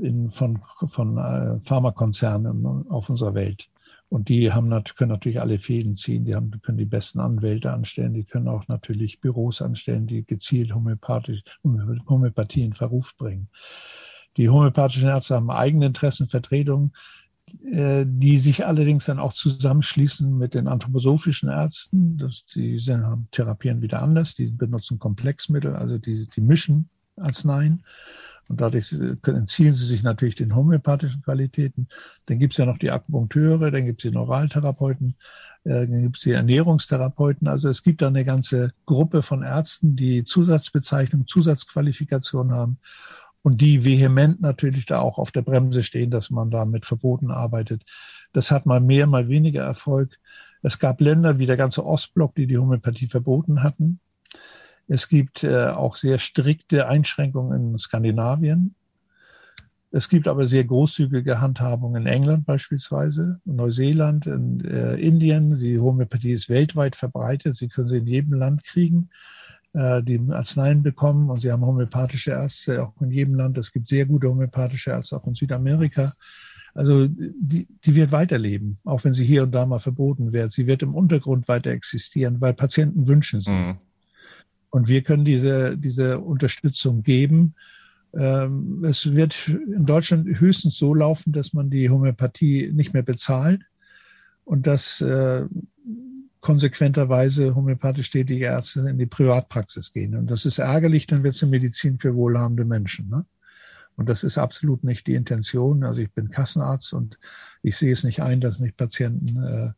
in, 0.02 0.28
von, 0.28 0.60
von 0.86 1.16
äh, 1.16 1.60
Pharmakonzernen 1.60 2.88
auf 2.88 3.08
unserer 3.08 3.34
Welt. 3.34 3.68
Und 4.08 4.28
die 4.28 4.52
haben, 4.52 4.68
können 4.94 5.10
natürlich 5.10 5.40
alle 5.40 5.58
Fäden 5.58 5.94
ziehen, 5.94 6.26
die 6.26 6.34
haben, 6.34 6.50
können 6.60 6.76
die 6.76 6.84
besten 6.84 7.18
Anwälte 7.18 7.72
anstellen, 7.72 8.12
die 8.12 8.24
können 8.24 8.46
auch 8.46 8.68
natürlich 8.68 9.20
Büros 9.20 9.62
anstellen, 9.62 10.06
die 10.06 10.26
gezielt 10.26 10.74
homöopathisch, 10.74 11.42
Homöopathie 11.64 12.62
in 12.62 12.74
Verruf 12.74 13.16
bringen. 13.16 13.48
Die 14.36 14.50
homöopathischen 14.50 15.08
Ärzte 15.08 15.36
haben 15.36 15.50
eigene 15.50 15.86
Interessenvertretungen, 15.86 16.92
äh, 17.64 18.04
die 18.06 18.38
sich 18.38 18.66
allerdings 18.66 19.06
dann 19.06 19.18
auch 19.18 19.32
zusammenschließen 19.32 20.36
mit 20.36 20.54
den 20.54 20.68
anthroposophischen 20.68 21.48
Ärzten. 21.48 22.18
Das, 22.18 22.44
die 22.54 22.78
therapieren 23.30 23.80
wieder 23.80 24.02
anders, 24.02 24.34
die 24.34 24.50
benutzen 24.50 24.98
Komplexmittel, 24.98 25.74
also 25.74 25.96
die, 25.96 26.28
die 26.28 26.40
mischen 26.42 26.90
Arzneien. 27.16 27.82
Und 28.48 28.60
dadurch 28.60 28.92
entziehen 28.92 29.72
sie 29.72 29.86
sich 29.86 30.02
natürlich 30.02 30.34
den 30.34 30.54
homöopathischen 30.54 31.22
Qualitäten. 31.22 31.88
Dann 32.26 32.38
gibt 32.38 32.54
es 32.54 32.58
ja 32.58 32.66
noch 32.66 32.78
die 32.78 32.90
Akupunkteure, 32.90 33.70
dann 33.70 33.86
gibt 33.86 34.04
es 34.04 34.10
die 34.10 34.14
Neuraltherapeuten, 34.14 35.16
äh, 35.64 35.86
dann 35.86 36.02
gibt 36.02 36.16
es 36.16 36.22
die 36.22 36.32
Ernährungstherapeuten. 36.32 37.48
Also 37.48 37.68
es 37.68 37.82
gibt 37.82 38.02
da 38.02 38.08
eine 38.08 38.24
ganze 38.24 38.72
Gruppe 38.84 39.22
von 39.22 39.42
Ärzten, 39.42 39.96
die 39.96 40.24
Zusatzbezeichnung, 40.24 41.26
Zusatzqualifikation 41.26 42.52
haben 42.52 42.78
und 43.42 43.60
die 43.60 43.84
vehement 43.84 44.40
natürlich 44.40 44.86
da 44.86 45.00
auch 45.00 45.18
auf 45.18 45.32
der 45.32 45.42
Bremse 45.42 45.82
stehen, 45.82 46.10
dass 46.10 46.30
man 46.30 46.50
da 46.50 46.64
mit 46.64 46.86
Verboten 46.86 47.30
arbeitet. 47.30 47.82
Das 48.32 48.50
hat 48.50 48.66
mal 48.66 48.80
mehr, 48.80 49.06
mal 49.06 49.28
weniger 49.28 49.62
Erfolg. 49.62 50.18
Es 50.62 50.78
gab 50.78 51.00
Länder 51.00 51.38
wie 51.38 51.46
der 51.46 51.56
ganze 51.56 51.84
Ostblock, 51.84 52.34
die 52.36 52.46
die 52.46 52.58
Homöopathie 52.58 53.08
verboten 53.08 53.62
hatten. 53.62 54.00
Es 54.88 55.08
gibt 55.08 55.44
äh, 55.44 55.68
auch 55.68 55.96
sehr 55.96 56.18
strikte 56.18 56.88
Einschränkungen 56.88 57.72
in 57.72 57.78
Skandinavien. 57.78 58.74
Es 59.94 60.08
gibt 60.08 60.26
aber 60.26 60.46
sehr 60.46 60.64
großzügige 60.64 61.42
Handhabungen 61.42 62.02
in 62.02 62.08
England 62.08 62.46
beispielsweise, 62.46 63.40
Neuseeland, 63.44 64.26
in 64.26 64.64
äh, 64.64 64.94
Indien. 64.94 65.56
Die 65.56 65.78
Homöopathie 65.78 66.32
ist 66.32 66.48
weltweit 66.48 66.96
verbreitet. 66.96 67.56
Sie 67.56 67.68
können 67.68 67.88
sie 67.88 67.98
in 67.98 68.06
jedem 68.06 68.32
Land 68.32 68.64
kriegen, 68.64 69.10
äh, 69.74 70.02
die 70.02 70.18
Arzneien 70.30 70.82
bekommen. 70.82 71.28
Und 71.28 71.42
sie 71.42 71.52
haben 71.52 71.64
homöopathische 71.64 72.30
Ärzte 72.30 72.82
auch 72.82 72.98
in 73.02 73.10
jedem 73.10 73.34
Land. 73.34 73.58
Es 73.58 73.70
gibt 73.70 73.86
sehr 73.86 74.06
gute 74.06 74.28
homöopathische 74.28 74.90
Ärzte 74.90 75.16
auch 75.16 75.26
in 75.26 75.34
Südamerika. 75.34 76.12
Also 76.74 77.06
die, 77.06 77.68
die 77.84 77.94
wird 77.94 78.12
weiterleben, 78.12 78.78
auch 78.84 79.04
wenn 79.04 79.12
sie 79.12 79.26
hier 79.26 79.42
und 79.42 79.52
da 79.52 79.66
mal 79.66 79.78
verboten 79.78 80.32
wird. 80.32 80.52
Sie 80.52 80.66
wird 80.66 80.82
im 80.82 80.94
Untergrund 80.94 81.48
weiter 81.48 81.70
existieren, 81.70 82.40
weil 82.40 82.54
Patienten 82.54 83.08
wünschen 83.08 83.42
sie. 83.42 83.52
Mhm. 83.52 83.76
Und 84.72 84.88
wir 84.88 85.02
können 85.02 85.26
diese, 85.26 85.76
diese 85.76 86.20
Unterstützung 86.20 87.02
geben. 87.02 87.54
Ähm, 88.18 88.82
es 88.84 89.14
wird 89.14 89.48
in 89.48 89.84
Deutschland 89.84 90.26
höchstens 90.40 90.78
so 90.78 90.94
laufen, 90.94 91.34
dass 91.34 91.52
man 91.52 91.68
die 91.68 91.90
Homöopathie 91.90 92.72
nicht 92.72 92.94
mehr 92.94 93.02
bezahlt 93.02 93.60
und 94.44 94.66
dass 94.66 95.02
äh, 95.02 95.44
konsequenterweise 96.40 97.54
homöopathisch 97.54 98.10
tätige 98.10 98.46
Ärzte 98.46 98.88
in 98.88 98.96
die 98.96 99.04
Privatpraxis 99.04 99.92
gehen. 99.92 100.16
Und 100.16 100.30
das 100.30 100.46
ist 100.46 100.56
ärgerlich, 100.56 101.06
dann 101.06 101.22
wird 101.22 101.34
es 101.34 101.42
eine 101.42 101.50
Medizin 101.50 101.98
für 101.98 102.14
wohlhabende 102.14 102.64
Menschen. 102.64 103.10
Ne? 103.10 103.26
Und 103.96 104.08
das 104.08 104.24
ist 104.24 104.38
absolut 104.38 104.84
nicht 104.84 105.06
die 105.06 105.16
Intention. 105.16 105.84
Also 105.84 106.00
ich 106.00 106.10
bin 106.12 106.30
Kassenarzt 106.30 106.94
und 106.94 107.18
ich 107.62 107.76
sehe 107.76 107.92
es 107.92 108.04
nicht 108.04 108.22
ein, 108.22 108.40
dass 108.40 108.58
nicht 108.58 108.78
Patienten 108.78 109.36
äh, 109.36 109.72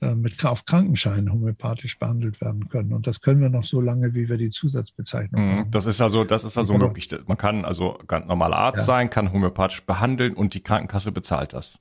mit 0.00 0.44
auf 0.46 0.64
Krankenschein 0.64 1.30
homöopathisch 1.30 1.98
behandelt 1.98 2.40
werden 2.40 2.68
können. 2.68 2.94
Und 2.94 3.06
das 3.06 3.20
können 3.20 3.40
wir 3.42 3.50
noch 3.50 3.64
so 3.64 3.80
lange, 3.82 4.14
wie 4.14 4.30
wir 4.30 4.38
die 4.38 4.48
Zusatzbezeichnung 4.48 5.46
mhm, 5.46 5.52
haben. 5.52 5.70
Das 5.70 5.84
ist 5.84 6.00
also, 6.00 6.24
das 6.24 6.44
ist 6.44 6.56
also 6.56 6.78
möglich. 6.78 7.08
Man 7.26 7.36
kann 7.36 7.66
also 7.66 7.98
ganz 8.06 8.26
normaler 8.26 8.56
Arzt 8.56 8.78
ja. 8.78 8.84
sein, 8.84 9.10
kann 9.10 9.32
homöopathisch 9.32 9.84
behandeln 9.84 10.34
und 10.34 10.54
die 10.54 10.62
Krankenkasse 10.62 11.12
bezahlt 11.12 11.52
das. 11.52 11.78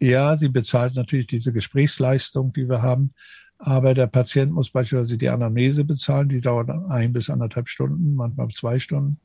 Ja, 0.00 0.36
sie 0.36 0.48
bezahlt 0.48 0.94
natürlich 0.94 1.26
diese 1.26 1.52
Gesprächsleistung, 1.52 2.52
die 2.52 2.68
wir 2.68 2.80
haben. 2.80 3.12
Aber 3.58 3.92
der 3.92 4.06
Patient 4.06 4.52
muss 4.52 4.70
beispielsweise 4.70 5.18
die 5.18 5.28
Anamnese 5.28 5.84
bezahlen, 5.84 6.28
die 6.28 6.40
dauert 6.40 6.70
ein 6.70 7.12
bis 7.12 7.28
anderthalb 7.28 7.68
Stunden, 7.68 8.14
manchmal 8.14 8.48
zwei 8.48 8.78
Stunden. 8.78 9.18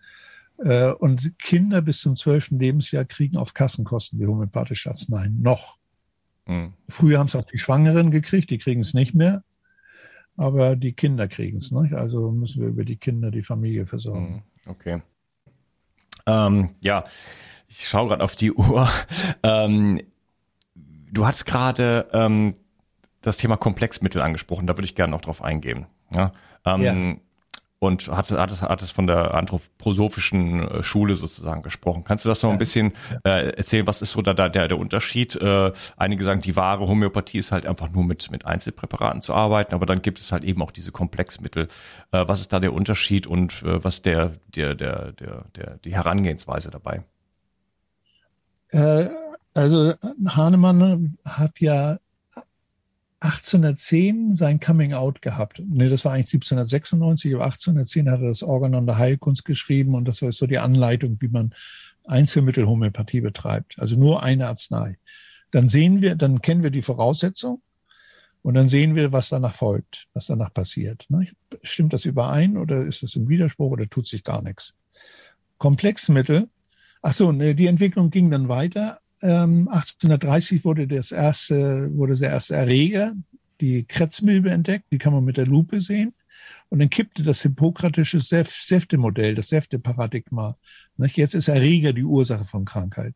Äh, 0.58 0.91
und 0.91 1.38
Kinder 1.39 1.82
bis 1.82 1.99
zum 1.99 2.15
zwölften 2.15 2.60
Lebensjahr 2.60 3.06
kriegen 3.06 3.38
auf 3.38 3.54
Kassenkosten 3.54 4.19
die 4.19 4.26
homöopathische 4.26 4.89
Arzneien 4.89 5.41
noch. 5.41 5.78
Mhm. 6.45 6.73
Früher 6.89 7.19
haben 7.19 7.27
es 7.27 7.36
auch 7.36 7.45
die 7.45 7.58
Schwangeren 7.58 8.12
gekriegt, 8.12 8.49
die 8.49 8.58
kriegen 8.58 8.82
es 8.82 8.93
nicht 8.93 9.13
mehr. 9.13 9.43
Aber 10.36 10.75
die 10.75 10.93
Kinder 10.93 11.27
kriegen 11.27 11.58
es. 11.58 11.71
Ne? 11.71 11.91
Also 11.95 12.32
müssen 12.32 12.62
wir 12.62 12.69
über 12.69 12.86
die 12.86 12.97
Kinder 12.97 13.29
die 13.29 13.43
Familie 13.43 13.86
versorgen. 13.86 14.43
Mhm. 14.65 14.71
Okay. 14.71 15.01
Ähm, 16.25 16.75
ja, 16.79 17.03
ich 17.67 17.88
schaue 17.88 18.10
gerade 18.10 18.23
auf 18.23 18.36
die 18.36 18.51
Uhr. 18.53 18.89
Ähm, 19.43 20.01
du 21.12 21.25
hast 21.25 21.45
gerade 21.45 22.08
ähm, 22.13 22.56
das 23.21 23.38
Thema 23.38 23.58
Komplexmittel 23.58 24.21
angesprochen. 24.21 24.67
Da 24.67 24.75
würde 24.75 24.86
ich 24.86 24.95
gerne 24.95 25.12
noch 25.12 25.21
drauf 25.21 25.41
eingehen. 25.41 25.86
Ja, 26.12 26.32
ähm, 26.65 26.82
ja 26.82 27.15
und 27.84 28.08
hat, 28.08 28.32
hat, 28.32 28.52
es, 28.52 28.62
hat 28.62 28.82
es 28.82 28.91
von 28.91 29.08
der 29.08 29.34
anthroposophischen 29.34 30.67
äh, 30.67 30.84
Schule 30.84 31.15
sozusagen 31.15 31.62
gesprochen. 31.62 32.04
Kannst 32.04 32.26
du 32.26 32.30
das 32.30 32.41
noch 32.41 32.52
ein 32.52 32.58
bisschen 32.58 32.93
äh, 33.26 33.50
erzählen? 33.50 33.86
Was 33.86 34.02
ist 34.02 34.12
so 34.12 34.22
da, 34.22 34.34
da 34.34 34.50
der, 34.50 34.67
der 34.67 34.80
Unterschied? 34.80 35.36
Äh, 35.36 35.72
einige 35.98 36.24
sagen, 36.24 36.41
die 36.41 36.56
wahre 36.56 36.88
Homöopathie 36.88 37.39
ist 37.39 37.52
halt 37.52 37.65
einfach 37.65 37.91
nur 37.91 38.04
mit, 38.04 38.32
mit 38.32 38.46
Einzelpräparaten 38.46 39.22
zu 39.22 39.34
arbeiten, 39.34 39.74
aber 39.74 39.86
dann 39.86 40.02
gibt 40.02 40.19
es 40.19 40.32
halt 40.32 40.43
eben 40.43 40.62
auch 40.62 40.72
diese 40.72 40.91
Komplexmittel. 40.91 41.67
Äh, 42.12 42.28
was 42.28 42.39
ist 42.39 42.54
da 42.54 42.60
der 42.60 42.74
Unterschied 42.74 43.28
und 43.28 43.62
äh, 43.63 43.84
was 43.84 44.02
der, 44.02 44.34
der, 44.56 44.76
der, 44.76 45.12
der, 45.12 45.46
der, 45.56 45.78
die 45.84 45.93
Herangehensweise 45.93 46.72
dabei? 46.72 47.04
Äh, 48.72 49.08
also 49.54 49.93
Hahnemann 50.26 51.17
hat 51.26 51.60
ja 51.60 51.98
1810 53.23 54.36
sein 54.36 54.59
Coming 54.59 54.91
Out 54.91 55.21
gehabt. 55.21 55.62
Nee, 55.65 55.88
das 55.88 56.03
war 56.03 56.12
eigentlich 56.12 56.33
1796, 56.33 57.33
aber 57.33 57.45
1810 57.45 58.12
hat 58.12 58.19
er 58.19 58.27
das 58.27 58.43
Organon 58.43 58.86
der 58.86 58.97
Heilkunst 58.97 59.45
geschrieben 59.45 59.95
und 59.95 60.05
das 60.05 60.21
war 60.21 60.31
so 60.33 60.45
die 60.45 60.59
Anleitung, 60.59 61.21
wie 61.21 61.29
man 61.29 61.53
Einzelmittelhomöopathie 62.05 63.21
betreibt. 63.21 63.79
Also 63.79 63.97
nur 63.97 64.23
eine 64.23 64.47
Arznei. 64.47 64.97
Dann 65.51 65.69
sehen 65.69 66.01
wir, 66.01 66.15
dann 66.15 66.41
kennen 66.41 66.63
wir 66.63 66.69
die 66.69 66.81
Voraussetzung 66.81 67.62
und 68.41 68.55
dann 68.55 68.67
sehen 68.67 68.93
wir, 68.93 69.13
was 69.13 69.29
danach 69.29 69.55
folgt, 69.55 70.07
was 70.13 70.25
danach 70.25 70.53
passiert. 70.53 71.05
Ne? 71.07 71.29
Stimmt 71.62 71.93
das 71.93 72.03
überein 72.03 72.57
oder 72.57 72.83
ist 72.83 73.03
das 73.03 73.15
im 73.15 73.29
Widerspruch 73.29 73.71
oder 73.71 73.89
tut 73.89 74.05
sich 74.05 74.25
gar 74.25 74.41
nichts? 74.41 74.73
Komplexmittel. 75.59 76.49
Ach 77.01 77.13
so, 77.13 77.31
ne, 77.31 77.55
die 77.55 77.67
Entwicklung 77.67 78.09
ging 78.09 78.29
dann 78.31 78.49
weiter. 78.49 78.99
1830 79.23 80.57
ähm, 80.57 80.63
wurde 80.65 80.88
das 80.88 81.12
erste, 81.12 81.89
wurde 81.95 82.15
der 82.15 82.31
erste 82.31 82.55
Erreger, 82.55 83.13
die 83.62 83.86
Kretzmilbe 83.86 84.51
entdeckt, 84.51 84.86
die 84.91 84.97
kann 84.97 85.13
man 85.13 85.23
mit 85.23 85.38
der 85.38 85.47
Lupe 85.47 85.79
sehen. 85.79 86.13
Und 86.69 86.79
dann 86.79 86.89
kippte 86.89 87.23
das 87.23 87.41
hippokratische 87.41 88.19
Säftemodell, 88.19 89.36
das 89.36 89.49
Säfteparadigma. 89.49 90.55
Jetzt 90.97 91.36
ist 91.36 91.47
Erreger 91.47 91.93
die 91.93 92.03
Ursache 92.03 92.45
von 92.45 92.65
Krankheit. 92.65 93.13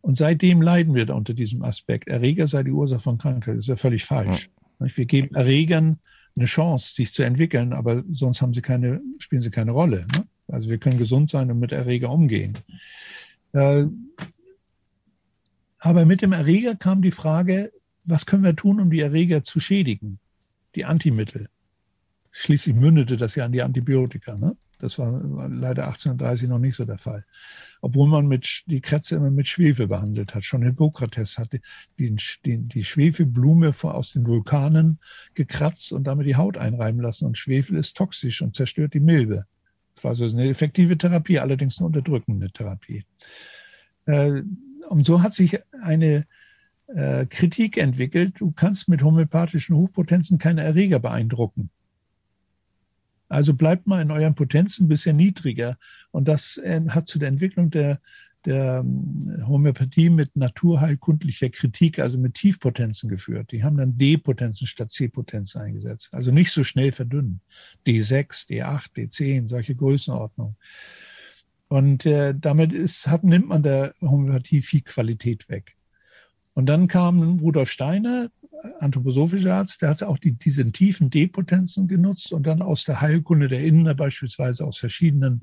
Und 0.00 0.16
seitdem 0.16 0.62
leiden 0.62 0.94
wir 0.94 1.04
da 1.04 1.14
unter 1.14 1.34
diesem 1.34 1.62
Aspekt. 1.62 2.08
Erreger 2.08 2.46
sei 2.46 2.62
die 2.62 2.70
Ursache 2.70 3.00
von 3.00 3.18
Krankheit. 3.18 3.56
Das 3.56 3.62
ist 3.62 3.68
ja 3.68 3.76
völlig 3.76 4.04
falsch. 4.04 4.48
Wir 4.78 5.06
geben 5.06 5.34
Erregern 5.34 5.98
eine 6.36 6.46
Chance, 6.46 6.94
sich 6.94 7.12
zu 7.12 7.24
entwickeln, 7.24 7.72
aber 7.72 8.04
sonst 8.10 8.40
haben 8.40 8.52
sie 8.52 8.62
keine, 8.62 9.00
spielen 9.18 9.42
sie 9.42 9.50
keine 9.50 9.72
Rolle. 9.72 10.06
Ne? 10.14 10.26
Also 10.48 10.70
wir 10.70 10.78
können 10.78 10.98
gesund 10.98 11.30
sein 11.30 11.50
und 11.50 11.58
mit 11.58 11.72
Erreger 11.72 12.10
umgehen. 12.10 12.56
Aber 15.86 16.04
mit 16.04 16.20
dem 16.20 16.32
Erreger 16.32 16.74
kam 16.74 17.00
die 17.00 17.12
Frage, 17.12 17.70
was 18.02 18.26
können 18.26 18.42
wir 18.42 18.56
tun, 18.56 18.80
um 18.80 18.90
die 18.90 18.98
Erreger 18.98 19.44
zu 19.44 19.60
schädigen? 19.60 20.18
Die 20.74 20.84
Antimittel. 20.84 21.46
Schließlich 22.32 22.74
mündete 22.74 23.16
das 23.16 23.36
ja 23.36 23.44
an 23.44 23.52
die 23.52 23.62
Antibiotika. 23.62 24.36
Ne? 24.36 24.56
Das 24.80 24.98
war 24.98 25.12
leider 25.48 25.86
1830 25.86 26.48
noch 26.48 26.58
nicht 26.58 26.74
so 26.74 26.84
der 26.84 26.98
Fall. 26.98 27.22
Obwohl 27.82 28.08
man 28.08 28.26
mit, 28.26 28.64
die 28.66 28.80
Krätze 28.80 29.14
immer 29.14 29.30
mit 29.30 29.46
Schwefel 29.46 29.86
behandelt 29.86 30.34
hat. 30.34 30.44
Schon 30.44 30.62
Hippokrates 30.62 31.38
hatte 31.38 31.60
die, 32.00 32.16
die, 32.44 32.58
die 32.58 32.82
Schwefelblume 32.82 33.72
aus 33.82 34.12
den 34.12 34.26
Vulkanen 34.26 34.98
gekratzt 35.34 35.92
und 35.92 36.08
damit 36.08 36.26
die 36.26 36.34
Haut 36.34 36.58
einreiben 36.58 37.00
lassen. 37.00 37.26
Und 37.26 37.38
Schwefel 37.38 37.76
ist 37.76 37.96
toxisch 37.96 38.42
und 38.42 38.56
zerstört 38.56 38.92
die 38.92 38.98
Milbe. 38.98 39.44
Das 39.94 40.02
war 40.02 40.16
so 40.16 40.24
eine 40.24 40.48
effektive 40.48 40.98
Therapie, 40.98 41.38
allerdings 41.38 41.78
eine 41.78 41.86
unterdrückende 41.86 42.50
Therapie. 42.50 43.04
Äh, 44.06 44.42
und 44.88 45.06
so 45.06 45.22
hat 45.22 45.34
sich 45.34 45.58
eine 45.82 46.26
äh, 46.88 47.26
Kritik 47.26 47.76
entwickelt, 47.78 48.34
du 48.40 48.52
kannst 48.52 48.88
mit 48.88 49.02
homöopathischen 49.02 49.76
Hochpotenzen 49.76 50.38
keine 50.38 50.62
Erreger 50.62 51.00
beeindrucken. 51.00 51.70
Also 53.28 53.54
bleibt 53.54 53.86
mal 53.86 54.02
in 54.02 54.10
euren 54.10 54.34
Potenzen 54.34 54.84
ein 54.84 54.88
bisschen 54.88 55.16
niedriger. 55.16 55.76
Und 56.12 56.28
das 56.28 56.58
äh, 56.58 56.80
hat 56.88 57.08
zu 57.08 57.18
der 57.18 57.28
Entwicklung 57.28 57.70
der, 57.70 58.00
der 58.44 58.84
ähm, 58.84 59.44
Homöopathie 59.48 60.10
mit 60.10 60.36
naturheilkundlicher 60.36 61.50
Kritik, 61.50 61.98
also 61.98 62.18
mit 62.18 62.34
Tiefpotenzen 62.34 63.08
geführt. 63.10 63.50
Die 63.50 63.64
haben 63.64 63.76
dann 63.76 63.98
D-Potenzen 63.98 64.68
statt 64.68 64.92
C-Potenzen 64.92 65.60
eingesetzt. 65.60 66.10
Also 66.12 66.30
nicht 66.30 66.52
so 66.52 66.62
schnell 66.62 66.92
verdünnen. 66.92 67.40
D6, 67.86 68.48
D8, 68.48 68.92
D10, 68.94 69.48
solche 69.48 69.74
Größenordnungen. 69.74 70.56
Und 71.68 72.06
äh, 72.06 72.34
damit 72.36 72.72
ist, 72.72 73.08
hat, 73.08 73.24
nimmt 73.24 73.48
man 73.48 73.62
der 73.62 73.94
Homöopathie 74.00 74.62
viel 74.62 74.82
Qualität 74.82 75.48
weg. 75.48 75.76
Und 76.54 76.66
dann 76.66 76.88
kam 76.88 77.38
Rudolf 77.38 77.70
Steiner, 77.70 78.30
anthroposophischer 78.78 79.54
Arzt, 79.54 79.82
der 79.82 79.90
hat 79.90 80.02
auch 80.02 80.18
die, 80.18 80.32
diese 80.32 80.70
tiefen 80.72 81.10
Depotenzen 81.10 81.88
genutzt 81.88 82.32
und 82.32 82.46
dann 82.46 82.62
aus 82.62 82.84
der 82.84 83.00
Heilkunde 83.00 83.48
der 83.48 83.64
Inder, 83.64 83.94
beispielsweise 83.94 84.64
aus 84.64 84.78
verschiedenen 84.78 85.42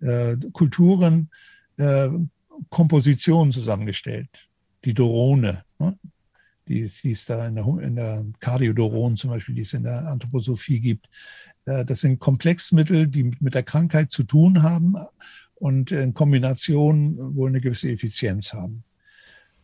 äh, 0.00 0.36
Kulturen, 0.52 1.30
äh, 1.76 2.08
Kompositionen 2.70 3.52
zusammengestellt. 3.52 4.48
Die 4.84 4.94
Dorone, 4.94 5.64
ne? 5.78 5.98
die, 6.68 6.90
die 7.02 7.12
es 7.12 7.26
da 7.26 7.46
in 7.48 7.56
der, 7.56 7.66
in 7.82 7.96
der 7.96 8.24
Kardiodoron 8.40 9.16
zum 9.16 9.30
Beispiel, 9.30 9.54
die 9.54 9.62
es 9.62 9.74
in 9.74 9.82
der 9.82 10.06
Anthroposophie 10.08 10.80
gibt. 10.80 11.08
Äh, 11.66 11.84
das 11.84 12.00
sind 12.00 12.18
Komplexmittel, 12.18 13.08
die 13.08 13.32
mit 13.40 13.54
der 13.54 13.62
Krankheit 13.62 14.10
zu 14.10 14.22
tun 14.22 14.62
haben 14.62 14.96
und 15.56 15.90
in 15.90 16.14
Kombination 16.14 17.34
wohl 17.34 17.48
eine 17.48 17.60
gewisse 17.60 17.90
Effizienz 17.90 18.52
haben. 18.52 18.84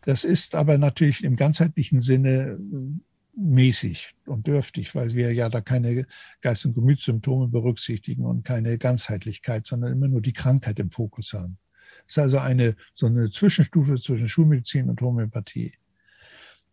Das 0.02 0.24
ist 0.24 0.54
aber 0.54 0.78
natürlich 0.78 1.22
im 1.22 1.36
ganzheitlichen 1.36 2.00
Sinne 2.00 2.58
äh, 2.58 3.00
mäßig 3.34 4.14
und 4.26 4.46
dürftig, 4.46 4.94
weil 4.94 5.14
wir 5.14 5.32
ja 5.32 5.48
da 5.48 5.60
keine 5.60 6.06
Geist- 6.40 6.66
und 6.66 6.74
Gemütssymptome 6.74 7.48
berücksichtigen 7.48 8.24
und 8.24 8.44
keine 8.44 8.76
Ganzheitlichkeit, 8.78 9.64
sondern 9.64 9.92
immer 9.92 10.08
nur 10.08 10.20
die 10.20 10.34
Krankheit 10.34 10.78
im 10.78 10.90
Fokus 10.90 11.32
haben. 11.32 11.56
Es 12.06 12.16
ist 12.16 12.18
also 12.18 12.38
eine, 12.38 12.74
so 12.92 13.06
eine 13.06 13.30
Zwischenstufe 13.30 13.96
zwischen 13.96 14.28
Schulmedizin 14.28 14.90
und 14.90 15.00
Homöopathie. 15.00 15.72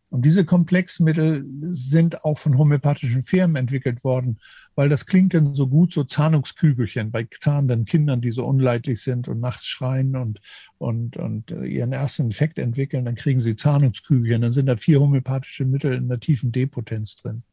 Und 0.10 0.26
diese 0.26 0.44
Komplexmittel 0.44 1.46
sind 1.62 2.24
auch 2.26 2.40
von 2.40 2.58
homöopathischen 2.58 3.22
Firmen 3.22 3.56
entwickelt 3.58 4.04
worden, 4.04 4.40
weil 4.74 4.90
das 4.90 5.06
klingt 5.06 5.36
dann 5.36 5.54
so 5.54 5.68
gut, 5.68 5.94
so 5.94 6.04
Zahnungskügelchen 6.04 7.12
bei 7.12 7.28
zahnenden 7.40 7.86
Kindern, 7.86 8.20
die 8.20 8.32
so 8.32 8.46
unleidlich 8.46 9.02
sind 9.02 9.28
und 9.28 9.40
nachts 9.40 9.68
schreien 9.68 10.16
und, 10.16 10.42
und, 10.80 11.16
und 11.18 11.52
äh, 11.52 11.66
ihren 11.66 11.92
ersten 11.92 12.24
Infekt 12.24 12.58
entwickeln, 12.58 13.06
dann 13.06 13.16
kriegen 13.16 13.40
sie 13.40 13.56
Zahnungskügelchen, 13.56 14.42
dann 14.42 14.52
sind 14.52 14.66
da 14.66 14.78
vier 14.78 15.00
homöopathische 15.00 15.66
Mittel 15.66 15.94
in 15.94 16.10
der 16.10 16.20
tiefen 16.20 16.52
Depotenz 16.52 17.18
drin. 17.18 17.44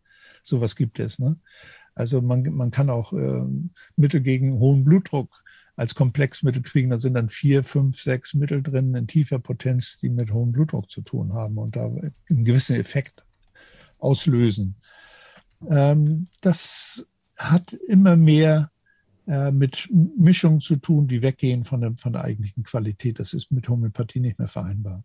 Sowas 0.43 0.77
gibt 0.77 0.99
es. 0.99 1.19
Ne? 1.19 1.37
Also 1.95 2.23
man, 2.23 2.43
man 2.55 2.71
kann 2.71 2.89
auch 2.89 3.13
äh, 3.13 3.45
Mittel 3.97 4.21
gegen 4.21 4.59
hohen 4.59 4.85
Blutdruck 4.85 5.45
als 5.77 5.95
Komplexmittel 5.95 6.63
kriegen. 6.63 6.91
Da 6.91 6.99
sind 6.99 7.15
dann 7.15 7.29
vier, 7.29 7.63
fünf, 7.63 8.01
sechs 8.01 8.35
Mittel 8.35 8.63
drin 8.63 8.95
in 8.95 9.07
tiefer 9.07 9.39
Potenz, 9.39 9.99
die 9.99 10.09
mit 10.09 10.33
hohem 10.33 10.53
Blutdruck 10.53 10.91
zu 10.91 11.03
tun 11.03 11.35
haben 11.35 11.59
und 11.59 11.77
da 11.77 11.87
einen 11.87 12.45
gewissen 12.45 12.77
Effekt 12.77 13.25
auslösen. 13.99 14.77
Ähm, 15.69 16.29
das 16.41 17.07
hat 17.37 17.73
immer 17.73 18.17
mehr 18.17 18.71
äh, 19.27 19.51
mit 19.51 19.89
Mischungen 19.91 20.61
zu 20.61 20.77
tun, 20.77 21.09
die 21.09 21.23
weggehen 21.23 21.65
von 21.65 21.81
der, 21.81 21.97
von 21.97 22.13
der 22.13 22.25
eigentlichen 22.25 22.63
Qualität. 22.63 23.19
Das 23.19 23.35
ist 23.35 23.53
mit 23.53 23.69
Homöopathie 23.69 24.21
nicht 24.21 24.39
mehr 24.39 24.49
vereinbar. 24.49 25.05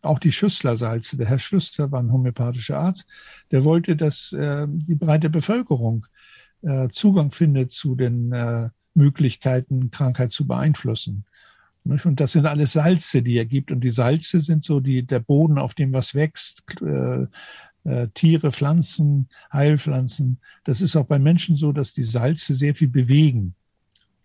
Auch 0.00 0.18
die 0.18 0.32
Schüsslersalze. 0.32 1.16
Der 1.16 1.28
Herr 1.28 1.38
Schlüssler 1.38 1.90
war 1.90 2.00
ein 2.00 2.12
homöopathischer 2.12 2.78
Arzt. 2.78 3.06
Der 3.50 3.64
wollte, 3.64 3.96
dass 3.96 4.32
äh, 4.32 4.66
die 4.68 4.94
breite 4.94 5.30
Bevölkerung 5.30 6.06
äh, 6.62 6.88
Zugang 6.88 7.30
findet 7.30 7.70
zu 7.70 7.94
den 7.94 8.32
Möglichkeiten, 8.98 9.90
Krankheit 9.90 10.30
zu 10.32 10.46
beeinflussen. 10.46 11.24
Und 11.84 12.20
das 12.20 12.32
sind 12.32 12.44
alles 12.44 12.72
Salze, 12.72 13.22
die 13.22 13.36
er 13.36 13.46
gibt. 13.46 13.70
Und 13.72 13.80
die 13.80 13.90
Salze 13.90 14.40
sind 14.40 14.62
so 14.62 14.80
die, 14.80 15.04
der 15.04 15.20
Boden, 15.20 15.58
auf 15.58 15.74
dem 15.74 15.92
was 15.92 16.14
wächst, 16.14 16.62
äh, 16.82 17.26
äh, 17.84 18.08
Tiere, 18.12 18.52
Pflanzen, 18.52 19.28
Heilpflanzen. 19.52 20.38
Das 20.64 20.82
ist 20.82 20.96
auch 20.96 21.06
bei 21.06 21.18
Menschen 21.18 21.56
so, 21.56 21.72
dass 21.72 21.94
die 21.94 22.02
Salze 22.02 22.52
sehr 22.54 22.74
viel 22.74 22.88
bewegen. 22.88 23.54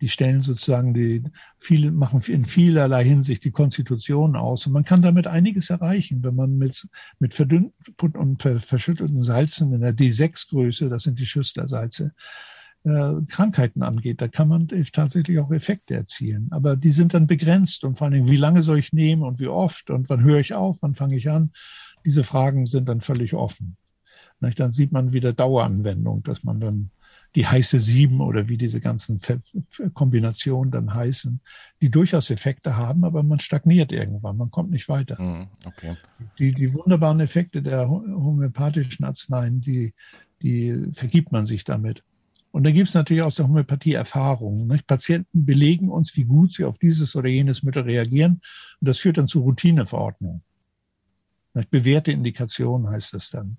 Die 0.01 0.09
stellen 0.09 0.41
sozusagen 0.41 0.93
die, 0.93 1.23
viele, 1.57 1.91
machen 1.91 2.21
in 2.27 2.43
vielerlei 2.43 3.05
Hinsicht 3.05 3.45
die 3.45 3.51
Konstitution 3.51 4.35
aus. 4.35 4.67
Und 4.67 4.73
man 4.73 4.83
kann 4.83 5.01
damit 5.01 5.27
einiges 5.27 5.69
erreichen, 5.69 6.21
wenn 6.23 6.35
man 6.35 6.57
mit, 6.57 6.89
mit 7.19 7.33
verdünnten 7.33 7.71
und 8.17 8.41
verschüttelten 8.41 9.23
Salzen 9.23 9.71
in 9.71 9.79
der 9.79 9.95
D6-Größe, 9.95 10.89
das 10.89 11.03
sind 11.03 11.19
die 11.19 11.25
Schüsslersalze, 11.25 12.07
äh, 12.07 12.52
Krankheiten 12.83 13.81
angeht. 13.81 14.21
Da 14.21 14.27
kann 14.27 14.49
man 14.49 14.67
tatsächlich 14.67 15.39
auch 15.39 15.51
Effekte 15.51 15.93
erzielen. 15.93 16.49
Aber 16.51 16.75
die 16.75 16.91
sind 16.91 17.13
dann 17.13 17.27
begrenzt 17.27 17.83
und 17.83 17.97
vor 17.97 18.05
allen 18.05 18.13
Dingen, 18.13 18.29
wie 18.29 18.37
lange 18.37 18.61
soll 18.61 18.79
ich 18.79 18.91
nehmen 18.91 19.23
und 19.23 19.39
wie 19.39 19.47
oft 19.47 19.89
und 19.89 20.09
wann 20.09 20.23
höre 20.23 20.39
ich 20.39 20.53
auf, 20.53 20.79
wann 20.81 20.95
fange 20.95 21.15
ich 21.15 21.29
an? 21.29 21.51
Diese 22.05 22.23
Fragen 22.23 22.65
sind 22.65 22.89
dann 22.89 23.01
völlig 23.01 23.33
offen. 23.33 23.77
Dann 24.39 24.71
sieht 24.71 24.91
man 24.91 25.13
wieder 25.13 25.31
Daueranwendung, 25.31 26.23
dass 26.23 26.43
man 26.43 26.59
dann 26.59 26.91
die 27.35 27.47
heiße 27.47 27.79
Sieben 27.79 28.21
oder 28.21 28.47
wie 28.47 28.57
diese 28.57 28.79
ganzen 28.79 29.19
Kombinationen 29.93 30.71
dann 30.71 30.93
heißen, 30.93 31.39
die 31.81 31.89
durchaus 31.89 32.29
Effekte 32.29 32.77
haben, 32.77 33.03
aber 33.05 33.23
man 33.23 33.39
stagniert 33.39 33.91
irgendwann, 33.91 34.37
man 34.37 34.51
kommt 34.51 34.69
nicht 34.69 34.87
weiter. 34.87 35.17
Hm, 35.17 35.47
okay. 35.65 35.95
Die, 36.37 36.53
die 36.53 36.73
wunderbaren 36.73 37.19
Effekte 37.21 37.63
der 37.63 37.89
homöopathischen 37.89 39.05
Arzneien, 39.05 39.61
die, 39.61 39.93
die 40.41 40.91
vergibt 40.91 41.31
man 41.31 41.45
sich 41.45 41.63
damit. 41.63 42.03
Und 42.53 42.65
dann 42.65 42.73
gibt 42.75 42.87
es 42.87 42.93
natürlich 42.93 43.23
aus 43.23 43.33
der 43.33 43.47
Homöopathie 43.47 43.93
Erfahrungen. 43.93 44.67
Nicht? 44.67 44.85
Patienten 44.85 45.43
belegen 45.43 45.89
uns, 45.89 46.15
wie 46.15 46.25
gut 46.25 46.53
sie 46.53 46.65
auf 46.65 46.77
dieses 46.77 47.15
oder 47.15 47.27
jenes 47.27 47.63
Mittel 47.63 47.81
reagieren. 47.81 48.41
Und 48.79 48.87
das 48.87 48.99
führt 48.99 49.17
dann 49.17 49.27
zu 49.27 49.41
Routineverordnung. 49.41 50.43
Nicht? 51.55 51.71
Bewährte 51.71 52.11
Indikation 52.11 52.87
heißt 52.87 53.15
das 53.15 53.31
dann. 53.31 53.57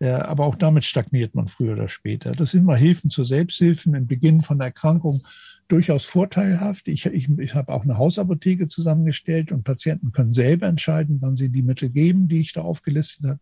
Aber 0.00 0.46
auch 0.46 0.56
damit 0.56 0.84
stagniert 0.84 1.34
man 1.34 1.48
früher 1.48 1.74
oder 1.74 1.88
später. 1.88 2.32
Das 2.32 2.52
sind 2.52 2.64
mal 2.64 2.78
Hilfen 2.78 3.10
zur 3.10 3.26
Selbsthilfen 3.26 3.94
im 3.94 4.06
Beginn 4.06 4.40
von 4.40 4.58
Erkrankung 4.60 5.22
durchaus 5.68 6.06
vorteilhaft. 6.06 6.88
Ich, 6.88 7.04
ich, 7.04 7.28
ich 7.38 7.54
habe 7.54 7.70
auch 7.70 7.84
eine 7.84 7.98
Hausapotheke 7.98 8.66
zusammengestellt 8.66 9.52
und 9.52 9.62
Patienten 9.62 10.10
können 10.10 10.32
selber 10.32 10.68
entscheiden, 10.68 11.18
wann 11.20 11.36
sie 11.36 11.50
die 11.50 11.62
Mittel 11.62 11.90
geben, 11.90 12.28
die 12.28 12.40
ich 12.40 12.54
da 12.54 12.62
aufgelistet 12.62 13.26
habe. 13.26 13.40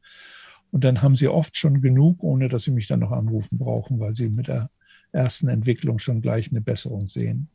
Und 0.72 0.82
dann 0.82 1.00
haben 1.00 1.14
sie 1.14 1.28
oft 1.28 1.56
schon 1.56 1.80
genug, 1.80 2.24
ohne 2.24 2.48
dass 2.48 2.64
sie 2.64 2.72
mich 2.72 2.88
dann 2.88 3.00
noch 3.00 3.12
anrufen 3.12 3.56
brauchen, 3.56 4.00
weil 4.00 4.16
sie 4.16 4.28
mit 4.28 4.48
der 4.48 4.68
ersten 5.12 5.48
Entwicklung 5.48 5.98
schon 5.98 6.20
gleich 6.20 6.50
eine 6.50 6.60
Besserung 6.60 7.08
sehen. 7.08 7.48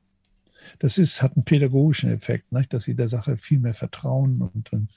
Das 0.80 0.98
ist, 0.98 1.22
hat 1.22 1.36
einen 1.36 1.46
pädagogischen 1.46 2.12
Effekt, 2.12 2.52
nicht? 2.52 2.74
dass 2.74 2.84
sie 2.84 2.96
der 2.96 3.08
Sache 3.08 3.38
viel 3.38 3.60
mehr 3.60 3.74
vertrauen 3.74 4.41
und 4.41 4.72
dann 4.72 4.89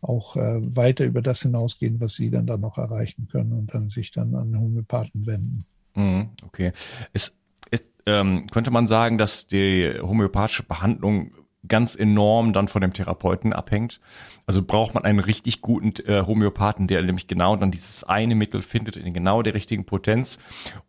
auch 0.00 0.36
äh, 0.36 0.60
weiter 0.76 1.04
über 1.04 1.22
das 1.22 1.42
hinausgehen, 1.42 2.00
was 2.00 2.14
sie 2.14 2.30
dann, 2.30 2.46
dann 2.46 2.60
noch 2.60 2.78
erreichen 2.78 3.28
können 3.30 3.52
und 3.52 3.74
dann 3.74 3.88
sich 3.88 4.10
dann 4.10 4.34
an 4.34 4.58
Homöopathen 4.58 5.26
wenden. 5.26 5.64
Mhm, 5.94 6.30
okay. 6.44 6.72
Ist, 7.12 7.34
ist, 7.70 7.84
ähm, 8.06 8.46
könnte 8.48 8.70
man 8.70 8.86
sagen, 8.86 9.18
dass 9.18 9.46
die 9.46 9.98
homöopathische 10.00 10.64
Behandlung 10.64 11.32
ganz 11.68 11.94
enorm 11.96 12.52
dann 12.52 12.68
von 12.68 12.80
dem 12.80 12.92
Therapeuten 12.92 13.52
abhängt. 13.52 14.00
Also 14.46 14.62
braucht 14.62 14.94
man 14.94 15.04
einen 15.04 15.20
richtig 15.20 15.60
guten 15.60 15.92
äh, 16.06 16.22
Homöopathen, 16.26 16.86
der 16.86 17.02
nämlich 17.02 17.26
genau 17.26 17.56
dann 17.56 17.70
dieses 17.70 18.04
eine 18.04 18.34
Mittel 18.34 18.62
findet 18.62 18.96
in 18.96 19.12
genau 19.12 19.42
der 19.42 19.54
richtigen 19.54 19.84
Potenz. 19.84 20.38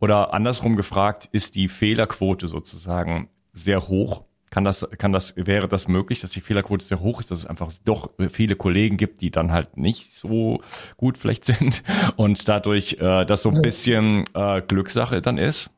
Oder 0.00 0.34
andersrum 0.34 0.76
gefragt, 0.76 1.28
ist 1.32 1.54
die 1.54 1.68
Fehlerquote 1.68 2.48
sozusagen 2.48 3.28
sehr 3.52 3.88
hoch? 3.88 4.24
Kann 4.50 4.64
das, 4.64 4.88
kann 4.98 5.12
das, 5.12 5.34
wäre 5.36 5.68
das 5.68 5.88
möglich, 5.88 6.20
dass 6.20 6.30
die 6.30 6.40
Fehlerquote 6.40 6.84
sehr 6.84 7.00
hoch 7.00 7.20
ist, 7.20 7.30
dass 7.30 7.38
es 7.40 7.46
einfach 7.46 7.72
doch 7.84 8.10
viele 8.30 8.56
Kollegen 8.56 8.96
gibt, 8.96 9.20
die 9.20 9.30
dann 9.30 9.52
halt 9.52 9.76
nicht 9.76 10.14
so 10.14 10.60
gut 10.96 11.18
vielleicht 11.18 11.44
sind 11.44 11.82
und 12.16 12.48
dadurch 12.48 12.98
äh, 13.00 13.24
das 13.24 13.42
so 13.42 13.50
ein 13.50 13.60
bisschen 13.60 14.24
äh, 14.34 14.62
Glückssache 14.62 15.20
dann 15.20 15.36
ist? 15.36 15.70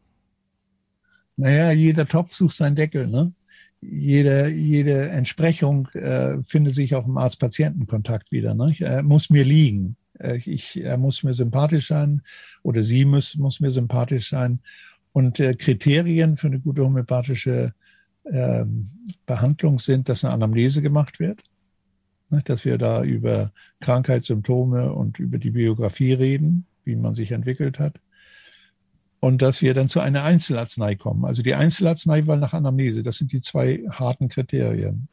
Naja, 1.36 1.70
jeder 1.70 2.06
Topf 2.06 2.34
sucht 2.34 2.56
seinen 2.56 2.76
Deckel, 2.76 3.06
ne? 3.06 3.32
Jede, 3.80 4.48
jede 4.48 5.08
Entsprechung 5.10 5.88
äh, 5.88 6.42
findet 6.42 6.74
sich 6.74 6.94
auch 6.94 7.06
im 7.06 7.16
Arzt-Patienten-Kontakt 7.16 8.32
wieder. 8.32 8.54
Ne? 8.54 8.74
Er 8.80 9.02
muss 9.02 9.30
mir 9.30 9.44
liegen. 9.44 9.96
Äh, 10.18 10.38
ich, 10.44 10.82
er 10.82 10.98
muss 10.98 11.22
mir 11.22 11.34
sympathisch 11.34 11.88
sein 11.88 12.22
oder 12.62 12.82
sie 12.82 13.04
muss, 13.04 13.36
muss 13.36 13.60
mir 13.60 13.70
sympathisch 13.70 14.30
sein. 14.30 14.60
Und 15.12 15.40
äh, 15.40 15.54
Kriterien 15.54 16.36
für 16.36 16.48
eine 16.48 16.60
gute 16.60 16.84
homöopathische 16.84 17.72
äh, 18.24 18.64
Behandlung 19.26 19.78
sind, 19.78 20.08
dass 20.08 20.24
eine 20.24 20.34
Anamnese 20.34 20.82
gemacht 20.82 21.20
wird, 21.20 21.42
ne? 22.30 22.42
dass 22.44 22.64
wir 22.64 22.78
da 22.78 23.04
über 23.04 23.52
Krankheitssymptome 23.80 24.92
und 24.92 25.18
über 25.18 25.38
die 25.38 25.50
Biografie 25.50 26.12
reden, 26.12 26.66
wie 26.84 26.96
man 26.96 27.14
sich 27.14 27.32
entwickelt 27.32 27.78
hat 27.78 28.00
und 29.20 29.42
dass 29.42 29.62
wir 29.62 29.74
dann 29.74 29.88
zu 29.88 30.00
einer 30.00 30.24
Einzelarznei 30.24 30.94
kommen. 30.94 31.24
Also 31.24 31.42
die 31.42 31.54
Einzelarznei 31.54 32.26
weil 32.26 32.38
nach 32.38 32.54
Anamnese. 32.54 33.02
Das 33.02 33.16
sind 33.16 33.32
die 33.32 33.40
zwei 33.40 33.84
harten 33.90 34.28
Kriterien. 34.28 35.08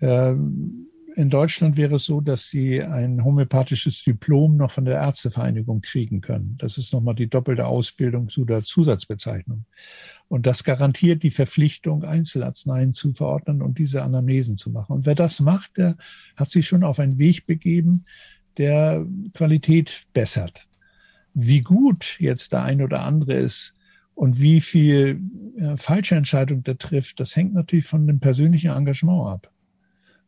Ähm, 0.00 0.88
in 1.16 1.30
Deutschland 1.30 1.76
wäre 1.76 1.96
es 1.96 2.04
so, 2.04 2.20
dass 2.20 2.50
Sie 2.50 2.82
ein 2.82 3.22
homöopathisches 3.22 4.02
Diplom 4.02 4.56
noch 4.56 4.72
von 4.72 4.84
der 4.84 4.96
Ärztevereinigung 4.96 5.80
kriegen 5.80 6.20
können. 6.20 6.56
Das 6.58 6.76
ist 6.76 6.92
nochmal 6.92 7.14
die 7.14 7.28
doppelte 7.28 7.66
Ausbildung 7.66 8.28
zu 8.28 8.44
der 8.44 8.64
Zusatzbezeichnung. 8.64 9.64
Und 10.26 10.46
das 10.46 10.64
garantiert 10.64 11.22
die 11.22 11.30
Verpflichtung, 11.30 12.02
Einzelarzneien 12.02 12.94
zu 12.94 13.12
verordnen 13.12 13.62
und 13.62 13.78
diese 13.78 14.02
Anamnesen 14.02 14.56
zu 14.56 14.70
machen. 14.70 14.92
Und 14.92 15.06
wer 15.06 15.14
das 15.14 15.38
macht, 15.38 15.76
der 15.76 15.96
hat 16.36 16.50
sich 16.50 16.66
schon 16.66 16.82
auf 16.82 16.98
einen 16.98 17.18
Weg 17.18 17.46
begeben, 17.46 18.06
der 18.58 19.06
Qualität 19.34 20.06
bessert. 20.12 20.66
Wie 21.34 21.60
gut 21.60 22.16
jetzt 22.18 22.52
der 22.52 22.62
ein 22.62 22.80
oder 22.82 23.02
andere 23.02 23.34
ist 23.34 23.74
und 24.14 24.40
wie 24.40 24.60
viel 24.60 25.20
äh, 25.58 25.76
falsche 25.76 26.14
Entscheidung 26.14 26.62
der 26.62 26.78
trifft, 26.78 27.20
das 27.20 27.34
hängt 27.34 27.54
natürlich 27.54 27.86
von 27.86 28.06
dem 28.06 28.20
persönlichen 28.20 28.70
Engagement 28.70 29.26
ab. 29.26 29.50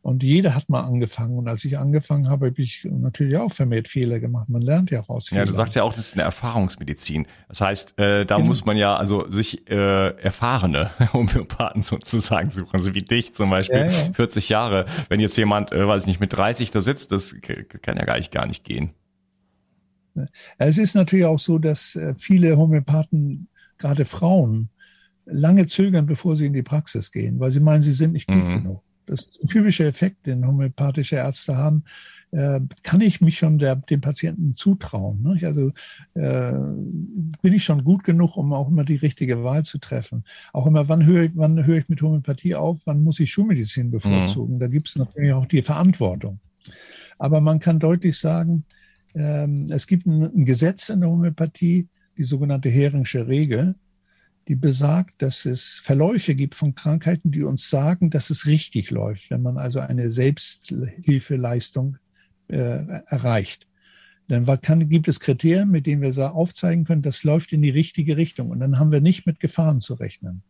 Und 0.07 0.23
jeder 0.23 0.55
hat 0.55 0.69
mal 0.69 0.83
angefangen. 0.83 1.37
Und 1.37 1.49
als 1.49 1.65
ich 1.65 1.77
angefangen 1.77 2.29
habe, 2.29 2.45
habe 2.45 2.61
ich 2.61 2.87
natürlich 2.89 3.35
auch 3.35 3.51
vermehrt 3.51 3.89
Fehler 3.89 4.21
gemacht. 4.21 4.47
Man 4.47 4.61
lernt 4.61 4.89
ja 4.89 5.01
auch 5.01 5.09
aus 5.09 5.27
Fehlern. 5.27 5.45
Ja, 5.45 5.51
du 5.51 5.57
sagst 5.57 5.75
ja 5.75 5.83
auch, 5.83 5.91
das 5.91 6.07
ist 6.07 6.13
eine 6.13 6.23
Erfahrungsmedizin. 6.23 7.27
Das 7.49 7.59
heißt, 7.59 7.99
äh, 7.99 8.25
da 8.25 8.37
genau. 8.37 8.47
muss 8.47 8.63
man 8.63 8.77
ja 8.77 8.95
also 8.95 9.29
sich 9.29 9.69
äh, 9.69 10.15
erfahrene 10.17 10.91
Homöopathen 11.13 11.81
sozusagen 11.81 12.51
suchen, 12.51 12.81
so 12.81 12.95
wie 12.95 13.01
dich 13.01 13.33
zum 13.33 13.49
Beispiel, 13.49 13.79
ja, 13.79 13.87
ja. 13.87 14.13
40 14.13 14.47
Jahre. 14.47 14.85
Wenn 15.09 15.19
jetzt 15.19 15.37
jemand, 15.37 15.73
äh, 15.73 15.85
weiß 15.85 16.03
ich 16.03 16.07
nicht, 16.07 16.21
mit 16.21 16.31
30 16.31 16.71
da 16.71 16.79
sitzt, 16.79 17.11
das 17.11 17.35
kann 17.41 17.97
ja 17.97 18.05
gar 18.05 18.15
nicht, 18.15 18.31
gar 18.31 18.45
nicht 18.45 18.63
gehen. 18.63 18.91
Es 20.57 20.77
ist 20.77 20.95
natürlich 20.95 21.25
auch 21.25 21.39
so, 21.39 21.57
dass 21.57 21.95
äh, 21.95 22.13
viele 22.17 22.57
Homöopathen, 22.57 23.47
gerade 23.77 24.05
Frauen, 24.05 24.69
lange 25.25 25.67
zögern, 25.67 26.05
bevor 26.05 26.35
sie 26.35 26.45
in 26.45 26.53
die 26.53 26.63
Praxis 26.63 27.11
gehen, 27.11 27.39
weil 27.39 27.51
sie 27.51 27.59
meinen, 27.59 27.81
sie 27.81 27.91
sind 27.91 28.13
nicht 28.13 28.27
gut 28.27 28.37
mhm. 28.37 28.63
genug. 28.63 28.83
Das 29.07 29.21
ist 29.21 29.41
ein 29.41 29.47
typischer 29.47 29.85
Effekt, 29.85 30.27
den 30.27 30.45
homöopathische 30.45 31.15
Ärzte 31.15 31.55
haben. 31.55 31.85
Äh, 32.31 32.59
kann 32.83 32.99
ich 32.99 33.21
mich 33.21 33.37
schon 33.37 33.57
der, 33.57 33.77
dem 33.77 34.01
Patienten 34.01 34.53
zutrauen? 34.53 35.21
Ne? 35.23 35.39
Also 35.43 35.71
äh, 36.13 36.51
bin 37.41 37.53
ich 37.53 37.63
schon 37.63 37.85
gut 37.85 38.03
genug, 38.03 38.35
um 38.35 38.51
auch 38.51 38.67
immer 38.67 38.83
die 38.83 38.97
richtige 38.97 39.45
Wahl 39.45 39.63
zu 39.63 39.77
treffen? 39.77 40.25
Auch 40.51 40.67
immer, 40.67 40.89
wann 40.89 41.05
höre 41.05 41.23
ich, 41.23 41.31
wann 41.35 41.65
höre 41.65 41.77
ich 41.77 41.87
mit 41.87 42.01
Homöopathie 42.01 42.55
auf? 42.55 42.79
Wann 42.83 43.01
muss 43.01 43.21
ich 43.21 43.31
Schulmedizin 43.31 43.91
bevorzugen? 43.91 44.55
Mhm. 44.55 44.59
Da 44.59 44.67
gibt 44.67 44.89
es 44.89 44.97
natürlich 44.97 45.31
auch 45.31 45.45
die 45.45 45.61
Verantwortung. 45.61 46.39
Aber 47.17 47.39
man 47.39 47.59
kann 47.59 47.79
deutlich 47.79 48.17
sagen, 48.17 48.65
es 49.17 49.87
gibt 49.87 50.05
ein, 50.05 50.45
Gesetz 50.45 50.89
in 50.89 51.01
der 51.01 51.09
Homöopathie, 51.09 51.87
die 52.17 52.23
sogenannte 52.23 52.69
Heringsche 52.69 53.27
Regel, 53.27 53.75
die 54.47 54.55
besagt, 54.55 55.21
dass 55.21 55.45
es 55.45 55.79
Verläufe 55.83 56.35
gibt 56.35 56.55
von 56.55 56.75
Krankheiten, 56.75 57.31
die 57.31 57.43
uns 57.43 57.69
sagen, 57.69 58.09
dass 58.09 58.29
es 58.29 58.45
richtig 58.45 58.91
läuft, 58.91 59.29
wenn 59.29 59.41
man 59.41 59.57
also 59.57 59.79
eine 59.79 60.09
Selbsthilfeleistung 60.09 61.97
äh, 62.47 62.85
erreicht. 63.07 63.67
Dann 64.29 64.45
kann, 64.61 64.89
gibt 64.89 65.07
es 65.07 65.19
Kriterien, 65.19 65.69
mit 65.69 65.85
denen 65.85 66.01
wir 66.01 66.33
aufzeigen 66.33 66.83
können, 66.83 67.01
das 67.01 67.23
läuft 67.23 67.53
in 67.53 67.61
die 67.61 67.69
richtige 67.69 68.17
Richtung. 68.17 68.49
Und 68.49 68.59
dann 68.59 68.77
haben 68.77 68.91
wir 68.91 69.01
nicht 69.01 69.25
mit 69.25 69.39
Gefahren 69.39 69.79
zu 69.79 69.93
rechnen. 69.93 70.43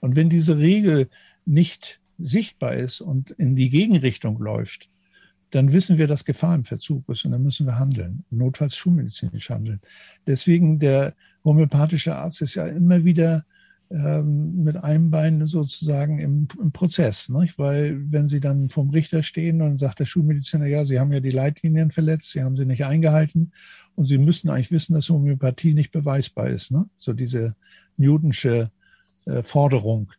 Und 0.00 0.16
wenn 0.16 0.28
diese 0.28 0.58
Regel 0.58 1.08
nicht 1.44 2.00
sichtbar 2.18 2.74
ist 2.74 3.00
und 3.00 3.30
in 3.32 3.54
die 3.56 3.70
Gegenrichtung 3.70 4.38
läuft, 4.40 4.88
dann 5.52 5.72
wissen 5.72 5.98
wir, 5.98 6.06
dass 6.06 6.24
Gefahr 6.24 6.54
im 6.54 6.64
Verzug 6.64 7.08
ist 7.08 7.24
und 7.24 7.32
dann 7.32 7.42
müssen 7.42 7.66
wir 7.66 7.78
handeln, 7.78 8.24
notfalls 8.30 8.74
schulmedizinisch 8.74 9.50
handeln. 9.50 9.80
Deswegen 10.26 10.78
der 10.78 11.14
homöopathische 11.44 12.16
Arzt 12.16 12.40
ist 12.42 12.54
ja 12.54 12.66
immer 12.66 13.04
wieder 13.04 13.44
ähm, 13.90 14.64
mit 14.64 14.78
einem 14.78 15.10
Bein 15.10 15.44
sozusagen 15.44 16.18
im, 16.18 16.48
im 16.58 16.72
Prozess, 16.72 17.28
nicht? 17.28 17.58
weil 17.58 18.00
wenn 18.10 18.28
Sie 18.28 18.40
dann 18.40 18.70
vom 18.70 18.88
Richter 18.88 19.22
stehen 19.22 19.60
und 19.60 19.76
sagt 19.76 20.00
der 20.00 20.06
Schulmediziner, 20.06 20.66
ja, 20.66 20.86
Sie 20.86 20.98
haben 20.98 21.12
ja 21.12 21.20
die 21.20 21.30
Leitlinien 21.30 21.90
verletzt, 21.90 22.30
Sie 22.30 22.42
haben 22.42 22.56
sie 22.56 22.64
nicht 22.64 22.86
eingehalten 22.86 23.52
und 23.94 24.06
Sie 24.06 24.16
müssen 24.16 24.48
eigentlich 24.48 24.70
wissen, 24.70 24.94
dass 24.94 25.10
Homöopathie 25.10 25.74
nicht 25.74 25.92
beweisbar 25.92 26.48
ist. 26.48 26.72
Ne? 26.72 26.86
So 26.96 27.12
diese 27.12 27.54
Newtonsche 27.98 28.70
äh, 29.26 29.42
Forderung, 29.42 30.12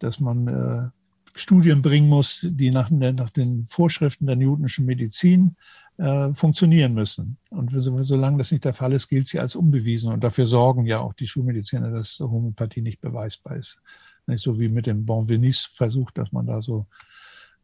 dass 0.00 0.18
man 0.18 0.48
äh, 0.48 0.90
Studien 1.34 1.82
bringen 1.82 2.08
muss, 2.08 2.46
die 2.48 2.70
nach, 2.70 2.90
nach 2.90 3.30
den 3.30 3.64
Vorschriften 3.64 4.26
der 4.26 4.36
Newtonschen 4.36 4.84
Medizin 4.84 5.56
äh, 5.98 6.32
funktionieren 6.32 6.94
müssen. 6.94 7.36
Und 7.50 7.70
solange 7.72 8.38
das 8.38 8.52
nicht 8.52 8.64
der 8.64 8.74
Fall 8.74 8.92
ist, 8.92 9.08
gilt 9.08 9.28
sie 9.28 9.38
als 9.38 9.56
unbewiesen. 9.56 10.12
Und 10.12 10.24
dafür 10.24 10.46
sorgen 10.46 10.86
ja 10.86 11.00
auch 11.00 11.14
die 11.14 11.26
Schulmediziner, 11.26 11.90
dass 11.90 12.18
Homöopathie 12.20 12.82
nicht 12.82 13.00
beweisbar 13.00 13.56
ist. 13.56 13.80
Nicht 14.26 14.42
so 14.42 14.58
wie 14.60 14.68
mit 14.68 14.86
dem 14.86 15.04
Bonveniste-Versuch, 15.04 16.10
dass 16.12 16.32
man 16.32 16.46
da 16.46 16.60
so 16.60 16.86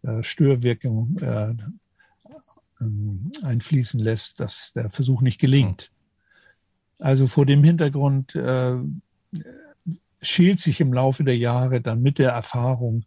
äh, 0.03 0.23
Störwirkung 0.23 1.17
äh, 1.19 1.55
ähm, 2.81 3.33
einfließen 3.43 4.01
lässt, 4.01 4.41
dass 4.41 4.73
der 4.73 4.91
Versuch 4.91 5.21
nicht 5.21 5.41
gelingt. 5.41 5.91
Also 6.99 7.27
vor 7.27 7.47
dem 7.47 7.63
Hintergrund 7.63 8.35
äh, 8.35 8.77
schält 10.21 10.61
sich 10.61 10.81
im 10.81 10.93
Laufe 10.93 11.25
der 11.25 11.37
Jahre 11.37 11.81
dann 11.81 12.03
mit 12.03 12.19
der 12.19 12.31
Erfahrung 12.31 13.05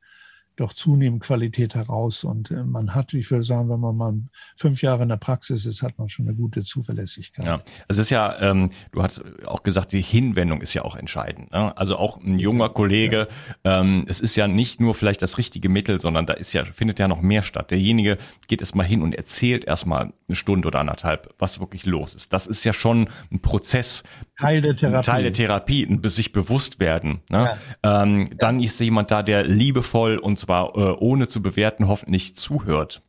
doch 0.62 0.74
zunehmend 0.74 1.22
Qualität 1.24 1.76
heraus. 1.76 2.24
Und 2.24 2.52
äh, 2.52 2.64
man 2.64 2.96
hat, 2.96 3.14
ich 3.14 3.30
würde 3.32 3.44
sagen, 3.44 3.70
wenn 3.70 3.80
man 3.80 3.98
mal 3.98 4.14
fünf 4.56 4.82
Jahre 4.82 5.04
in 5.04 5.10
der 5.10 5.18
Praxis 5.18 5.66
ist, 5.66 5.82
hat 5.82 5.98
man 5.98 6.10
schon 6.10 6.28
eine 6.28 6.36
gute 6.36 6.64
Zuverlässigkeit. 6.64 7.46
Ja, 7.46 7.62
es 7.88 7.98
ist 7.98 8.10
ja, 8.10 8.40
ähm, 8.40 8.70
du 8.92 9.04
hast 9.04 9.22
auch 9.46 9.64
gesagt, 9.64 9.92
die 9.92 10.02
Hinwendung 10.02 10.62
ist 10.62 10.74
ja 10.74 10.84
auch 10.84 10.96
entscheidend. 10.96 11.52
Ne? 11.52 11.76
Also 11.78 11.98
auch 11.98 12.22
ein 12.22 12.40
junger 12.40 12.70
Kollege, 12.70 13.28
ja. 13.66 13.82
ähm, 13.82 14.06
es 14.08 14.20
ist 14.20 14.36
ja 14.36 14.48
nicht 14.48 14.80
nur 14.80 14.94
vielleicht 14.94 15.22
das 15.22 15.38
richtige 15.38 15.70
Mittel, 15.70 16.00
sondern 16.00 16.26
da 16.26 16.34
ist 16.34 16.54
ja, 16.54 16.64
findet 16.66 17.00
ja 17.00 17.08
noch 17.08 17.22
mehr 17.22 17.44
statt. 17.44 17.72
Derjenige 17.72 18.18
geht 18.48 18.62
erstmal 18.62 18.86
hin 18.86 19.02
und 19.02 19.16
erzählt 19.16 19.66
erstmal 19.66 20.14
eine 20.28 20.36
Stunde 20.36 20.68
oder 20.68 20.80
anderthalb, 20.80 21.34
was 21.40 21.60
wirklich 21.60 21.86
los 21.86 22.16
ist. 22.16 22.34
Das 22.34 22.48
ist 22.48 22.64
ja 22.64 22.74
schon 22.74 23.10
ein 23.32 23.42
Prozess. 23.42 24.04
Teil 24.42 24.62
der 24.62 24.76
Therapie. 24.76 25.06
Teil 25.06 25.24
der 25.24 25.34
Therapie, 25.34 26.00
sich 26.06 26.32
bewusst 26.34 26.80
werden. 26.80 27.22
Ne? 27.30 27.58
Ja. 27.84 28.04
Ähm, 28.04 28.30
dann 28.38 28.60
ist 28.60 28.80
jemand 28.80 29.12
da, 29.12 29.24
der 29.24 29.44
liebevoll 29.44 30.18
und 30.18 30.38
zwar 30.40 30.76
äh, 30.76 30.96
ohne 31.00 31.28
zu 31.28 31.42
bewerten 31.42 31.88
hoffentlich 31.88 32.36
zuhört. 32.36 33.02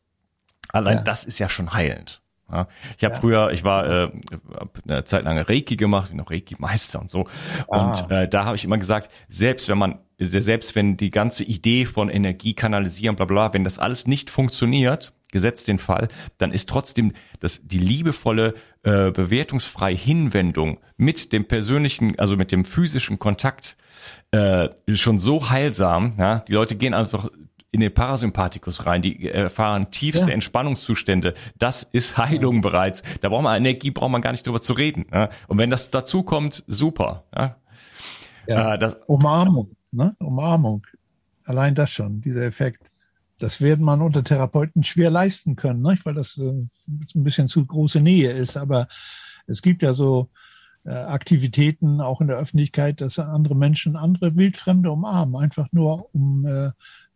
Allein 0.68 0.98
ja. 0.98 1.02
das 1.02 1.24
ist 1.24 1.38
ja 1.38 1.48
schon 1.48 1.72
heilend. 1.72 2.22
Ja, 2.50 2.68
ich 2.98 3.04
habe 3.04 3.14
ja. 3.14 3.20
früher, 3.20 3.50
ich 3.52 3.64
war 3.64 3.86
äh, 3.88 4.10
eine 4.86 5.04
Zeit 5.04 5.24
lang 5.24 5.38
Reiki 5.38 5.76
gemacht, 5.76 6.12
noch 6.12 6.30
Reiki-Meister 6.30 7.00
und 7.00 7.10
so. 7.10 7.26
Ah. 7.68 7.86
Und 7.86 8.10
äh, 8.10 8.28
da 8.28 8.44
habe 8.44 8.56
ich 8.56 8.64
immer 8.64 8.76
gesagt, 8.76 9.10
selbst 9.28 9.68
wenn 9.70 9.78
man, 9.78 9.98
selbst 10.18 10.76
wenn 10.76 10.98
die 10.98 11.10
ganze 11.10 11.44
Idee 11.44 11.86
von 11.86 12.10
Energie 12.10 12.52
kanalisieren, 12.52 13.16
bla 13.16 13.24
bla, 13.24 13.54
wenn 13.54 13.64
das 13.64 13.78
alles 13.78 14.06
nicht 14.06 14.28
funktioniert, 14.28 15.14
gesetzt 15.32 15.66
den 15.66 15.78
Fall, 15.78 16.08
dann 16.38 16.52
ist 16.52 16.68
trotzdem 16.68 17.12
das, 17.40 17.60
die 17.64 17.78
liebevolle, 17.78 18.54
äh, 18.84 19.10
bewertungsfreie 19.10 19.96
Hinwendung 19.96 20.78
mit 20.96 21.32
dem 21.32 21.46
persönlichen, 21.46 22.18
also 22.18 22.36
mit 22.36 22.52
dem 22.52 22.64
physischen 22.64 23.18
Kontakt 23.18 23.76
äh, 24.30 24.68
schon 24.94 25.18
so 25.18 25.50
heilsam. 25.50 26.14
Ja? 26.18 26.38
Die 26.46 26.52
Leute 26.52 26.76
gehen 26.76 26.94
einfach 26.94 27.28
in 27.72 27.80
den 27.80 27.92
Parasympathikus 27.92 28.84
rein, 28.86 29.00
die 29.00 29.28
erfahren 29.28 29.90
tiefste 29.90 30.26
ja. 30.26 30.34
Entspannungszustände. 30.34 31.34
Das 31.58 31.82
ist 31.82 32.18
Heilung 32.18 32.56
ja. 32.56 32.60
bereits. 32.60 33.02
Da 33.22 33.30
braucht 33.30 33.42
man 33.42 33.56
Energie, 33.56 33.90
braucht 33.90 34.10
man 34.10 34.20
gar 34.20 34.32
nicht 34.32 34.46
drüber 34.46 34.60
zu 34.60 34.74
reden. 34.74 35.06
Ja? 35.12 35.30
Und 35.48 35.58
wenn 35.58 35.70
das 35.70 35.90
dazu 35.90 36.22
kommt, 36.22 36.62
super. 36.66 37.24
Ja? 37.34 37.56
Ja, 38.46 38.74
äh, 38.74 38.78
das, 38.78 38.96
Umarmung, 39.06 39.74
ne? 39.90 40.14
Umarmung. 40.18 40.86
Allein 41.44 41.74
das 41.74 41.90
schon, 41.90 42.20
dieser 42.20 42.44
Effekt. 42.44 42.91
Das 43.42 43.60
wird 43.60 43.80
man 43.80 44.02
unter 44.02 44.22
Therapeuten 44.22 44.84
schwer 44.84 45.10
leisten 45.10 45.56
können, 45.56 45.82
nicht? 45.82 46.06
weil 46.06 46.14
das 46.14 46.38
äh, 46.38 46.42
ein 46.42 47.24
bisschen 47.24 47.48
zu 47.48 47.66
große 47.66 48.00
Nähe 48.00 48.30
ist. 48.30 48.56
Aber 48.56 48.86
es 49.48 49.62
gibt 49.62 49.82
ja 49.82 49.94
so 49.94 50.30
äh, 50.84 50.92
Aktivitäten 50.92 52.00
auch 52.00 52.20
in 52.20 52.28
der 52.28 52.36
Öffentlichkeit, 52.36 53.00
dass 53.00 53.18
andere 53.18 53.56
Menschen 53.56 53.96
andere 53.96 54.36
Wildfremde 54.36 54.92
umarmen, 54.92 55.34
einfach 55.34 55.66
nur 55.72 56.14
um 56.14 56.46
äh, 56.46 56.70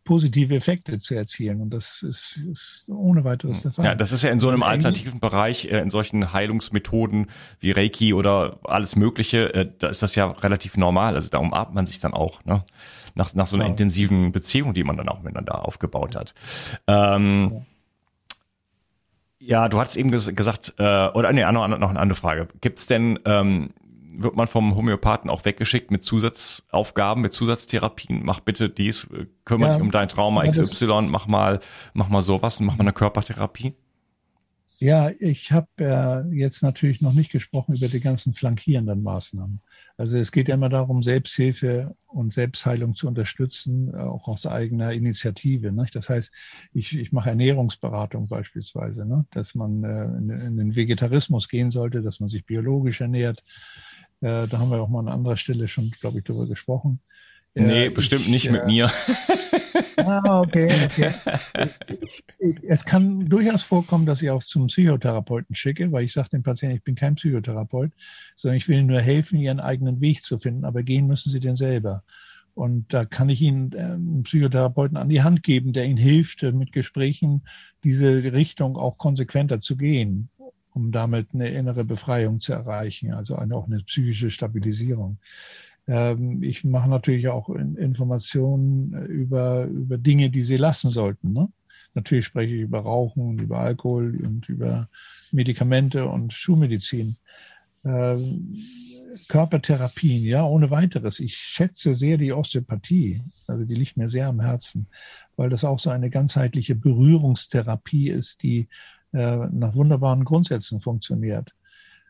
positive 0.06 0.54
Effekte 0.54 0.98
zu 0.98 1.14
erzielen. 1.14 1.60
Und 1.60 1.70
das 1.70 2.02
ist, 2.02 2.38
ist 2.50 2.88
ohne 2.88 3.24
weiteres 3.24 3.62
der 3.62 3.72
Fall. 3.72 3.84
Ja, 3.84 3.94
das 3.94 4.12
ist 4.12 4.22
ja 4.22 4.30
in 4.30 4.40
so 4.40 4.48
einem 4.48 4.62
alternativen 4.62 5.20
Bereich, 5.20 5.66
äh, 5.66 5.80
in 5.80 5.90
solchen 5.90 6.32
Heilungsmethoden 6.32 7.26
wie 7.60 7.72
Reiki 7.72 8.14
oder 8.14 8.58
alles 8.64 8.96
Mögliche, 8.96 9.52
äh, 9.52 9.70
da 9.78 9.88
ist 9.88 10.02
das 10.02 10.14
ja 10.14 10.30
relativ 10.30 10.78
normal. 10.78 11.14
Also 11.14 11.28
da 11.28 11.38
umarmt 11.38 11.74
man 11.74 11.84
sich 11.84 12.00
dann 12.00 12.14
auch, 12.14 12.42
ne? 12.44 12.64
Nach, 13.14 13.34
nach 13.34 13.46
so 13.46 13.56
einer 13.56 13.64
ja. 13.64 13.70
intensiven 13.70 14.30
Beziehung, 14.30 14.74
die 14.74 14.84
man 14.84 14.96
dann 14.96 15.08
auch 15.08 15.22
miteinander 15.22 15.66
aufgebaut 15.66 16.16
hat. 16.16 16.34
Ähm, 16.86 17.50
ja. 17.52 17.62
Ja, 19.38 19.68
du 19.68 19.78
hattest 19.78 19.96
eben 19.96 20.10
ges 20.10 20.34
gesagt, 20.34 20.74
äh, 20.78 21.08
oder 21.08 21.32
nee, 21.32 21.44
noch, 21.52 21.68
noch 21.68 21.90
eine 21.90 22.00
andere 22.00 22.18
Frage. 22.18 22.48
Gibt 22.60 22.78
es 22.78 22.86
denn, 22.86 23.18
ähm, 23.26 23.68
wird 24.22 24.36
man 24.36 24.46
vom 24.46 24.74
Homöopathen 24.74 25.30
auch 25.30 25.44
weggeschickt 25.44 25.90
mit 25.90 26.04
Zusatzaufgaben, 26.04 27.22
mit 27.22 27.32
Zusatztherapien? 27.32 28.22
Mach 28.24 28.40
bitte 28.40 28.68
dies, 28.68 29.04
äh, 29.04 29.26
kümmere 29.44 29.70
ja, 29.70 29.76
dich 29.76 29.82
um 29.82 29.90
dein 29.90 30.08
Trauma 30.08 30.44
XY, 30.48 31.02
mach 31.08 31.26
mal, 31.26 31.60
mach 31.94 32.08
mal 32.08 32.22
sowas, 32.22 32.60
mach 32.60 32.76
mal 32.76 32.84
eine 32.84 32.92
Körpertherapie. 32.92 33.74
Ja, 34.78 35.10
ich 35.20 35.52
habe 35.52 35.68
äh, 35.78 36.36
jetzt 36.36 36.62
natürlich 36.62 37.00
noch 37.00 37.14
nicht 37.14 37.32
gesprochen 37.32 37.74
über 37.74 37.88
die 37.88 38.00
ganzen 38.00 38.34
flankierenden 38.34 39.02
Maßnahmen. 39.02 39.62
Also 39.96 40.18
es 40.18 40.32
geht 40.32 40.48
ja 40.48 40.54
immer 40.54 40.68
darum, 40.68 41.02
Selbsthilfe 41.02 41.96
und 42.06 42.34
Selbstheilung 42.34 42.94
zu 42.94 43.08
unterstützen, 43.08 43.94
auch 43.94 44.28
aus 44.28 44.46
eigener 44.46 44.92
Initiative. 44.92 45.72
Ne? 45.72 45.86
Das 45.94 46.10
heißt, 46.10 46.30
ich, 46.74 46.98
ich 46.98 47.10
mache 47.10 47.30
Ernährungsberatung 47.30 48.28
beispielsweise, 48.28 49.06
ne? 49.06 49.24
dass 49.30 49.54
man 49.54 49.82
äh, 49.82 50.04
in, 50.04 50.28
in, 50.28 50.56
den 50.58 50.76
Vegetarismus 50.76 51.48
gehen 51.48 51.70
sollte, 51.70 52.02
dass 52.02 52.20
man 52.20 52.28
sich 52.28 52.44
biologisch 52.44 53.00
ernährt. 53.00 53.42
Äh, 54.20 54.46
da 54.46 54.58
haben 54.58 54.70
wir 54.70 54.80
auch 54.80 54.88
mal 54.88 55.00
an 55.00 55.08
anderer 55.08 55.36
Stelle 55.36 55.68
schon, 55.68 55.90
glaube 55.90 56.18
ich, 56.18 56.24
darüber 56.24 56.46
gesprochen. 56.46 57.00
Nee, 57.54 57.88
bestimmt 57.88 58.22
ich, 58.22 58.28
nicht 58.28 58.50
mit 58.50 58.62
äh, 58.62 58.66
mir. 58.66 58.90
Ah, 59.96 60.40
okay, 60.40 60.70
okay. 60.84 61.14
Ich, 62.38 62.62
es 62.64 62.84
kann 62.84 63.26
durchaus 63.26 63.62
vorkommen, 63.62 64.04
dass 64.04 64.20
ich 64.20 64.28
auch 64.28 64.42
zum 64.42 64.66
Psychotherapeuten 64.66 65.54
schicke, 65.54 65.90
weil 65.90 66.04
ich 66.04 66.12
sage 66.12 66.28
dem 66.30 66.42
Patienten, 66.42 66.76
ich 66.76 66.84
bin 66.84 66.94
kein 66.94 67.14
Psychotherapeut, 67.14 67.92
sondern 68.36 68.58
ich 68.58 68.68
will 68.68 68.78
ihnen 68.78 68.88
nur 68.88 69.00
helfen, 69.00 69.38
ihren 69.38 69.58
eigenen 69.58 70.02
Weg 70.02 70.22
zu 70.22 70.38
finden, 70.38 70.66
aber 70.66 70.82
gehen 70.82 71.06
müssen 71.06 71.32
sie 71.32 71.40
den 71.40 71.56
selber. 71.56 72.02
Und 72.56 72.94
da 72.94 73.04
kann 73.04 73.28
ich 73.28 73.42
Ihnen 73.42 73.72
äh, 73.72 73.80
einen 73.80 74.22
Psychotherapeuten 74.22 74.96
an 74.96 75.10
die 75.10 75.22
Hand 75.22 75.42
geben, 75.42 75.74
der 75.74 75.84
Ihnen 75.84 75.98
hilft, 75.98 76.42
äh, 76.42 76.52
mit 76.52 76.72
Gesprächen 76.72 77.42
diese 77.84 78.32
Richtung 78.32 78.76
auch 78.76 78.96
konsequenter 78.96 79.60
zu 79.60 79.76
gehen, 79.76 80.30
um 80.76 80.92
damit 80.92 81.28
eine 81.32 81.48
innere 81.48 81.84
Befreiung 81.84 82.38
zu 82.38 82.52
erreichen, 82.52 83.14
also 83.14 83.34
eine, 83.34 83.56
auch 83.56 83.66
eine 83.66 83.82
psychische 83.82 84.30
Stabilisierung. 84.30 85.16
Ähm, 85.88 86.42
ich 86.42 86.64
mache 86.64 86.90
natürlich 86.90 87.28
auch 87.28 87.48
Informationen 87.48 88.92
äh, 88.92 89.04
über, 89.06 89.64
über 89.64 89.96
Dinge, 89.96 90.28
die 90.28 90.42
sie 90.42 90.58
lassen 90.58 90.90
sollten. 90.90 91.32
Ne? 91.32 91.48
Natürlich 91.94 92.26
spreche 92.26 92.54
ich 92.54 92.60
über 92.60 92.80
Rauchen, 92.80 93.38
über 93.38 93.60
Alkohol 93.60 94.20
und 94.22 94.50
über 94.50 94.90
Medikamente 95.32 96.06
und 96.06 96.34
Schulmedizin. 96.34 97.16
Ähm, 97.82 98.54
Körpertherapien, 99.28 100.24
ja, 100.24 100.44
ohne 100.44 100.70
weiteres. 100.70 101.20
Ich 101.20 101.38
schätze 101.38 101.94
sehr 101.94 102.18
die 102.18 102.32
Osteopathie. 102.32 103.22
Also 103.46 103.64
die 103.64 103.74
liegt 103.74 103.96
mir 103.96 104.10
sehr 104.10 104.28
am 104.28 104.40
Herzen, 104.40 104.88
weil 105.36 105.48
das 105.48 105.64
auch 105.64 105.78
so 105.78 105.88
eine 105.88 106.10
ganzheitliche 106.10 106.74
Berührungstherapie 106.74 108.10
ist, 108.10 108.42
die 108.42 108.68
nach 109.16 109.74
wunderbaren 109.74 110.24
Grundsätzen 110.24 110.80
funktioniert. 110.80 111.52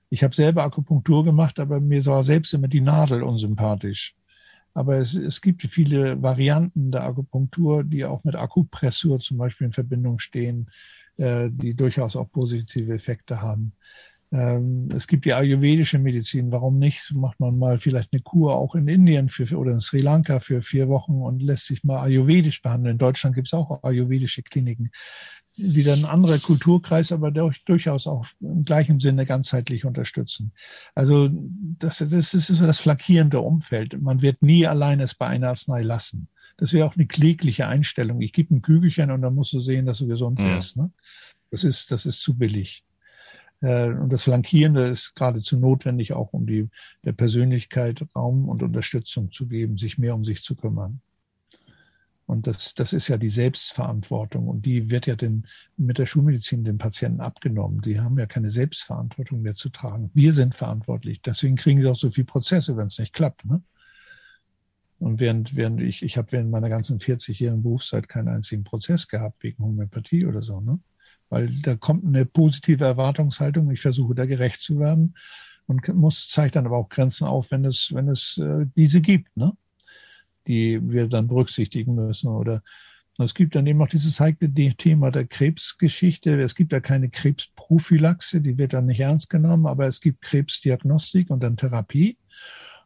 Ich 0.08 0.22
habe 0.22 0.34
selber 0.34 0.62
Akupunktur 0.62 1.24
gemacht, 1.24 1.58
aber 1.58 1.80
mir 1.80 2.04
war 2.06 2.22
selbst 2.22 2.54
immer 2.54 2.68
die 2.68 2.80
Nadel 2.80 3.22
unsympathisch. 3.22 4.14
Aber 4.74 4.96
es, 4.96 5.14
es 5.14 5.40
gibt 5.40 5.62
viele 5.62 6.22
Varianten 6.22 6.92
der 6.92 7.04
Akupunktur, 7.04 7.82
die 7.82 8.04
auch 8.04 8.24
mit 8.24 8.36
Akupressur 8.36 9.20
zum 9.20 9.38
Beispiel 9.38 9.68
in 9.68 9.72
Verbindung 9.72 10.18
stehen, 10.18 10.70
äh, 11.16 11.48
die 11.50 11.74
durchaus 11.74 12.14
auch 12.14 12.30
positive 12.30 12.92
Effekte 12.92 13.40
haben. 13.40 13.72
Ähm, 14.36 14.90
es 14.92 15.06
gibt 15.06 15.24
die 15.24 15.32
ayurvedische 15.32 15.98
Medizin. 15.98 16.52
Warum 16.52 16.78
nicht? 16.78 17.14
Macht 17.14 17.40
man 17.40 17.58
mal 17.58 17.78
vielleicht 17.78 18.12
eine 18.12 18.20
Kur 18.20 18.54
auch 18.54 18.74
in 18.74 18.86
Indien 18.86 19.30
für, 19.30 19.56
oder 19.56 19.72
in 19.72 19.80
Sri 19.80 20.00
Lanka 20.00 20.40
für 20.40 20.60
vier 20.60 20.88
Wochen 20.88 21.22
und 21.22 21.42
lässt 21.42 21.66
sich 21.66 21.84
mal 21.84 22.02
ayurvedisch 22.02 22.60
behandeln. 22.60 22.92
In 22.92 22.98
Deutschland 22.98 23.34
gibt 23.34 23.48
es 23.48 23.54
auch 23.54 23.82
ayurvedische 23.82 24.42
Kliniken 24.42 24.90
wieder 25.56 25.94
ein 25.94 26.04
anderer 26.04 26.38
Kulturkreis, 26.38 27.12
aber 27.12 27.30
durchaus 27.30 28.06
auch 28.06 28.26
im 28.40 28.66
gleichen 28.66 29.00
Sinne 29.00 29.24
ganzheitlich 29.24 29.86
unterstützen. 29.86 30.52
Also 30.94 31.30
das, 31.32 31.98
das 31.98 32.34
ist 32.34 32.46
so 32.48 32.66
das 32.66 32.78
flankierende 32.78 33.40
Umfeld. 33.40 33.98
Man 34.00 34.20
wird 34.20 34.42
nie 34.42 34.66
allein 34.66 35.00
es 35.00 35.14
bei 35.14 35.28
einer 35.28 35.48
Arznei 35.48 35.80
lassen. 35.80 36.28
Das 36.58 36.74
wäre 36.74 36.86
auch 36.86 36.96
eine 36.96 37.06
klägliche 37.06 37.66
Einstellung. 37.68 38.20
Ich 38.20 38.34
gebe 38.34 38.54
ein 38.54 38.60
Kügelchen 38.60 39.10
und 39.10 39.22
dann 39.22 39.34
musst 39.34 39.54
du 39.54 39.60
sehen, 39.60 39.86
dass 39.86 39.98
du 39.98 40.06
gesund 40.06 40.38
wirst. 40.40 40.76
Mhm. 40.76 40.82
Ne? 40.84 40.90
Das 41.50 41.64
ist, 41.64 41.90
das 41.90 42.04
ist 42.04 42.20
zu 42.20 42.36
billig. 42.36 42.84
Äh, 43.60 43.90
und 43.90 44.12
das 44.12 44.24
Flankierende 44.24 44.82
ist 44.82 45.14
geradezu 45.14 45.58
notwendig, 45.58 46.12
auch 46.12 46.32
um 46.32 46.46
die, 46.46 46.68
der 47.04 47.12
Persönlichkeit 47.12 48.06
Raum 48.14 48.48
und 48.48 48.62
Unterstützung 48.62 49.32
zu 49.32 49.46
geben, 49.46 49.78
sich 49.78 49.98
mehr 49.98 50.14
um 50.14 50.24
sich 50.24 50.42
zu 50.42 50.56
kümmern. 50.56 51.00
Und 52.26 52.48
das, 52.48 52.74
das 52.74 52.92
ist 52.92 53.06
ja 53.06 53.18
die 53.18 53.28
Selbstverantwortung. 53.28 54.48
Und 54.48 54.66
die 54.66 54.90
wird 54.90 55.06
ja 55.06 55.14
den, 55.14 55.46
mit 55.76 55.98
der 55.98 56.06
Schulmedizin 56.06 56.64
den 56.64 56.76
Patienten 56.76 57.20
abgenommen. 57.20 57.80
Die 57.82 58.00
haben 58.00 58.18
ja 58.18 58.26
keine 58.26 58.50
Selbstverantwortung 58.50 59.42
mehr 59.42 59.54
zu 59.54 59.68
tragen. 59.68 60.10
Wir 60.12 60.32
sind 60.32 60.56
verantwortlich. 60.56 61.22
Deswegen 61.22 61.54
kriegen 61.54 61.80
sie 61.80 61.88
auch 61.88 61.96
so 61.96 62.10
viele 62.10 62.24
Prozesse, 62.24 62.76
wenn 62.76 62.86
es 62.86 62.98
nicht 62.98 63.12
klappt. 63.12 63.44
Ne? 63.44 63.62
Und 64.98 65.20
während, 65.20 65.54
während 65.54 65.80
ich, 65.80 66.02
ich 66.02 66.16
habe 66.16 66.32
während 66.32 66.50
meiner 66.50 66.68
ganzen 66.68 66.98
40-jährigen 66.98 67.62
Berufszeit 67.62 68.08
keinen 68.08 68.28
einzigen 68.28 68.64
Prozess 68.64 69.06
gehabt 69.06 69.44
wegen 69.44 69.62
Homöopathie 69.62 70.26
oder 70.26 70.42
so. 70.42 70.60
Ne? 70.60 70.80
Weil 71.28 71.48
da 71.62 71.76
kommt 71.76 72.04
eine 72.04 72.24
positive 72.26 72.84
Erwartungshaltung. 72.84 73.70
Ich 73.70 73.80
versuche 73.80 74.14
da 74.14 74.26
gerecht 74.26 74.62
zu 74.62 74.78
werden 74.78 75.16
und 75.66 75.86
muss 75.94 76.28
zeigt 76.28 76.56
dann 76.56 76.66
aber 76.66 76.76
auch 76.76 76.88
Grenzen 76.88 77.26
auf, 77.26 77.50
wenn 77.50 77.64
es 77.64 77.92
wenn 77.92 78.08
es 78.08 78.38
äh, 78.38 78.66
diese 78.76 79.00
gibt, 79.00 79.36
ne? 79.36 79.56
die 80.46 80.80
wir 80.82 81.08
dann 81.08 81.28
berücksichtigen 81.28 81.94
müssen 81.94 82.28
oder 82.28 82.62
es 83.18 83.34
gibt 83.34 83.54
dann 83.54 83.66
eben 83.66 83.80
auch 83.80 83.88
dieses 83.88 84.20
heikle 84.20 84.52
Thema 84.52 85.10
der 85.10 85.26
Krebsgeschichte. 85.26 86.38
Es 86.38 86.54
gibt 86.54 86.72
da 86.74 86.80
keine 86.80 87.08
Krebsprophylaxe, 87.08 88.42
die 88.42 88.58
wird 88.58 88.74
dann 88.74 88.86
nicht 88.86 89.00
ernst 89.00 89.30
genommen, 89.30 89.66
aber 89.66 89.86
es 89.86 90.02
gibt 90.02 90.20
Krebsdiagnostik 90.20 91.30
und 91.30 91.42
dann 91.42 91.56
Therapie. 91.56 92.18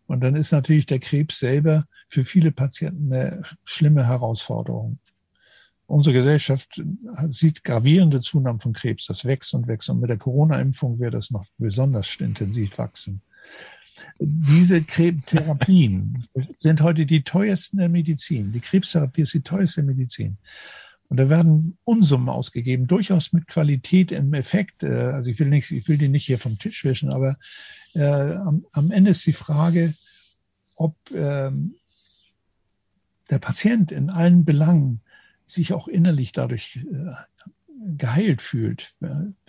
Und 0.06 0.20
dann 0.20 0.36
ist 0.36 0.52
natürlich 0.52 0.86
der 0.86 1.00
Krebs 1.00 1.40
selber 1.40 1.84
für 2.06 2.24
viele 2.24 2.52
Patienten 2.52 3.12
eine 3.12 3.42
schlimme 3.64 4.06
Herausforderung 4.06 4.98
unsere 5.90 6.14
Gesellschaft 6.14 6.80
sieht 7.28 7.64
gravierende 7.64 8.20
Zunahmen 8.20 8.60
von 8.60 8.72
Krebs. 8.72 9.06
Das 9.06 9.24
wächst 9.24 9.54
und 9.54 9.66
wächst. 9.66 9.90
Und 9.90 10.00
mit 10.00 10.08
der 10.08 10.18
Corona-Impfung 10.18 10.98
wird 11.00 11.14
das 11.14 11.30
noch 11.30 11.44
besonders 11.58 12.16
intensiv 12.16 12.78
wachsen. 12.78 13.22
Diese 14.18 14.82
Krebstherapien 14.82 16.24
sind 16.58 16.80
heute 16.80 17.06
die 17.06 17.22
teuersten 17.22 17.78
der 17.78 17.88
Medizin. 17.88 18.52
Die 18.52 18.60
Krebstherapie 18.60 19.22
ist 19.22 19.34
die 19.34 19.42
teuerste 19.42 19.82
Medizin. 19.82 20.38
Und 21.08 21.16
da 21.16 21.28
werden 21.28 21.76
Unsummen 21.82 22.28
ausgegeben, 22.28 22.86
durchaus 22.86 23.32
mit 23.32 23.48
Qualität 23.48 24.12
im 24.12 24.32
Effekt. 24.32 24.84
Äh, 24.84 24.86
also 24.86 25.28
ich 25.28 25.40
will 25.40 25.48
nicht, 25.48 25.72
ich 25.72 25.88
will 25.88 25.98
die 25.98 26.08
nicht 26.08 26.24
hier 26.24 26.38
vom 26.38 26.56
Tisch 26.58 26.84
wischen, 26.84 27.10
aber 27.10 27.36
äh, 27.94 28.04
am, 28.04 28.64
am 28.70 28.92
Ende 28.92 29.10
ist 29.10 29.26
die 29.26 29.32
Frage, 29.32 29.94
ob 30.76 30.94
ähm, 31.12 31.74
der 33.28 33.40
Patient 33.40 33.90
in 33.90 34.08
allen 34.08 34.44
Belangen 34.44 35.00
sich 35.50 35.72
auch 35.72 35.88
innerlich 35.88 36.32
dadurch 36.32 36.84
äh, 36.90 37.12
geheilt 37.96 38.42
fühlt. 38.42 38.94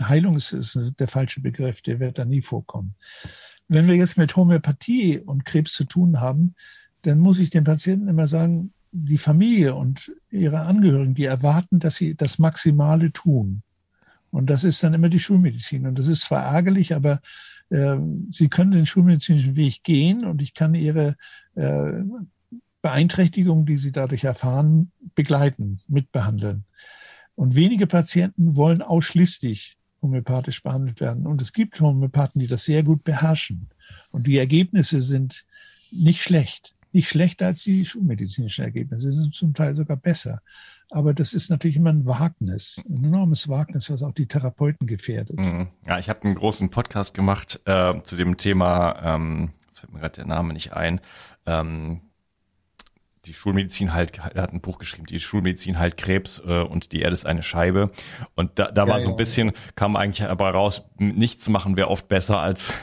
Heilung 0.01 0.37
ist, 0.37 0.77
der 0.99 1.07
falsche 1.07 1.41
Begriff, 1.41 1.81
der 1.81 1.99
wird 1.99 2.17
da 2.17 2.25
nie 2.25 2.41
vorkommen. 2.41 2.95
Wenn 3.67 3.87
wir 3.87 3.95
jetzt 3.95 4.17
mit 4.17 4.35
Homöopathie 4.35 5.19
und 5.19 5.45
Krebs 5.45 5.73
zu 5.73 5.85
tun 5.85 6.19
haben, 6.19 6.55
dann 7.01 7.19
muss 7.19 7.39
ich 7.39 7.49
den 7.49 7.63
Patienten 7.63 8.07
immer 8.07 8.27
sagen, 8.27 8.73
die 8.91 9.17
Familie 9.17 9.75
und 9.75 10.11
ihre 10.29 10.61
Angehörigen, 10.61 11.15
die 11.15 11.25
erwarten, 11.25 11.79
dass 11.79 11.95
sie 11.95 12.15
das 12.15 12.39
Maximale 12.39 13.11
tun. 13.11 13.63
Und 14.29 14.49
das 14.49 14.63
ist 14.63 14.83
dann 14.83 14.93
immer 14.93 15.09
die 15.09 15.19
Schulmedizin. 15.19 15.87
Und 15.87 15.97
das 15.97 16.07
ist 16.07 16.23
zwar 16.23 16.43
ärgerlich, 16.43 16.93
aber 16.95 17.19
äh, 17.69 17.97
sie 18.29 18.49
können 18.49 18.71
den 18.71 18.85
schulmedizinischen 18.85 19.55
Weg 19.55 19.83
gehen 19.83 20.25
und 20.25 20.41
ich 20.41 20.53
kann 20.53 20.75
ihre 20.75 21.15
äh, 21.55 21.91
Beeinträchtigungen, 22.81 23.65
die 23.65 23.77
sie 23.77 23.91
dadurch 23.91 24.23
erfahren, 24.23 24.91
begleiten, 25.15 25.81
mitbehandeln. 25.87 26.65
Und 27.35 27.55
wenige 27.55 27.87
Patienten 27.87 28.55
wollen 28.55 28.81
ausschließlich 28.81 29.77
homöopathisch 30.01 30.63
behandelt 30.63 30.99
werden. 30.99 31.27
Und 31.27 31.41
es 31.41 31.53
gibt 31.53 31.79
Homöopathen, 31.79 32.39
die 32.39 32.47
das 32.47 32.65
sehr 32.65 32.83
gut 32.83 33.03
beherrschen. 33.03 33.69
Und 34.11 34.27
die 34.27 34.37
Ergebnisse 34.37 35.01
sind 35.01 35.45
nicht 35.91 36.21
schlecht. 36.21 36.75
Nicht 36.91 37.07
schlechter 37.07 37.47
als 37.47 37.63
die 37.63 37.85
schulmedizinischen 37.85 38.65
Ergebnisse. 38.65 39.11
Sie 39.11 39.21
sind 39.21 39.33
zum 39.33 39.53
Teil 39.53 39.75
sogar 39.75 39.97
besser. 39.97 40.41
Aber 40.89 41.13
das 41.13 41.33
ist 41.33 41.49
natürlich 41.49 41.77
immer 41.77 41.91
ein 41.91 42.05
Wagnis, 42.05 42.81
ein 42.89 43.05
enormes 43.05 43.47
Wagnis, 43.47 43.89
was 43.89 44.03
auch 44.03 44.11
die 44.11 44.27
Therapeuten 44.27 44.87
gefährdet. 44.87 45.39
Mhm. 45.39 45.69
Ja, 45.87 45.97
ich 45.97 46.09
habe 46.09 46.23
einen 46.23 46.35
großen 46.35 46.69
Podcast 46.69 47.13
gemacht 47.13 47.61
äh, 47.63 47.93
zu 48.03 48.17
dem 48.17 48.35
Thema, 48.35 49.15
ähm, 49.15 49.53
jetzt 49.67 49.79
fällt 49.79 49.93
mir 49.93 49.99
gerade 49.99 50.15
der 50.15 50.25
Name 50.25 50.51
nicht 50.51 50.73
ein, 50.73 50.99
ähm, 51.45 52.01
die 53.25 53.33
Schulmedizin 53.33 53.93
halt, 53.93 54.19
er 54.33 54.41
hat 54.41 54.51
ein 54.51 54.61
Buch 54.61 54.79
geschrieben, 54.79 55.05
die 55.05 55.19
Schulmedizin 55.19 55.77
halt 55.77 55.95
Krebs 55.95 56.41
äh, 56.45 56.61
und 56.61 56.91
die 56.91 57.01
Erde 57.01 57.13
ist 57.13 57.25
eine 57.25 57.43
Scheibe. 57.43 57.91
Und 58.35 58.57
da, 58.57 58.71
da 58.71 58.85
ja, 58.85 58.91
war 58.91 58.99
so 58.99 59.11
ein 59.11 59.15
bisschen, 59.15 59.51
kam 59.75 59.95
eigentlich 59.95 60.27
aber 60.27 60.49
raus, 60.49 60.89
nichts 60.97 61.47
machen 61.47 61.77
wäre 61.77 61.89
oft 61.89 62.07
besser 62.07 62.39
als, 62.39 62.73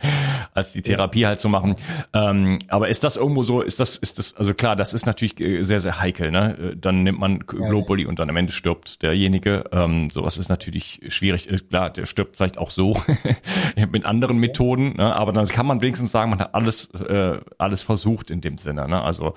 als 0.54 0.72
die 0.72 0.82
Therapie 0.82 1.20
ja. 1.20 1.28
halt 1.28 1.40
zu 1.40 1.48
machen. 1.48 1.76
Ähm, 2.12 2.58
aber 2.68 2.88
ist 2.88 3.04
das 3.04 3.16
irgendwo 3.16 3.42
so, 3.42 3.62
ist 3.62 3.78
das, 3.78 3.96
ist 3.96 4.18
das, 4.18 4.34
also 4.34 4.52
klar, 4.54 4.74
das 4.74 4.94
ist 4.94 5.06
natürlich 5.06 5.40
äh, 5.40 5.62
sehr, 5.62 5.78
sehr 5.78 6.00
heikel, 6.00 6.32
ne? 6.32 6.58
Äh, 6.58 6.76
dann 6.76 7.04
nimmt 7.04 7.20
man 7.20 7.38
Globuli 7.40 8.02
ja, 8.02 8.08
und 8.08 8.18
dann 8.18 8.28
am 8.28 8.36
Ende 8.36 8.52
stirbt 8.52 9.00
derjenige. 9.02 9.64
Ähm, 9.70 10.10
sowas 10.10 10.38
ist 10.38 10.48
natürlich 10.48 11.02
schwierig. 11.06 11.48
Äh, 11.48 11.58
klar, 11.58 11.90
der 11.90 12.06
stirbt 12.06 12.36
vielleicht 12.36 12.58
auch 12.58 12.70
so 12.70 13.00
mit 13.92 14.04
anderen 14.04 14.38
Methoden, 14.38 14.94
ne? 14.96 15.14
aber 15.14 15.32
dann 15.32 15.46
kann 15.46 15.66
man 15.66 15.82
wenigstens 15.82 16.10
sagen, 16.10 16.30
man 16.30 16.40
hat 16.40 16.54
alles, 16.54 16.90
äh, 16.94 17.38
alles 17.58 17.84
versucht 17.84 18.30
in 18.30 18.40
dem 18.40 18.58
Sinne. 18.58 18.88
Ne? 18.88 19.00
Also 19.00 19.34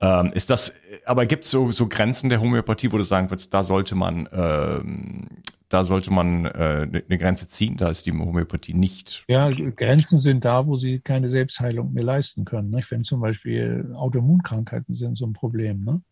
ähm, 0.00 0.32
ist 0.32 0.50
das, 0.50 0.72
aber 1.04 1.26
gibt 1.26 1.44
es 1.44 1.50
so, 1.50 1.70
so 1.70 1.88
Grenzen 1.88 2.30
der 2.30 2.40
Homöopathie, 2.40 2.92
wo 2.92 2.96
du 2.96 3.02
sagen 3.02 3.30
würdest, 3.30 3.52
da 3.52 3.62
sollte 3.62 3.94
man, 3.94 4.28
ähm, 4.32 5.28
da 5.68 5.84
sollte 5.84 6.12
man 6.12 6.44
äh, 6.44 6.48
eine 6.48 7.02
ne 7.08 7.18
Grenze 7.18 7.48
ziehen, 7.48 7.76
da 7.76 7.88
ist 7.88 8.06
die 8.06 8.12
Homöopathie 8.12 8.74
nicht. 8.74 9.24
Ja, 9.28 9.50
Grenzen 9.50 10.18
sind 10.18 10.44
da, 10.44 10.66
wo 10.66 10.76
sie 10.76 11.00
keine 11.00 11.28
Selbstheilung 11.28 11.92
mehr 11.92 12.04
leisten 12.04 12.44
können. 12.44 12.70
Nicht? 12.70 12.90
Wenn 12.90 13.04
zum 13.04 13.20
Beispiel 13.20 13.92
Autoimmunkrankheiten 13.94 14.94
sind 14.94 15.16
so 15.16 15.26
ein 15.26 15.32
Problem. 15.32 15.84
Ne? 15.84 16.02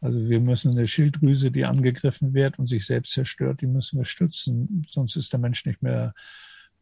Also 0.00 0.28
wir 0.28 0.40
müssen 0.40 0.72
eine 0.72 0.86
Schilddrüse, 0.86 1.50
die 1.50 1.64
angegriffen 1.64 2.34
wird 2.34 2.58
und 2.58 2.66
sich 2.66 2.86
selbst 2.86 3.12
zerstört, 3.12 3.60
die 3.60 3.66
müssen 3.66 3.98
wir 3.98 4.04
stützen, 4.04 4.86
sonst 4.88 5.16
ist 5.16 5.32
der 5.32 5.40
Mensch 5.40 5.64
nicht 5.66 5.82
mehr 5.82 6.12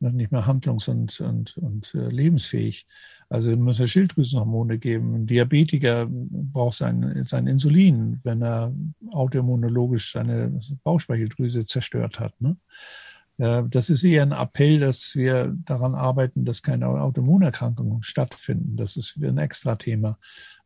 nicht 0.00 0.32
mehr 0.32 0.46
handlungs- 0.46 0.88
und, 0.88 1.20
und, 1.20 1.56
und 1.56 1.94
äh, 1.94 2.08
lebensfähig. 2.08 2.86
Also 3.28 3.56
muss 3.56 3.80
er 3.80 3.88
Schilddrüsenhormone 3.88 4.78
geben. 4.78 5.14
Ein 5.14 5.26
Diabetiker 5.26 6.06
braucht 6.08 6.76
sein, 6.76 7.24
sein 7.26 7.46
Insulin, 7.46 8.20
wenn 8.22 8.42
er 8.42 8.72
autoimmunologisch 9.10 10.12
seine 10.12 10.60
Bauchspeicheldrüse 10.84 11.64
zerstört 11.64 12.20
hat. 12.20 12.40
Ne? 12.40 12.56
Das 13.36 13.90
ist 13.90 14.04
eher 14.04 14.22
ein 14.22 14.32
Appell, 14.32 14.80
dass 14.80 15.14
wir 15.14 15.54
daran 15.64 15.94
arbeiten, 15.94 16.44
dass 16.44 16.62
keine 16.62 16.86
Autoimmunerkrankungen 16.88 18.02
stattfinden. 18.02 18.76
Das 18.76 18.96
ist 18.96 19.16
ein 19.16 19.38
extra 19.38 19.74
Thema. 19.74 20.18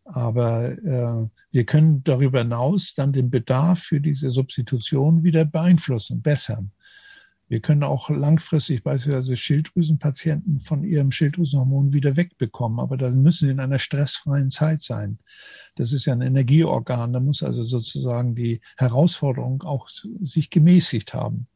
Aber 0.04 0.70
äh, 0.70 1.28
wir 1.50 1.64
können 1.64 2.04
darüber 2.04 2.40
hinaus 2.40 2.94
dann 2.94 3.12
den 3.12 3.30
Bedarf 3.30 3.80
für 3.80 4.00
diese 4.00 4.30
Substitution 4.30 5.22
wieder 5.22 5.44
beeinflussen, 5.44 6.22
bessern. 6.22 6.72
Wir 7.50 7.58
können 7.58 7.82
auch 7.82 8.10
langfristig 8.10 8.84
beispielsweise 8.84 9.36
Schilddrüsenpatienten 9.36 10.60
von 10.60 10.84
ihrem 10.84 11.10
Schilddrüsenhormon 11.10 11.92
wieder 11.92 12.14
wegbekommen, 12.14 12.78
aber 12.78 12.96
da 12.96 13.10
müssen 13.10 13.46
sie 13.46 13.50
in 13.50 13.58
einer 13.58 13.80
stressfreien 13.80 14.50
Zeit 14.50 14.82
sein. 14.82 15.18
Das 15.74 15.92
ist 15.92 16.04
ja 16.04 16.12
ein 16.12 16.20
Energieorgan, 16.20 17.12
da 17.12 17.18
muss 17.18 17.42
also 17.42 17.64
sozusagen 17.64 18.36
die 18.36 18.60
Herausforderung 18.76 19.64
auch 19.64 19.88
sich 19.88 20.50
gemäßigt 20.50 21.12
haben, 21.12 21.48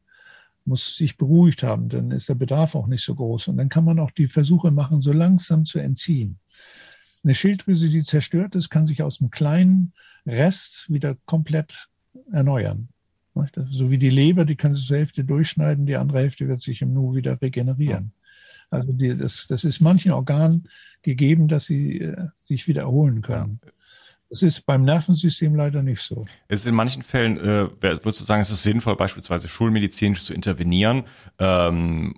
muss 0.65 0.97
sich 0.97 1.15
beruhigt 1.15 1.63
haben, 1.63 1.87
dann 1.87 2.11
ist 2.11 2.27
der 2.27 2.35
Bedarf 2.35 2.75
auch 2.75 2.87
nicht 2.87 3.05
so 3.05 3.15
groß. 3.15 3.47
Und 3.47 3.55
dann 3.55 3.69
kann 3.69 3.85
man 3.85 3.97
auch 3.99 4.11
die 4.11 4.27
Versuche 4.27 4.71
machen, 4.71 4.99
so 4.99 5.13
langsam 5.13 5.63
zu 5.63 5.79
entziehen. 5.79 6.39
Eine 7.23 7.35
Schilddrüse, 7.35 7.87
die 7.87 8.03
zerstört 8.03 8.55
ist, 8.55 8.69
kann 8.69 8.85
sich 8.85 9.01
aus 9.01 9.21
einem 9.21 9.29
kleinen 9.29 9.93
Rest 10.25 10.91
wieder 10.91 11.15
komplett 11.25 11.87
erneuern. 12.33 12.89
So 13.71 13.91
wie 13.91 13.97
die 13.97 14.09
Leber, 14.09 14.45
die 14.45 14.55
kannst 14.55 14.81
du 14.81 14.85
zur 14.85 14.97
Hälfte 14.97 15.23
durchschneiden, 15.23 15.85
die 15.85 15.97
andere 15.97 16.19
Hälfte 16.19 16.47
wird 16.47 16.61
sich 16.61 16.81
im 16.81 16.93
Nu 16.93 17.15
wieder 17.15 17.41
regenerieren. 17.41 18.13
Also 18.69 18.93
die, 18.93 19.15
das, 19.15 19.47
das 19.47 19.63
ist 19.63 19.79
manchen 19.81 20.11
Organen 20.11 20.67
gegeben, 21.01 21.47
dass 21.47 21.65
sie 21.65 22.01
äh, 22.01 22.27
sich 22.43 22.67
wieder 22.67 22.83
erholen 22.83 23.21
können. 23.21 23.59
Ja. 23.63 23.71
Das 24.29 24.41
ist 24.41 24.65
beim 24.65 24.83
Nervensystem 24.83 25.55
leider 25.55 25.83
nicht 25.83 26.01
so. 26.01 26.25
Es 26.47 26.61
ist 26.61 26.67
in 26.67 26.75
manchen 26.75 27.03
Fällen, 27.03 27.37
äh, 27.37 27.69
würdest 27.81 28.19
du 28.19 28.23
sagen, 28.23 28.41
es 28.41 28.49
ist 28.49 28.63
sinnvoll, 28.63 28.95
beispielsweise 28.95 29.47
schulmedizinisch 29.47 30.23
zu 30.23 30.33
intervenieren, 30.33 31.03
ähm, 31.37 32.15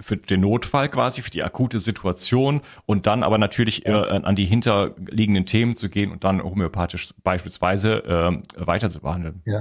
für 0.00 0.16
den 0.16 0.40
Notfall 0.40 0.88
quasi, 0.88 1.22
für 1.22 1.30
die 1.30 1.42
akute 1.42 1.80
Situation 1.80 2.60
und 2.86 3.06
dann 3.06 3.22
aber 3.22 3.36
natürlich 3.36 3.84
äh, 3.86 3.92
an 3.92 4.36
die 4.36 4.44
hinterliegenden 4.44 5.44
Themen 5.44 5.76
zu 5.76 5.88
gehen 5.88 6.12
und 6.12 6.24
dann 6.24 6.42
homöopathisch 6.42 7.12
beispielsweise 7.22 8.04
äh, 8.04 8.42
weiter 8.56 8.90
zu 8.90 9.00
behandeln. 9.00 9.42
Ja. 9.44 9.60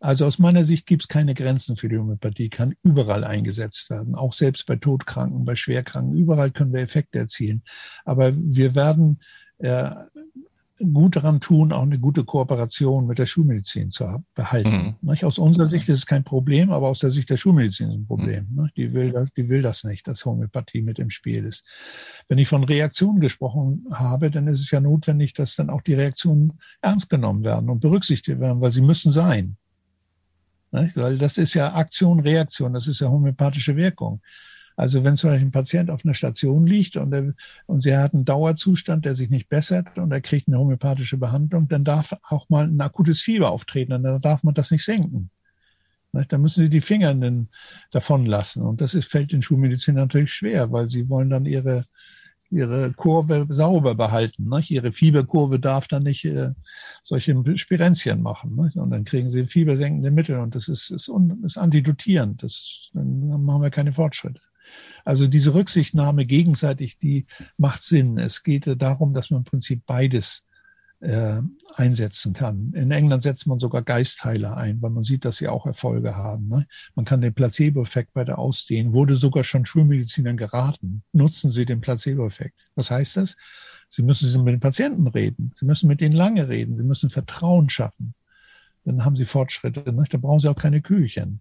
Also 0.00 0.26
aus 0.26 0.38
meiner 0.38 0.64
Sicht 0.64 0.86
gibt 0.86 1.02
es 1.02 1.08
keine 1.08 1.34
Grenzen 1.34 1.76
für 1.76 1.88
die 1.88 1.98
Homöopathie, 1.98 2.50
kann 2.50 2.74
überall 2.82 3.24
eingesetzt 3.24 3.90
werden, 3.90 4.14
auch 4.14 4.32
selbst 4.32 4.66
bei 4.66 4.76
Todkranken, 4.76 5.44
bei 5.44 5.56
Schwerkranken, 5.56 6.16
überall 6.16 6.50
können 6.50 6.72
wir 6.72 6.80
Effekte 6.80 7.18
erzielen. 7.18 7.62
Aber 8.04 8.32
wir 8.36 8.74
werden 8.74 9.20
äh, 9.58 9.90
gut 10.92 11.16
daran 11.16 11.40
tun, 11.40 11.72
auch 11.72 11.82
eine 11.82 11.98
gute 11.98 12.24
Kooperation 12.24 13.06
mit 13.06 13.18
der 13.18 13.26
Schulmedizin 13.26 13.90
zu 13.90 14.24
behalten. 14.34 14.96
Mhm. 15.00 15.16
Aus 15.22 15.38
unserer 15.38 15.66
Sicht 15.66 15.88
ist 15.88 15.98
es 15.98 16.06
kein 16.06 16.24
Problem, 16.24 16.70
aber 16.70 16.88
aus 16.88 17.00
der 17.00 17.10
Sicht 17.10 17.30
der 17.30 17.36
Schulmedizin 17.36 17.88
ist 17.88 17.94
es 17.94 18.00
ein 18.00 18.06
Problem. 18.06 18.46
Mhm. 18.50 18.68
Die, 18.76 18.92
will 18.92 19.12
das, 19.12 19.32
die 19.32 19.48
will 19.48 19.62
das 19.62 19.84
nicht, 19.84 20.06
dass 20.06 20.24
Homöopathie 20.24 20.82
mit 20.82 20.98
im 20.98 21.10
Spiel 21.10 21.44
ist. 21.44 21.64
Wenn 22.28 22.38
ich 22.38 22.48
von 22.48 22.64
Reaktionen 22.64 23.20
gesprochen 23.20 23.86
habe, 23.90 24.30
dann 24.30 24.46
ist 24.46 24.60
es 24.60 24.70
ja 24.70 24.80
notwendig, 24.80 25.34
dass 25.34 25.56
dann 25.56 25.70
auch 25.70 25.82
die 25.82 25.94
Reaktionen 25.94 26.60
ernst 26.80 27.10
genommen 27.10 27.42
werden 27.42 27.68
und 27.70 27.80
berücksichtigt 27.80 28.38
werden, 28.38 28.60
weil 28.60 28.72
sie 28.72 28.82
müssen 28.82 29.10
sein. 29.10 29.56
Nicht? 30.70 30.96
Weil 30.96 31.18
das 31.18 31.38
ist 31.38 31.54
ja 31.54 31.74
Aktion, 31.74 32.20
Reaktion, 32.20 32.74
das 32.74 32.86
ist 32.86 33.00
ja 33.00 33.08
homöopathische 33.08 33.76
Wirkung. 33.76 34.20
Also 34.76 35.02
wenn 35.02 35.16
zum 35.16 35.30
Beispiel 35.30 35.48
ein 35.48 35.52
Patient 35.52 35.90
auf 35.90 36.04
einer 36.04 36.14
Station 36.14 36.64
liegt 36.66 36.96
und, 36.96 37.12
er, 37.12 37.34
und 37.66 37.80
sie 37.80 37.96
hat 37.96 38.14
einen 38.14 38.24
Dauerzustand, 38.24 39.04
der 39.04 39.16
sich 39.16 39.28
nicht 39.28 39.48
bessert 39.48 39.98
und 39.98 40.12
er 40.12 40.20
kriegt 40.20 40.46
eine 40.46 40.58
homöopathische 40.58 41.16
Behandlung, 41.16 41.66
dann 41.66 41.82
darf 41.82 42.16
auch 42.22 42.48
mal 42.48 42.66
ein 42.66 42.80
akutes 42.80 43.20
Fieber 43.20 43.50
auftreten 43.50 43.92
und 43.92 44.04
dann 44.04 44.20
darf 44.20 44.44
man 44.44 44.54
das 44.54 44.70
nicht 44.70 44.84
senken. 44.84 45.30
Da 46.12 46.38
müssen 46.38 46.62
sie 46.62 46.70
die 46.70 46.80
Finger 46.80 47.14
davon 47.90 48.24
lassen. 48.24 48.62
Und 48.62 48.80
das 48.80 48.94
ist, 48.94 49.10
fällt 49.10 49.32
den 49.32 49.42
Schulmedizin 49.42 49.96
natürlich 49.96 50.32
schwer, 50.32 50.70
weil 50.72 50.88
sie 50.88 51.08
wollen 51.08 51.30
dann 51.30 51.44
ihre, 51.44 51.84
ihre 52.50 52.92
Kurve 52.92 53.46
sauber 53.50 53.94
behalten. 53.94 54.48
Nicht? 54.48 54.70
Ihre 54.70 54.92
Fieberkurve 54.92 55.60
darf 55.60 55.88
dann 55.88 56.04
nicht 56.04 56.24
äh, 56.24 56.52
solche 57.02 57.34
Spirenzien 57.56 58.22
machen. 58.22 58.56
Nicht? 58.56 58.76
Und 58.76 58.90
dann 58.90 59.04
kriegen 59.04 59.30
sie 59.30 59.46
fiebersenkende 59.46 60.10
Mittel 60.10 60.38
und 60.38 60.54
das 60.54 60.68
ist, 60.68 60.90
ist, 60.90 61.10
ist 61.44 61.58
antidotierend. 61.58 62.42
Das, 62.42 62.90
dann 62.94 63.44
machen 63.44 63.62
wir 63.62 63.70
keine 63.70 63.92
Fortschritte. 63.92 64.40
Also 65.04 65.26
diese 65.26 65.54
Rücksichtnahme 65.54 66.26
gegenseitig, 66.26 66.98
die 66.98 67.26
macht 67.56 67.82
Sinn. 67.82 68.18
Es 68.18 68.42
geht 68.42 68.66
darum, 68.80 69.14
dass 69.14 69.30
man 69.30 69.40
im 69.40 69.44
Prinzip 69.44 69.82
beides 69.86 70.44
äh, 71.00 71.40
einsetzen 71.74 72.32
kann. 72.32 72.72
In 72.74 72.90
England 72.90 73.22
setzt 73.22 73.46
man 73.46 73.60
sogar 73.60 73.82
Geistheiler 73.82 74.56
ein, 74.56 74.82
weil 74.82 74.90
man 74.90 75.04
sieht, 75.04 75.24
dass 75.24 75.36
sie 75.36 75.48
auch 75.48 75.66
Erfolge 75.66 76.16
haben. 76.16 76.48
Ne? 76.48 76.66
Man 76.94 77.04
kann 77.04 77.20
den 77.20 77.34
Placebo-Effekt 77.34 78.14
weiter 78.16 78.38
ausdehnen. 78.38 78.94
Wurde 78.94 79.16
sogar 79.16 79.44
schon 79.44 79.64
Schulmedizinern 79.64 80.36
geraten. 80.36 81.02
Nutzen 81.12 81.50
Sie 81.50 81.66
den 81.66 81.80
Placebo-Effekt. 81.80 82.54
Was 82.74 82.90
heißt 82.90 83.16
das? 83.16 83.36
Sie 83.88 84.02
müssen 84.02 84.44
mit 84.44 84.52
den 84.52 84.60
Patienten 84.60 85.06
reden. 85.06 85.52
Sie 85.54 85.64
müssen 85.64 85.86
mit 85.86 86.00
denen 86.00 86.16
lange 86.16 86.48
reden. 86.48 86.76
Sie 86.76 86.84
müssen 86.84 87.10
Vertrauen 87.10 87.70
schaffen. 87.70 88.14
Dann 88.84 89.04
haben 89.04 89.16
Sie 89.16 89.24
Fortschritte. 89.24 89.92
Ne? 89.92 90.04
Da 90.10 90.18
brauchen 90.18 90.40
Sie 90.40 90.50
auch 90.50 90.58
keine 90.58 90.82
Kühlchen. 90.82 91.40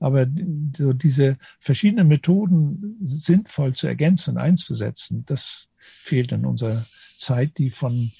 Aber 0.00 0.26
so 0.76 0.92
diese 0.92 1.36
verschiedenen 1.60 2.08
Methoden 2.08 2.98
sinnvoll 3.02 3.74
zu 3.74 3.86
ergänzen 3.86 4.32
und 4.32 4.38
einzusetzen, 4.38 5.24
das 5.26 5.68
fehlt 5.78 6.32
in 6.32 6.44
unserer 6.44 6.84
Zeit, 7.16 7.56
die 7.56 7.70
von 7.70 8.10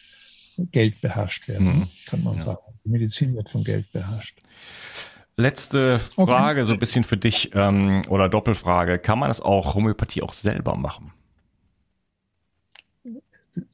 Geld 0.56 1.00
beherrscht 1.00 1.48
werden, 1.48 1.66
mhm. 1.66 1.88
kann 2.06 2.22
man 2.22 2.36
ja. 2.36 2.42
sagen. 2.42 2.60
Die 2.84 2.88
Medizin 2.88 3.34
wird 3.34 3.48
von 3.48 3.64
Geld 3.64 3.90
beherrscht. 3.92 4.38
Letzte 5.36 5.98
Frage, 5.98 6.60
okay. 6.60 6.66
so 6.66 6.72
ein 6.74 6.78
bisschen 6.78 7.04
für 7.04 7.16
dich 7.16 7.52
ähm, 7.54 8.02
oder 8.08 8.28
Doppelfrage. 8.28 8.98
Kann 8.98 9.18
man 9.18 9.28
das 9.28 9.40
auch 9.40 9.74
Homöopathie 9.74 10.22
auch 10.22 10.32
selber 10.32 10.76
machen? 10.76 11.12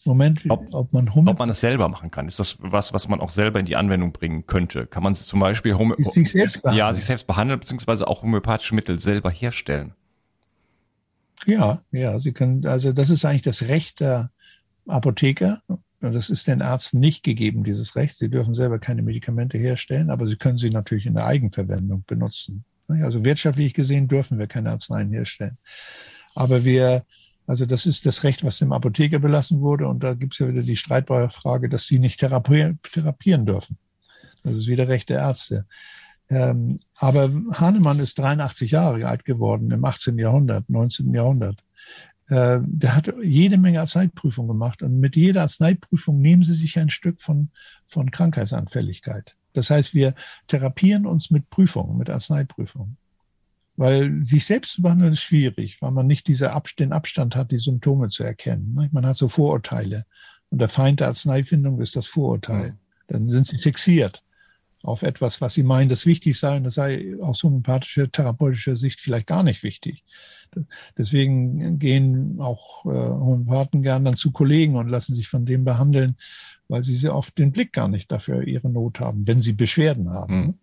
Moment, 0.04 0.42
ob, 0.48 0.66
ob 0.72 0.92
man 0.92 1.14
Homö 1.14 1.30
ob 1.30 1.38
man 1.38 1.50
es 1.50 1.60
selber 1.60 1.88
machen 1.88 2.10
kann. 2.10 2.26
Ist 2.26 2.40
das 2.40 2.56
was, 2.60 2.92
was 2.92 3.08
man 3.08 3.20
auch 3.20 3.30
selber 3.30 3.60
in 3.60 3.66
die 3.66 3.76
Anwendung 3.76 4.12
bringen 4.12 4.46
könnte? 4.46 4.86
Kann 4.86 5.02
man 5.02 5.14
zum 5.14 5.38
Beispiel 5.38 5.74
Homö 5.74 5.94
sich 6.14 6.30
selbst 6.30 6.62
ja, 6.72 6.92
sich 6.92 7.04
selbst 7.04 7.26
behandeln, 7.26 7.60
beziehungsweise 7.60 8.08
auch 8.08 8.22
homöopathische 8.22 8.74
Mittel 8.74 8.98
selber 8.98 9.30
herstellen? 9.30 9.94
Ja, 11.46 11.82
ja, 11.92 12.18
sie 12.18 12.32
können, 12.32 12.66
also 12.66 12.92
das 12.92 13.10
ist 13.10 13.24
eigentlich 13.24 13.42
das 13.42 13.62
Recht 13.62 14.00
der 14.00 14.30
Apotheker. 14.86 15.62
Und 16.00 16.14
das 16.14 16.30
ist 16.30 16.46
den 16.46 16.60
Ärzten 16.60 17.00
nicht 17.00 17.24
gegeben, 17.24 17.64
dieses 17.64 17.96
Recht. 17.96 18.16
Sie 18.16 18.30
dürfen 18.30 18.54
selber 18.54 18.78
keine 18.78 19.02
Medikamente 19.02 19.58
herstellen, 19.58 20.10
aber 20.10 20.26
sie 20.26 20.36
können 20.36 20.58
sie 20.58 20.70
natürlich 20.70 21.06
in 21.06 21.14
der 21.14 21.26
Eigenverwendung 21.26 22.04
benutzen. 22.06 22.64
Also 22.88 23.24
wirtschaftlich 23.24 23.74
gesehen 23.74 24.08
dürfen 24.08 24.38
wir 24.38 24.46
keine 24.46 24.70
Arzneien 24.70 25.10
herstellen. 25.10 25.58
Aber 26.34 26.64
wir 26.64 27.04
also 27.48 27.64
das 27.64 27.86
ist 27.86 28.04
das 28.04 28.24
Recht, 28.24 28.44
was 28.44 28.58
dem 28.58 28.72
Apotheker 28.72 29.18
belassen 29.18 29.62
wurde. 29.62 29.88
Und 29.88 30.04
da 30.04 30.12
gibt 30.12 30.34
es 30.34 30.38
ja 30.38 30.48
wieder 30.48 30.62
die 30.62 30.76
streitbare 30.76 31.30
Frage, 31.30 31.70
dass 31.70 31.86
sie 31.86 31.98
nicht 31.98 32.20
therapieren, 32.20 32.78
dürfen. 33.46 33.78
Das 34.44 34.54
ist 34.58 34.68
wieder 34.68 34.86
Recht 34.86 35.08
der 35.08 35.20
Ärzte. 35.20 35.64
Ähm, 36.28 36.80
aber 36.94 37.30
Hahnemann 37.52 38.00
ist 38.00 38.18
83 38.18 38.72
Jahre 38.72 39.08
alt 39.08 39.24
geworden 39.24 39.70
im 39.70 39.82
18. 39.82 40.18
Jahrhundert, 40.18 40.68
19. 40.68 41.14
Jahrhundert. 41.14 41.64
Äh, 42.28 42.60
der 42.62 42.94
hat 42.94 43.12
jede 43.22 43.56
Menge 43.56 43.80
Arzneiprüfungen 43.80 44.48
gemacht. 44.48 44.82
Und 44.82 45.00
mit 45.00 45.16
jeder 45.16 45.42
Arzneiprüfung 45.42 46.20
nehmen 46.20 46.42
sie 46.42 46.54
sich 46.54 46.78
ein 46.78 46.90
Stück 46.90 47.20
von, 47.20 47.50
von 47.86 48.10
Krankheitsanfälligkeit. 48.10 49.34
Das 49.54 49.70
heißt, 49.70 49.94
wir 49.94 50.14
therapieren 50.46 51.06
uns 51.06 51.30
mit 51.30 51.48
Prüfungen, 51.50 51.96
mit 51.96 52.10
Arzneiprüfungen. 52.10 52.96
Weil 53.76 54.24
sich 54.24 54.44
selbst 54.44 54.72
zu 54.72 54.82
behandeln 54.82 55.12
ist 55.12 55.22
schwierig, 55.22 55.80
weil 55.80 55.92
man 55.92 56.06
nicht 56.06 56.26
diese 56.26 56.52
Ab 56.52 56.68
den 56.78 56.92
Abstand 56.92 57.36
hat, 57.36 57.52
die 57.52 57.58
Symptome 57.58 58.08
zu 58.08 58.24
erkennen. 58.24 58.74
Ne? 58.74 58.88
Man 58.92 59.06
hat 59.06 59.16
so 59.16 59.28
Vorurteile. 59.28 60.04
Und 60.50 60.60
der 60.60 60.68
Feind 60.68 61.00
der 61.00 61.08
Arzneifindung 61.08 61.80
ist 61.80 61.94
das 61.94 62.06
Vorurteil. 62.06 62.76
Dann 63.06 63.30
sind 63.30 63.46
sie 63.46 63.58
fixiert 63.58 64.22
auf 64.82 65.02
etwas, 65.02 65.40
was 65.40 65.54
sie 65.54 65.62
meinen, 65.62 65.88
das 65.88 66.06
wichtig 66.06 66.38
sei, 66.38 66.56
und 66.56 66.64
das 66.64 66.74
sei 66.74 67.14
aus 67.20 67.42
homöopathischer, 67.42 68.10
therapeutischer 68.10 68.76
Sicht 68.76 69.00
vielleicht 69.00 69.26
gar 69.26 69.42
nicht 69.42 69.62
wichtig. 69.62 70.04
Deswegen 70.96 71.78
gehen 71.78 72.40
auch 72.40 72.86
äh, 72.86 72.88
Homöopathen 72.88 73.82
gern 73.82 74.04
dann 74.04 74.16
zu 74.16 74.30
Kollegen 74.30 74.76
und 74.76 74.88
lassen 74.88 75.14
sich 75.14 75.28
von 75.28 75.46
dem 75.46 75.64
behandeln, 75.64 76.16
weil 76.68 76.84
sie 76.84 76.96
sehr 76.96 77.14
oft 77.14 77.36
den 77.38 77.52
Blick 77.52 77.72
gar 77.72 77.88
nicht 77.88 78.10
dafür 78.10 78.42
ihre 78.46 78.70
Not 78.70 79.00
haben, 79.00 79.26
wenn 79.26 79.42
sie 79.42 79.52
Beschwerden 79.52 80.10
haben. 80.10 80.36
Mhm. 80.36 80.54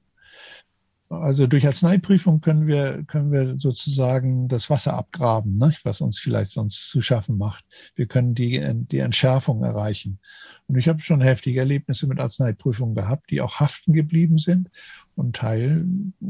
Also 1.07 1.45
durch 1.45 1.67
Arzneiprüfung 1.67 2.41
können 2.41 2.65
wir, 2.65 3.03
können 3.03 3.31
wir 3.31 3.59
sozusagen 3.59 4.47
das 4.47 4.71
Wasser 4.71 4.95
abgraben, 4.95 5.57
ne, 5.57 5.73
was 5.83 6.01
uns 6.01 6.17
vielleicht 6.17 6.51
sonst 6.51 6.89
zu 6.89 7.01
schaffen 7.01 7.37
macht. 7.37 7.63
Wir 7.95 8.07
können 8.07 8.33
die, 8.33 8.59
die 8.73 8.99
Entschärfung 8.99 9.63
erreichen. 9.63 10.19
Und 10.67 10.77
ich 10.77 10.87
habe 10.87 11.01
schon 11.01 11.21
heftige 11.21 11.59
Erlebnisse 11.59 12.07
mit 12.07 12.19
Arzneiprüfungen 12.19 12.95
gehabt, 12.95 13.29
die 13.29 13.41
auch 13.41 13.59
haften 13.59 13.93
geblieben 13.93 14.37
sind 14.37 14.69
und 15.15 15.35
Teil 15.35 15.85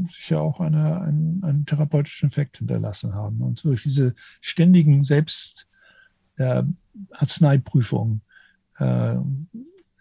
sicher 0.09 0.41
auch 0.41 0.59
eine, 0.59 1.01
einen, 1.01 1.43
einen 1.43 1.65
therapeutischen 1.65 2.27
Effekt 2.27 2.57
hinterlassen 2.57 3.13
haben. 3.13 3.41
Und 3.41 3.63
durch 3.63 3.83
diese 3.83 4.13
ständigen 4.41 5.03
Selbst 5.03 5.67
äh, 6.37 6.63
Arzneiprüfungen 7.11 8.21
äh, 8.77 9.15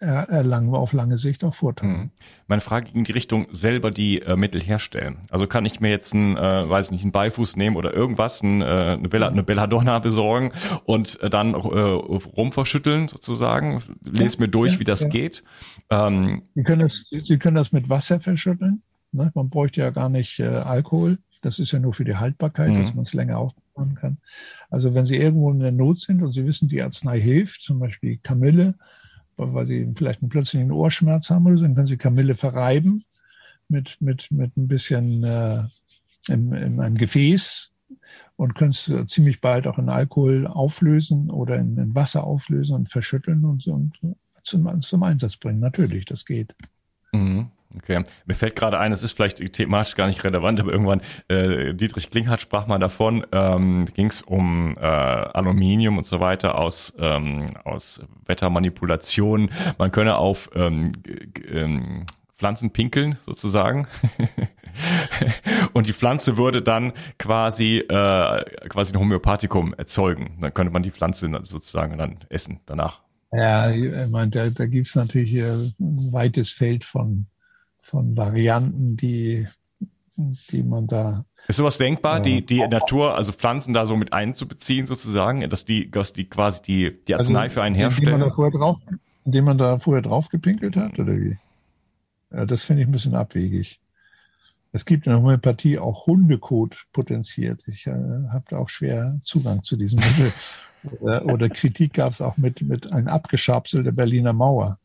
erlangen 0.05 0.71
wir 0.73 0.79
auf 0.79 0.93
lange 0.93 1.19
Sicht 1.19 1.45
auch 1.45 1.55
Vorteile. 1.55 1.93
Hm. 1.93 2.11
Meine 2.47 2.61
Frage 2.61 2.87
ging 2.87 2.99
in 2.99 3.05
die 3.05 3.13
Richtung, 3.13 3.47
selber 3.53 3.91
die 3.91 4.23
äh, 4.23 4.37
Mittel 4.37 4.61
herstellen. 4.61 5.19
Also 5.31 5.47
kann 5.47 5.65
ich 5.65 5.81
mir 5.81 5.91
jetzt 5.91 6.15
einen, 6.15 6.37
äh, 6.37 6.69
weiß 6.69 6.91
nicht, 6.91 7.03
einen 7.03 7.13
Beifuß 7.13 7.57
nehmen 7.57 7.77
oder 7.77 7.95
irgendwas, 7.95 8.43
ein, 8.43 8.63
äh, 8.63 8.65
eine, 8.65 9.09
Bella, 9.09 9.29
eine 9.29 9.43
Belladonna 9.43 9.99
besorgen 10.01 10.53
und 10.85 11.21
äh, 11.21 11.31
dann 11.31 11.55
äh, 11.55 11.57
rumverschütteln 11.57 13.09
sozusagen, 13.09 13.83
lese 14.05 14.41
mir 14.41 14.49
durch, 14.49 14.75
ja, 14.75 14.81
wie 14.81 14.85
das 14.85 15.03
ja. 15.03 15.09
geht. 15.09 15.45
Ähm, 15.91 16.43
Sie, 16.55 16.63
können 16.63 16.83
das, 16.83 17.07
Sie 17.11 17.39
können 17.39 17.57
das 17.57 17.73
mit 17.73 17.89
Wasser 17.89 18.21
verschütteln. 18.21 18.83
Ne? 19.13 19.31
Man 19.35 19.49
bräuchte 19.49 19.81
ja 19.81 19.91
gar 19.91 20.09
nicht 20.09 20.41
äh, 20.41 20.47
Alkohol. 20.47 21.19
Das 21.41 21.59
ist 21.59 21.73
ja 21.73 21.79
nur 21.79 21.93
für 21.93 22.05
die 22.05 22.17
Haltbarkeit, 22.17 22.71
mhm. 22.71 22.77
dass 22.77 22.95
man 22.95 23.03
es 23.03 23.15
länger 23.15 23.39
aufbewahren 23.39 23.95
kann. 23.95 24.19
Also 24.71 24.95
wenn 24.95 25.07
Sie 25.07 25.17
irgendwo 25.17 25.51
in 25.51 25.61
der 25.61 25.73
Not 25.73 26.01
sind 26.01 26.23
und 26.23 26.33
Sie 26.33 26.47
wissen, 26.47 26.69
die 26.69 26.83
Arznei 26.83 27.21
hilft, 27.21 27.63
zum 27.63 27.79
Beispiel 27.79 28.19
Kamille, 28.19 28.75
weil 29.37 29.67
sie 29.67 29.91
vielleicht 29.95 30.23
einen 30.23 30.29
plötzlichen 30.29 30.73
Ohrschmerz 30.73 31.31
haben 31.31 31.47
oder 31.47 31.59
so, 31.59 31.65
dann 31.65 31.75
können 31.75 31.87
sie 31.87 31.97
Kamille 31.97 32.35
verreiben 32.35 33.05
mit, 33.69 33.97
mit, 34.01 34.31
mit 34.31 34.57
ein 34.57 34.69
bisschen 34.69 35.25
äh, 35.25 35.65
in, 36.29 36.53
in 36.53 36.81
einem 36.81 36.97
Gefäß 36.97 37.73
und 38.37 38.55
können 38.55 38.71
es 38.71 38.93
ziemlich 39.07 39.41
bald 39.41 39.67
auch 39.67 39.79
in 39.79 39.89
Alkohol 39.89 40.47
auflösen 40.47 41.31
oder 41.31 41.57
in, 41.57 41.77
in 41.77 41.95
Wasser 41.95 42.25
auflösen 42.25 42.75
und 42.75 42.89
verschütteln 42.89 43.45
und, 43.45 43.67
und 43.67 43.99
zum, 44.43 44.83
zum 44.83 45.03
Einsatz 45.03 45.37
bringen. 45.37 45.61
Natürlich, 45.61 46.05
das 46.05 46.25
geht. 46.25 46.55
Mhm. 47.13 47.51
Okay, 47.77 48.05
mir 48.27 48.35
fällt 48.35 48.57
gerade 48.57 48.79
ein, 48.79 48.93
es 48.93 49.03
ist 49.03 49.13
vielleicht 49.13 49.39
thematisch 49.53 49.95
gar 49.97 50.07
nicht 50.07 50.23
relevant, 50.23 50.61
aber 50.61 50.73
irgendwann, 50.73 51.01
äh, 51.29 51.75
Dietrich 51.75 52.11
Klinghardt 52.11 52.41
sprach 52.41 52.67
mal 52.67 52.79
davon, 52.79 53.27
ähm, 53.33 53.87
ging 53.95 54.07
es 54.07 54.23
um 54.23 54.77
äh, 54.77 54.81
Aluminium 54.81 55.99
und 55.99 56.07
so 56.07 56.21
weiter 56.21 56.57
aus, 56.59 56.95
ähm, 56.99 57.47
aus 57.65 58.01
Wettermanipulation. 58.27 59.51
Man 59.79 59.91
könne 59.91 60.17
auf 60.17 60.51
ähm, 60.55 60.93
ähm, 61.51 62.07
Pflanzen 62.37 62.71
pinkeln, 62.71 63.19
sozusagen. 63.25 63.87
und 65.73 65.87
die 65.87 65.93
Pflanze 65.93 66.37
würde 66.37 66.63
dann 66.63 66.93
quasi, 67.19 67.79
äh, 67.79 68.45
quasi 68.69 68.93
ein 68.93 68.99
Homöopathikum 68.99 69.75
erzeugen. 69.75 70.39
Dann 70.41 70.53
könnte 70.53 70.73
man 70.73 70.83
die 70.83 70.91
Pflanze 70.91 71.31
sozusagen 71.43 71.97
dann 71.97 72.19
essen 72.29 72.61
danach. 72.67 73.03
Ja, 73.33 73.71
ich 73.71 74.09
meine, 74.11 74.31
da, 74.31 74.51
da 74.51 74.67
gibt 74.67 74.87
es 74.87 74.95
natürlich 74.95 75.31
hier 75.31 75.73
ein 75.81 76.13
weites 76.13 76.51
Feld 76.51 76.85
von 76.85 77.27
von 77.85 78.17
Varianten, 78.17 78.97
die, 78.97 79.47
die 80.17 80.63
man 80.63 80.87
da. 80.87 81.25
Ist 81.47 81.57
sowas 81.57 81.77
denkbar, 81.77 82.21
äh, 82.21 82.23
die, 82.23 82.47
die 82.47 82.67
Natur, 82.67 83.15
also 83.15 83.33
Pflanzen 83.33 83.75
da 83.75 83.85
so 83.85 83.97
mit 83.97 84.13
einzubeziehen 84.13 84.87
sozusagen, 84.87 85.49
dass 85.51 85.65
die, 85.65 85.91
dass 85.91 86.15
die 86.15 86.25
quasi 86.25 86.63
die, 86.63 86.99
die 87.07 87.15
also 87.15 87.33
Arznei 87.33 87.43
also, 87.43 87.55
für 87.55 87.63
einen 87.63 87.75
herstellen? 87.75 88.15
Indem 88.15 88.21
man 88.21 88.29
da 88.29 88.35
vorher 88.35 88.59
drauf, 88.59 88.79
indem 89.25 89.45
man 89.45 89.59
da 89.59 89.79
vorher 89.79 90.03
drauf 90.03 90.29
gepinkelt 90.31 90.77
hat, 90.77 90.99
oder 90.99 91.15
wie? 91.17 91.39
Ja, 92.33 92.47
das 92.47 92.63
finde 92.63 92.83
ich 92.83 92.89
ein 92.89 92.93
bisschen 92.93 93.15
abwegig. 93.15 93.81
Es 94.73 94.85
gibt 94.87 95.07
in 95.07 95.13
der 95.13 95.21
Homöopathie 95.21 95.79
auch 95.79 96.07
Hundekot 96.07 96.87
potenziert. 96.93 97.69
Ich 97.69 97.87
äh, 97.87 97.93
habe 97.93 98.59
auch 98.59 98.69
schwer 98.69 99.21
Zugang 99.23 99.63
zu 99.63 99.77
diesem 99.77 100.01
Mittel. 100.01 100.33
oder, 101.01 101.27
oder 101.27 101.49
Kritik 101.51 101.93
gab 101.93 102.13
es 102.13 102.21
auch 102.21 102.37
mit, 102.39 102.63
mit 102.63 102.93
einem 102.93 103.09
Abgeschabsel 103.09 103.83
der 103.85 103.93
Berliner 103.93 104.33
Mauer 104.33 104.79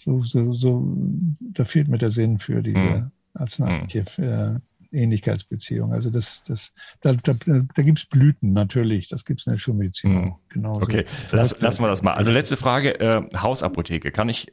so, 0.00 0.22
so, 0.22 0.52
so, 0.52 0.96
da 1.40 1.64
fehlt 1.64 1.88
mir 1.88 1.98
der 1.98 2.10
Sinn 2.10 2.38
für 2.38 2.62
diese 2.62 2.78
hm. 2.78 3.10
arzneimitliche 3.34 4.04
hm. 4.16 4.60
Ähnlichkeitsbeziehung. 4.92 5.92
Also 5.92 6.10
das, 6.10 6.42
das, 6.42 6.72
da, 7.00 7.12
da, 7.12 7.34
da 7.34 7.82
gibt 7.82 7.98
es 7.98 8.06
Blüten 8.06 8.52
natürlich, 8.52 9.08
das 9.08 9.24
gibt 9.24 9.40
es 9.40 9.46
in 9.46 9.52
der 9.52 9.58
Schulmedizin 9.58 10.22
hm. 10.22 10.34
Genau. 10.48 10.76
Okay, 10.76 11.04
Lass, 11.32 11.58
lassen 11.60 11.82
wir 11.82 11.88
das 11.88 12.02
mal. 12.02 12.14
Also 12.14 12.32
letzte 12.32 12.56
Frage, 12.56 12.98
äh, 12.98 13.22
Hausapotheke. 13.36 14.10
Kann 14.10 14.28
ich 14.28 14.52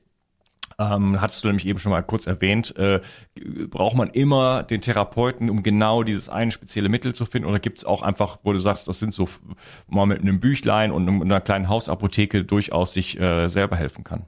ähm, 0.79 1.19
hattest 1.19 1.43
du 1.43 1.47
nämlich 1.47 1.65
eben 1.65 1.79
schon 1.79 1.91
mal 1.91 2.03
kurz 2.03 2.27
erwähnt, 2.27 2.75
äh, 2.75 3.01
braucht 3.69 3.95
man 3.95 4.09
immer 4.09 4.61
den 4.61 4.81
Therapeuten, 4.81 5.49
um 5.49 5.63
genau 5.63 6.03
dieses 6.03 6.29
eine 6.29 6.51
spezielle 6.51 6.87
Mittel 6.87 7.15
zu 7.15 7.25
finden? 7.25 7.47
Oder 7.47 7.59
gibt 7.59 7.79
es 7.79 7.85
auch 7.85 8.03
einfach, 8.03 8.39
wo 8.43 8.53
du 8.53 8.59
sagst, 8.59 8.87
das 8.87 8.99
sind 8.99 9.11
so 9.11 9.27
mal 9.87 10.05
mit 10.05 10.21
einem 10.21 10.39
Büchlein 10.39 10.91
und 10.91 11.09
einer 11.09 11.41
kleinen 11.41 11.67
Hausapotheke 11.67 12.43
durchaus 12.43 12.93
sich 12.93 13.19
äh, 13.19 13.47
selber 13.47 13.75
helfen 13.75 14.03
kann? 14.03 14.25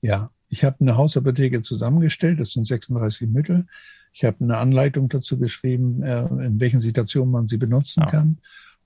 Ja, 0.00 0.30
ich 0.48 0.64
habe 0.64 0.76
eine 0.80 0.96
Hausapotheke 0.96 1.62
zusammengestellt, 1.62 2.40
das 2.40 2.52
sind 2.52 2.66
36 2.66 3.28
Mittel. 3.28 3.66
Ich 4.12 4.24
habe 4.24 4.38
eine 4.40 4.56
Anleitung 4.56 5.08
dazu 5.08 5.38
geschrieben, 5.38 6.02
äh, 6.02 6.26
in 6.26 6.60
welchen 6.60 6.80
Situationen 6.80 7.30
man 7.30 7.48
sie 7.48 7.58
benutzen 7.58 8.00
ja. 8.00 8.10
kann. 8.10 8.38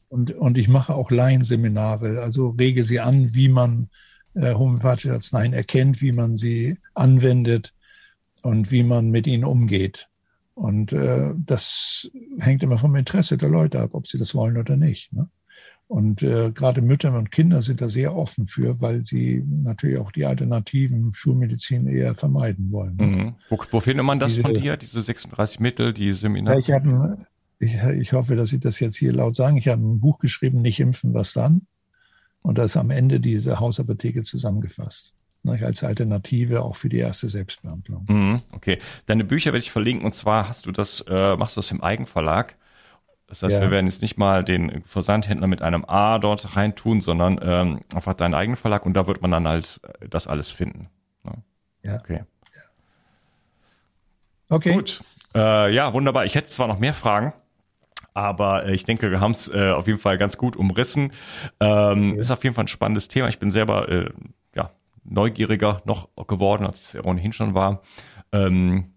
Und, 0.09 0.33
und 0.33 0.59
ich 0.59 0.69
mache 0.69 0.95
auch 0.95 1.11
Laienseminare, 1.11 2.21
also 2.21 2.51
rege 2.51 2.85
sie 2.85 3.01
an, 3.01 3.35
wie 3.35 3.49
man 3.49 3.89
äh, 4.35 4.55
homöopathische 4.55 5.13
Arzneien 5.13 5.53
erkennt, 5.53 6.03
wie 6.03 6.13
man 6.13 6.37
sie 6.37 6.77
anwendet 6.95 7.73
und 8.43 8.71
wie 8.71 8.83
man 8.83 9.11
mit 9.11 9.27
ihnen 9.27 9.45
umgeht. 9.45 10.09
Und 10.55 10.93
äh, 10.93 11.33
das 11.37 12.11
hängt 12.39 12.63
immer 12.63 12.77
vom 12.77 12.95
Interesse 12.97 13.39
der 13.39 13.49
Leute 13.49 13.81
ab, 13.81 13.91
ob 13.93 14.07
sie 14.07 14.19
das 14.19 14.35
wollen 14.35 14.59
oder 14.59 14.77
nicht. 14.77 15.13
Ne? 15.13 15.29
Und 15.89 16.23
äh, 16.23 16.53
gerade 16.53 16.81
Mütter 16.81 17.17
und 17.17 17.31
Kinder 17.31 17.61
sind 17.61 17.83
da 17.83 17.89
sehr 17.89 18.17
offen 18.17 18.47
für, 18.47 18.81
weil 18.81 19.05
sie 19.05 19.45
natürlich 19.47 19.99
auch 19.99 20.11
die 20.11 20.25
alternativen 20.25 21.15
Schulmedizin 21.15 21.87
eher 21.87 22.15
vermeiden 22.15 22.73
wollen. 22.73 22.97
Mhm. 22.97 23.35
Wo, 23.51 23.59
wo 23.71 23.81
findet 23.81 24.07
man 24.07 24.19
das 24.19 24.33
diese, 24.33 24.43
von 24.43 24.55
dir, 24.55 24.79
diese 24.79 25.03
36 25.03 25.61
Mittel, 25.61 25.93
die 25.93 26.13
Seminare? 26.13 26.57
Ja, 26.57 26.61
ich, 26.61 26.71
hab, 26.73 26.85
ich, 27.59 28.01
ich 28.01 28.13
hoffe, 28.15 28.37
dass 28.37 28.53
ich 28.55 28.61
das 28.61 28.81
jetzt 28.81 28.97
hier 28.97 29.13
laut 29.13 29.37
sagen. 29.37 29.59
Ich 29.59 29.69
habe 29.69 29.83
ein 29.83 30.01
Buch 30.01 30.19
geschrieben, 30.19 30.63
nicht 30.63 30.81
impfen, 30.81 31.13
was 31.13 31.35
dann? 31.35 31.67
Und 32.41 32.57
da 32.59 32.65
ist 32.65 32.77
am 32.77 32.91
Ende 32.91 33.21
diese 33.21 33.61
Hausapotheke 33.61 34.23
zusammengefasst. 34.23 35.15
Ne, 35.45 35.59
als 35.61 35.83
Alternative 35.83 36.63
auch 36.63 36.77
für 36.77 36.89
die 36.89 36.99
erste 36.99 37.29
Selbstbehandlung. 37.29 38.07
Mhm, 38.09 38.43
okay. 38.53 38.79
Deine 39.07 39.25
Bücher 39.25 39.53
werde 39.53 39.65
ich 39.65 39.73
verlinken 39.73 40.07
und 40.07 40.15
zwar 40.15 40.49
hast 40.49 40.67
du 40.67 40.73
das, 40.73 41.05
äh, 41.09 41.37
machst 41.37 41.57
du 41.57 41.59
das 41.59 41.73
im 41.73 41.83
Eigenverlag. 41.83 42.57
Das 43.33 43.43
heißt, 43.43 43.55
ja. 43.55 43.61
wir 43.63 43.71
werden 43.71 43.87
jetzt 43.87 44.03
nicht 44.03 44.19
mal 44.19 44.45
den 44.45 44.83
Versandhändler 44.85 45.47
mit 45.47 45.63
einem 45.63 45.87
A 45.87 46.19
dort 46.19 46.55
reintun, 46.55 47.01
sondern 47.01 47.41
ähm, 47.43 47.81
einfach 47.95 48.13
deinen 48.13 48.35
eigenen 48.35 48.57
Verlag 48.57 48.85
und 48.85 48.93
da 48.93 49.07
wird 49.07 49.23
man 49.23 49.31
dann 49.31 49.49
halt 49.49 49.81
äh, 49.85 50.07
das 50.07 50.27
alles 50.27 50.53
finden. 50.53 50.91
Ne? 51.25 51.33
Ja. 51.83 51.97
Okay. 51.97 52.25
Ja. 52.55 52.61
Okay. 54.55 54.75
Gut. 54.75 55.03
Äh, 55.35 55.75
ja, 55.75 55.95
wunderbar. 55.95 56.27
Ich 56.27 56.35
hätte 56.35 56.49
zwar 56.49 56.69
noch 56.69 56.79
mehr 56.79 56.93
Fragen, 56.93 57.33
aber 58.13 58.67
äh, 58.67 58.75
ich 58.75 58.85
denke, 58.85 59.11
wir 59.11 59.21
haben 59.21 59.31
es 59.31 59.49
äh, 59.49 59.71
auf 59.71 59.87
jeden 59.87 59.99
Fall 59.99 60.19
ganz 60.19 60.37
gut 60.37 60.55
umrissen. 60.55 61.15
Ähm, 61.59 62.13
ja. 62.13 62.21
Ist 62.21 62.31
auf 62.31 62.45
jeden 62.45 62.55
Fall 62.55 62.65
ein 62.65 62.69
spannendes 62.69 63.09
Thema. 63.09 63.29
Ich 63.29 63.39
bin 63.39 63.51
selber 63.51 63.89
äh, 63.89 64.11
ja, 64.55 64.73
neugieriger 65.05 65.81
noch 65.87 66.11
geworden, 66.27 66.67
als 66.67 66.95
ich 66.95 67.03
ohnehin 67.03 67.33
schon 67.33 67.55
war. 67.55 67.81
Ähm, 68.31 68.92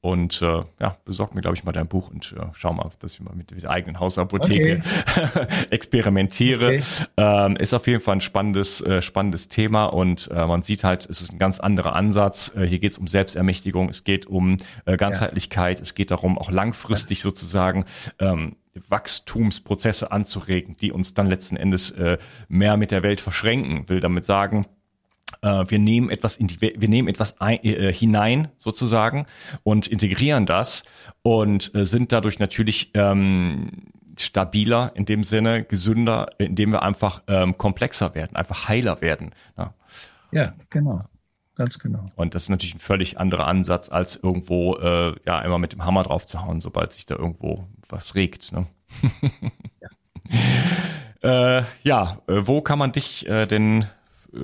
und 0.00 0.42
äh, 0.42 0.62
ja, 0.78 0.96
besorg 1.04 1.34
mir, 1.34 1.40
glaube 1.40 1.56
ich, 1.56 1.64
mal 1.64 1.72
dein 1.72 1.88
Buch 1.88 2.10
und 2.10 2.34
äh, 2.38 2.46
schau 2.52 2.72
mal, 2.72 2.88
dass 3.00 3.14
ich 3.14 3.20
mal 3.20 3.34
mit, 3.34 3.50
mit 3.52 3.64
der 3.64 3.70
eigenen 3.70 3.98
Hausapotheke 3.98 4.80
okay. 4.80 5.46
experimentiere. 5.70 6.66
Okay. 6.66 6.82
Ähm, 7.16 7.56
ist 7.56 7.74
auf 7.74 7.86
jeden 7.88 8.00
Fall 8.00 8.16
ein 8.16 8.20
spannendes, 8.20 8.80
äh, 8.80 9.02
spannendes 9.02 9.48
Thema 9.48 9.86
und 9.86 10.30
äh, 10.32 10.46
man 10.46 10.62
sieht 10.62 10.84
halt, 10.84 11.08
es 11.10 11.20
ist 11.20 11.32
ein 11.32 11.38
ganz 11.38 11.58
anderer 11.58 11.94
Ansatz. 11.94 12.52
Äh, 12.54 12.66
hier 12.66 12.78
geht 12.78 12.92
es 12.92 12.98
um 12.98 13.08
Selbstermächtigung, 13.08 13.88
es 13.88 14.04
geht 14.04 14.26
um 14.26 14.58
äh, 14.84 14.96
Ganzheitlichkeit, 14.96 15.78
ja. 15.78 15.82
es 15.82 15.94
geht 15.94 16.12
darum, 16.12 16.38
auch 16.38 16.50
langfristig 16.50 17.18
ja. 17.18 17.22
sozusagen 17.22 17.84
ähm, 18.20 18.54
Wachstumsprozesse 18.88 20.12
anzuregen, 20.12 20.76
die 20.80 20.92
uns 20.92 21.14
dann 21.14 21.26
letzten 21.26 21.56
Endes 21.56 21.90
äh, 21.90 22.18
mehr 22.48 22.76
mit 22.76 22.92
der 22.92 23.02
Welt 23.02 23.20
verschränken. 23.20 23.88
Will 23.88 23.98
damit 23.98 24.24
sagen, 24.24 24.66
wir 25.42 25.78
nehmen 25.78 26.10
etwas 26.10 26.36
in 26.36 26.48
die, 26.48 26.60
wir 26.60 26.88
nehmen 26.88 27.08
etwas 27.08 27.40
ein, 27.40 27.62
äh, 27.62 27.92
hinein 27.92 28.48
sozusagen 28.56 29.26
und 29.62 29.86
integrieren 29.86 30.46
das 30.46 30.82
und 31.22 31.74
äh, 31.74 31.84
sind 31.84 32.12
dadurch 32.12 32.38
natürlich 32.38 32.90
ähm, 32.94 33.70
stabiler 34.18 34.92
in 34.94 35.04
dem 35.04 35.24
Sinne, 35.24 35.64
gesünder, 35.64 36.30
indem 36.38 36.72
wir 36.72 36.82
einfach 36.82 37.22
ähm, 37.26 37.56
komplexer 37.58 38.14
werden, 38.14 38.36
einfach 38.36 38.68
heiler 38.68 39.00
werden. 39.00 39.32
Ja, 39.56 39.74
ja 40.32 40.54
genau. 40.70 41.04
Ganz 41.54 41.80
genau. 41.80 42.06
Und 42.14 42.36
das 42.36 42.44
ist 42.44 42.50
natürlich 42.50 42.76
ein 42.76 42.80
völlig 42.80 43.18
anderer 43.18 43.48
Ansatz, 43.48 43.88
als 43.88 44.14
irgendwo 44.14 44.76
äh, 44.76 45.16
ja 45.26 45.40
immer 45.40 45.58
mit 45.58 45.72
dem 45.72 45.84
Hammer 45.84 46.04
drauf 46.04 46.24
zu 46.24 46.40
hauen, 46.42 46.60
sobald 46.60 46.92
sich 46.92 47.04
da 47.04 47.16
irgendwo 47.16 47.66
was 47.88 48.14
regt. 48.14 48.52
Ne? 48.52 48.66
ja. 51.22 51.58
äh, 51.58 51.62
ja, 51.82 52.18
äh, 52.28 52.46
wo 52.46 52.60
kann 52.60 52.78
man 52.78 52.92
dich 52.92 53.26
äh, 53.26 53.46
denn 53.46 53.86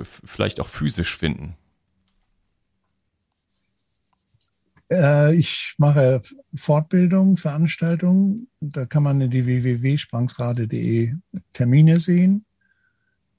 vielleicht 0.02 0.60
auch 0.60 0.68
physisch 0.68 1.16
finden? 1.16 1.56
Äh, 4.90 5.34
ich 5.36 5.74
mache 5.78 6.22
Fortbildungen, 6.54 7.36
Veranstaltungen. 7.36 8.48
Da 8.60 8.86
kann 8.86 9.02
man 9.02 9.20
in 9.20 9.30
die 9.30 9.46
www.sprangsrade.de 9.46 11.14
Termine 11.52 12.00
sehen. 12.00 12.44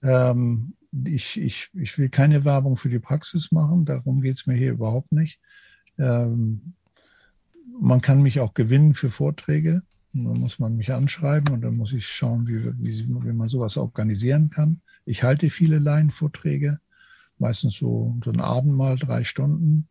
Ähm, 0.03 0.73
ich, 1.05 1.39
ich, 1.39 1.69
ich 1.73 1.97
will 1.97 2.09
keine 2.09 2.45
Werbung 2.45 2.77
für 2.77 2.89
die 2.89 2.99
Praxis 2.99 3.51
machen, 3.51 3.85
darum 3.85 4.21
geht 4.21 4.35
es 4.35 4.47
mir 4.47 4.55
hier 4.55 4.71
überhaupt 4.71 5.11
nicht. 5.11 5.39
Ähm, 5.97 6.73
man 7.79 8.01
kann 8.01 8.21
mich 8.21 8.39
auch 8.39 8.53
gewinnen 8.53 8.93
für 8.93 9.09
Vorträge. 9.09 9.81
Dann 10.13 10.39
muss 10.39 10.59
man 10.59 10.77
mich 10.77 10.93
anschreiben 10.93 11.53
und 11.53 11.61
dann 11.61 11.75
muss 11.75 11.91
ich 11.91 12.07
schauen, 12.07 12.47
wie, 12.47 12.63
wie, 12.79 13.07
wie 13.09 13.33
man 13.33 13.49
sowas 13.49 13.75
organisieren 13.75 14.49
kann. 14.49 14.81
Ich 15.05 15.23
halte 15.23 15.49
viele 15.49 15.79
Laienvorträge, 15.79 16.79
meistens 17.37 17.75
so, 17.75 18.17
so 18.23 18.31
ein 18.31 18.41
Abendmahl, 18.41 18.97
drei 18.97 19.23
Stunden. 19.23 19.87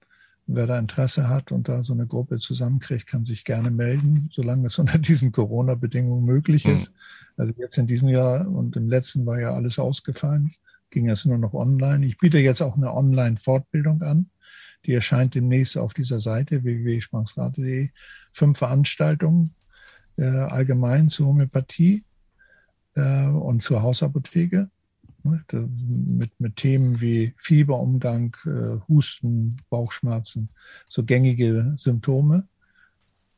Wer 0.47 0.67
da 0.67 0.79
Interesse 0.79 1.29
hat 1.29 1.53
und 1.53 1.69
da 1.69 1.83
so 1.83 1.95
eine 1.95 2.07
Gruppe 2.07 2.39
zusammenkriegt, 2.39 3.07
kann 3.07 3.25
sich 3.25 3.45
gerne 3.45 3.71
melden, 3.71 4.29
solange 4.33 4.67
es 4.67 4.79
unter 4.79 4.99
diesen 4.99 5.33
Corona-Bedingungen 5.33 6.25
möglich 6.25 6.67
ist. 6.67 6.93
Mhm. 6.93 6.97
Also 7.37 7.55
jetzt 7.57 7.79
in 7.79 7.87
diesem 7.87 8.09
Jahr 8.09 8.47
und 8.47 8.77
im 8.77 8.89
letzten 8.89 9.25
war 9.25 9.41
ja 9.41 9.53
alles 9.53 9.79
ausgefallen, 9.79 10.55
ging 10.91 11.09
es 11.09 11.25
nur 11.25 11.39
noch 11.39 11.55
online. 11.55 12.05
Ich 12.05 12.19
biete 12.19 12.39
jetzt 12.39 12.61
auch 12.61 12.77
eine 12.77 12.93
Online-Fortbildung 12.93 14.03
an. 14.03 14.31
Die 14.85 14.93
erscheint 14.93 15.35
demnächst 15.35 15.79
auf 15.79 15.95
dieser 15.95 16.21
Seite 16.21 16.63
www.spangsrate.de. 16.63 17.89
Fünf 18.33 18.59
Veranstaltungen 18.59 19.55
äh, 20.17 20.25
allgemein 20.25 21.09
zur 21.09 21.29
Homöopathie 21.29 22.05
äh, 22.95 23.27
und 23.27 23.63
zur 23.63 23.83
Hausapotheke. 23.83 24.71
Ne, 25.25 25.43
mit, 25.53 26.39
mit 26.39 26.57
Themen 26.57 27.01
wie 27.01 27.33
Fieberumgang, 27.39 28.37
äh, 28.45 28.79
Husten, 28.89 29.57
Bauchschmerzen, 29.71 30.51
so 30.87 31.03
gängige 31.03 31.73
Symptome. 31.77 32.47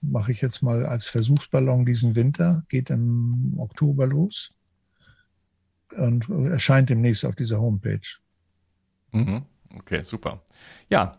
Mache 0.00 0.32
ich 0.32 0.40
jetzt 0.40 0.62
mal 0.62 0.84
als 0.84 1.06
Versuchsballon 1.06 1.86
diesen 1.86 2.16
Winter, 2.16 2.64
geht 2.68 2.90
im 2.90 3.54
Oktober 3.56 4.06
los 4.08 4.52
und 5.96 6.28
erscheint 6.50 6.90
demnächst 6.90 7.24
auf 7.24 7.36
dieser 7.36 7.60
Homepage. 7.60 8.18
Mhm. 9.12 9.42
Okay, 9.78 10.02
super. 10.02 10.42
Ja, 10.90 11.12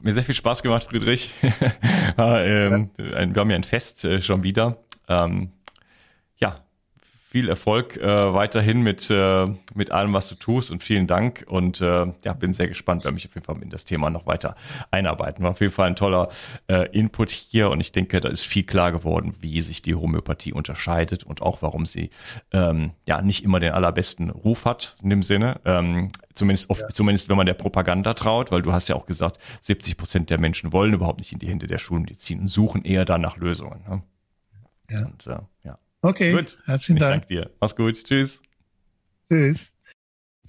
mir 0.00 0.14
sehr 0.14 0.24
viel 0.24 0.34
Spaß 0.34 0.62
gemacht, 0.62 0.84
Friedrich. 0.84 1.34
ähm, 2.18 2.90
wir 2.96 3.18
haben 3.18 3.50
ja 3.50 3.56
ein 3.56 3.64
Fest 3.64 4.06
äh, 4.06 4.22
schon 4.22 4.42
wieder. 4.42 4.78
Ähm, 5.06 5.52
viel 7.32 7.48
Erfolg 7.48 7.96
äh, 7.96 8.34
weiterhin 8.34 8.82
mit, 8.82 9.08
äh, 9.08 9.46
mit 9.74 9.90
allem, 9.90 10.12
was 10.12 10.28
du 10.28 10.34
tust 10.34 10.70
und 10.70 10.82
vielen 10.82 11.06
Dank. 11.06 11.46
Und 11.48 11.80
äh, 11.80 12.06
ja, 12.24 12.34
bin 12.34 12.52
sehr 12.52 12.68
gespannt, 12.68 13.04
werde 13.04 13.14
mich 13.14 13.26
auf 13.26 13.34
jeden 13.34 13.46
Fall 13.46 13.56
in 13.62 13.70
das 13.70 13.86
Thema 13.86 14.10
noch 14.10 14.26
weiter 14.26 14.54
einarbeiten. 14.90 15.42
War 15.42 15.52
auf 15.52 15.60
jeden 15.62 15.72
Fall 15.72 15.86
ein 15.86 15.96
toller 15.96 16.28
äh, 16.68 16.90
Input 16.90 17.30
hier 17.30 17.70
und 17.70 17.80
ich 17.80 17.90
denke, 17.90 18.20
da 18.20 18.28
ist 18.28 18.44
viel 18.44 18.64
klar 18.64 18.92
geworden, 18.92 19.34
wie 19.40 19.62
sich 19.62 19.80
die 19.80 19.94
Homöopathie 19.94 20.52
unterscheidet 20.52 21.24
und 21.24 21.40
auch 21.40 21.62
warum 21.62 21.86
sie 21.86 22.10
ähm, 22.52 22.90
ja 23.06 23.22
nicht 23.22 23.44
immer 23.44 23.60
den 23.60 23.72
allerbesten 23.72 24.28
Ruf 24.28 24.66
hat 24.66 24.98
in 25.02 25.08
dem 25.08 25.22
Sinne. 25.22 25.58
Ähm, 25.64 26.12
zumindest, 26.34 26.68
ja. 26.70 26.88
zumindest 26.90 27.30
wenn 27.30 27.38
man 27.38 27.46
der 27.46 27.54
Propaganda 27.54 28.12
traut, 28.12 28.52
weil 28.52 28.60
du 28.60 28.74
hast 28.74 28.90
ja 28.90 28.94
auch 28.94 29.06
gesagt, 29.06 29.38
70 29.62 29.96
Prozent 29.96 30.28
der 30.28 30.38
Menschen 30.38 30.74
wollen 30.74 30.92
überhaupt 30.92 31.20
nicht 31.20 31.32
in 31.32 31.38
die 31.38 31.48
Hände 31.48 31.66
der 31.66 31.78
Schulmedizin 31.78 32.40
und 32.40 32.48
suchen 32.48 32.84
eher 32.84 33.06
dann 33.06 33.22
nach 33.22 33.38
Lösungen. 33.38 33.80
Ne? 33.88 34.02
Ja. 34.90 35.06
Und, 35.06 35.26
äh, 35.26 35.38
ja. 35.64 35.78
Okay, 36.02 36.32
gut. 36.32 36.58
herzlichen 36.64 36.98
Dank. 36.98 37.24
Ich 37.24 37.28
danke 37.38 37.48
dir. 37.48 37.56
Mach's 37.60 37.76
gut. 37.76 38.02
Tschüss. 38.04 38.42
Tschüss. 39.28 39.71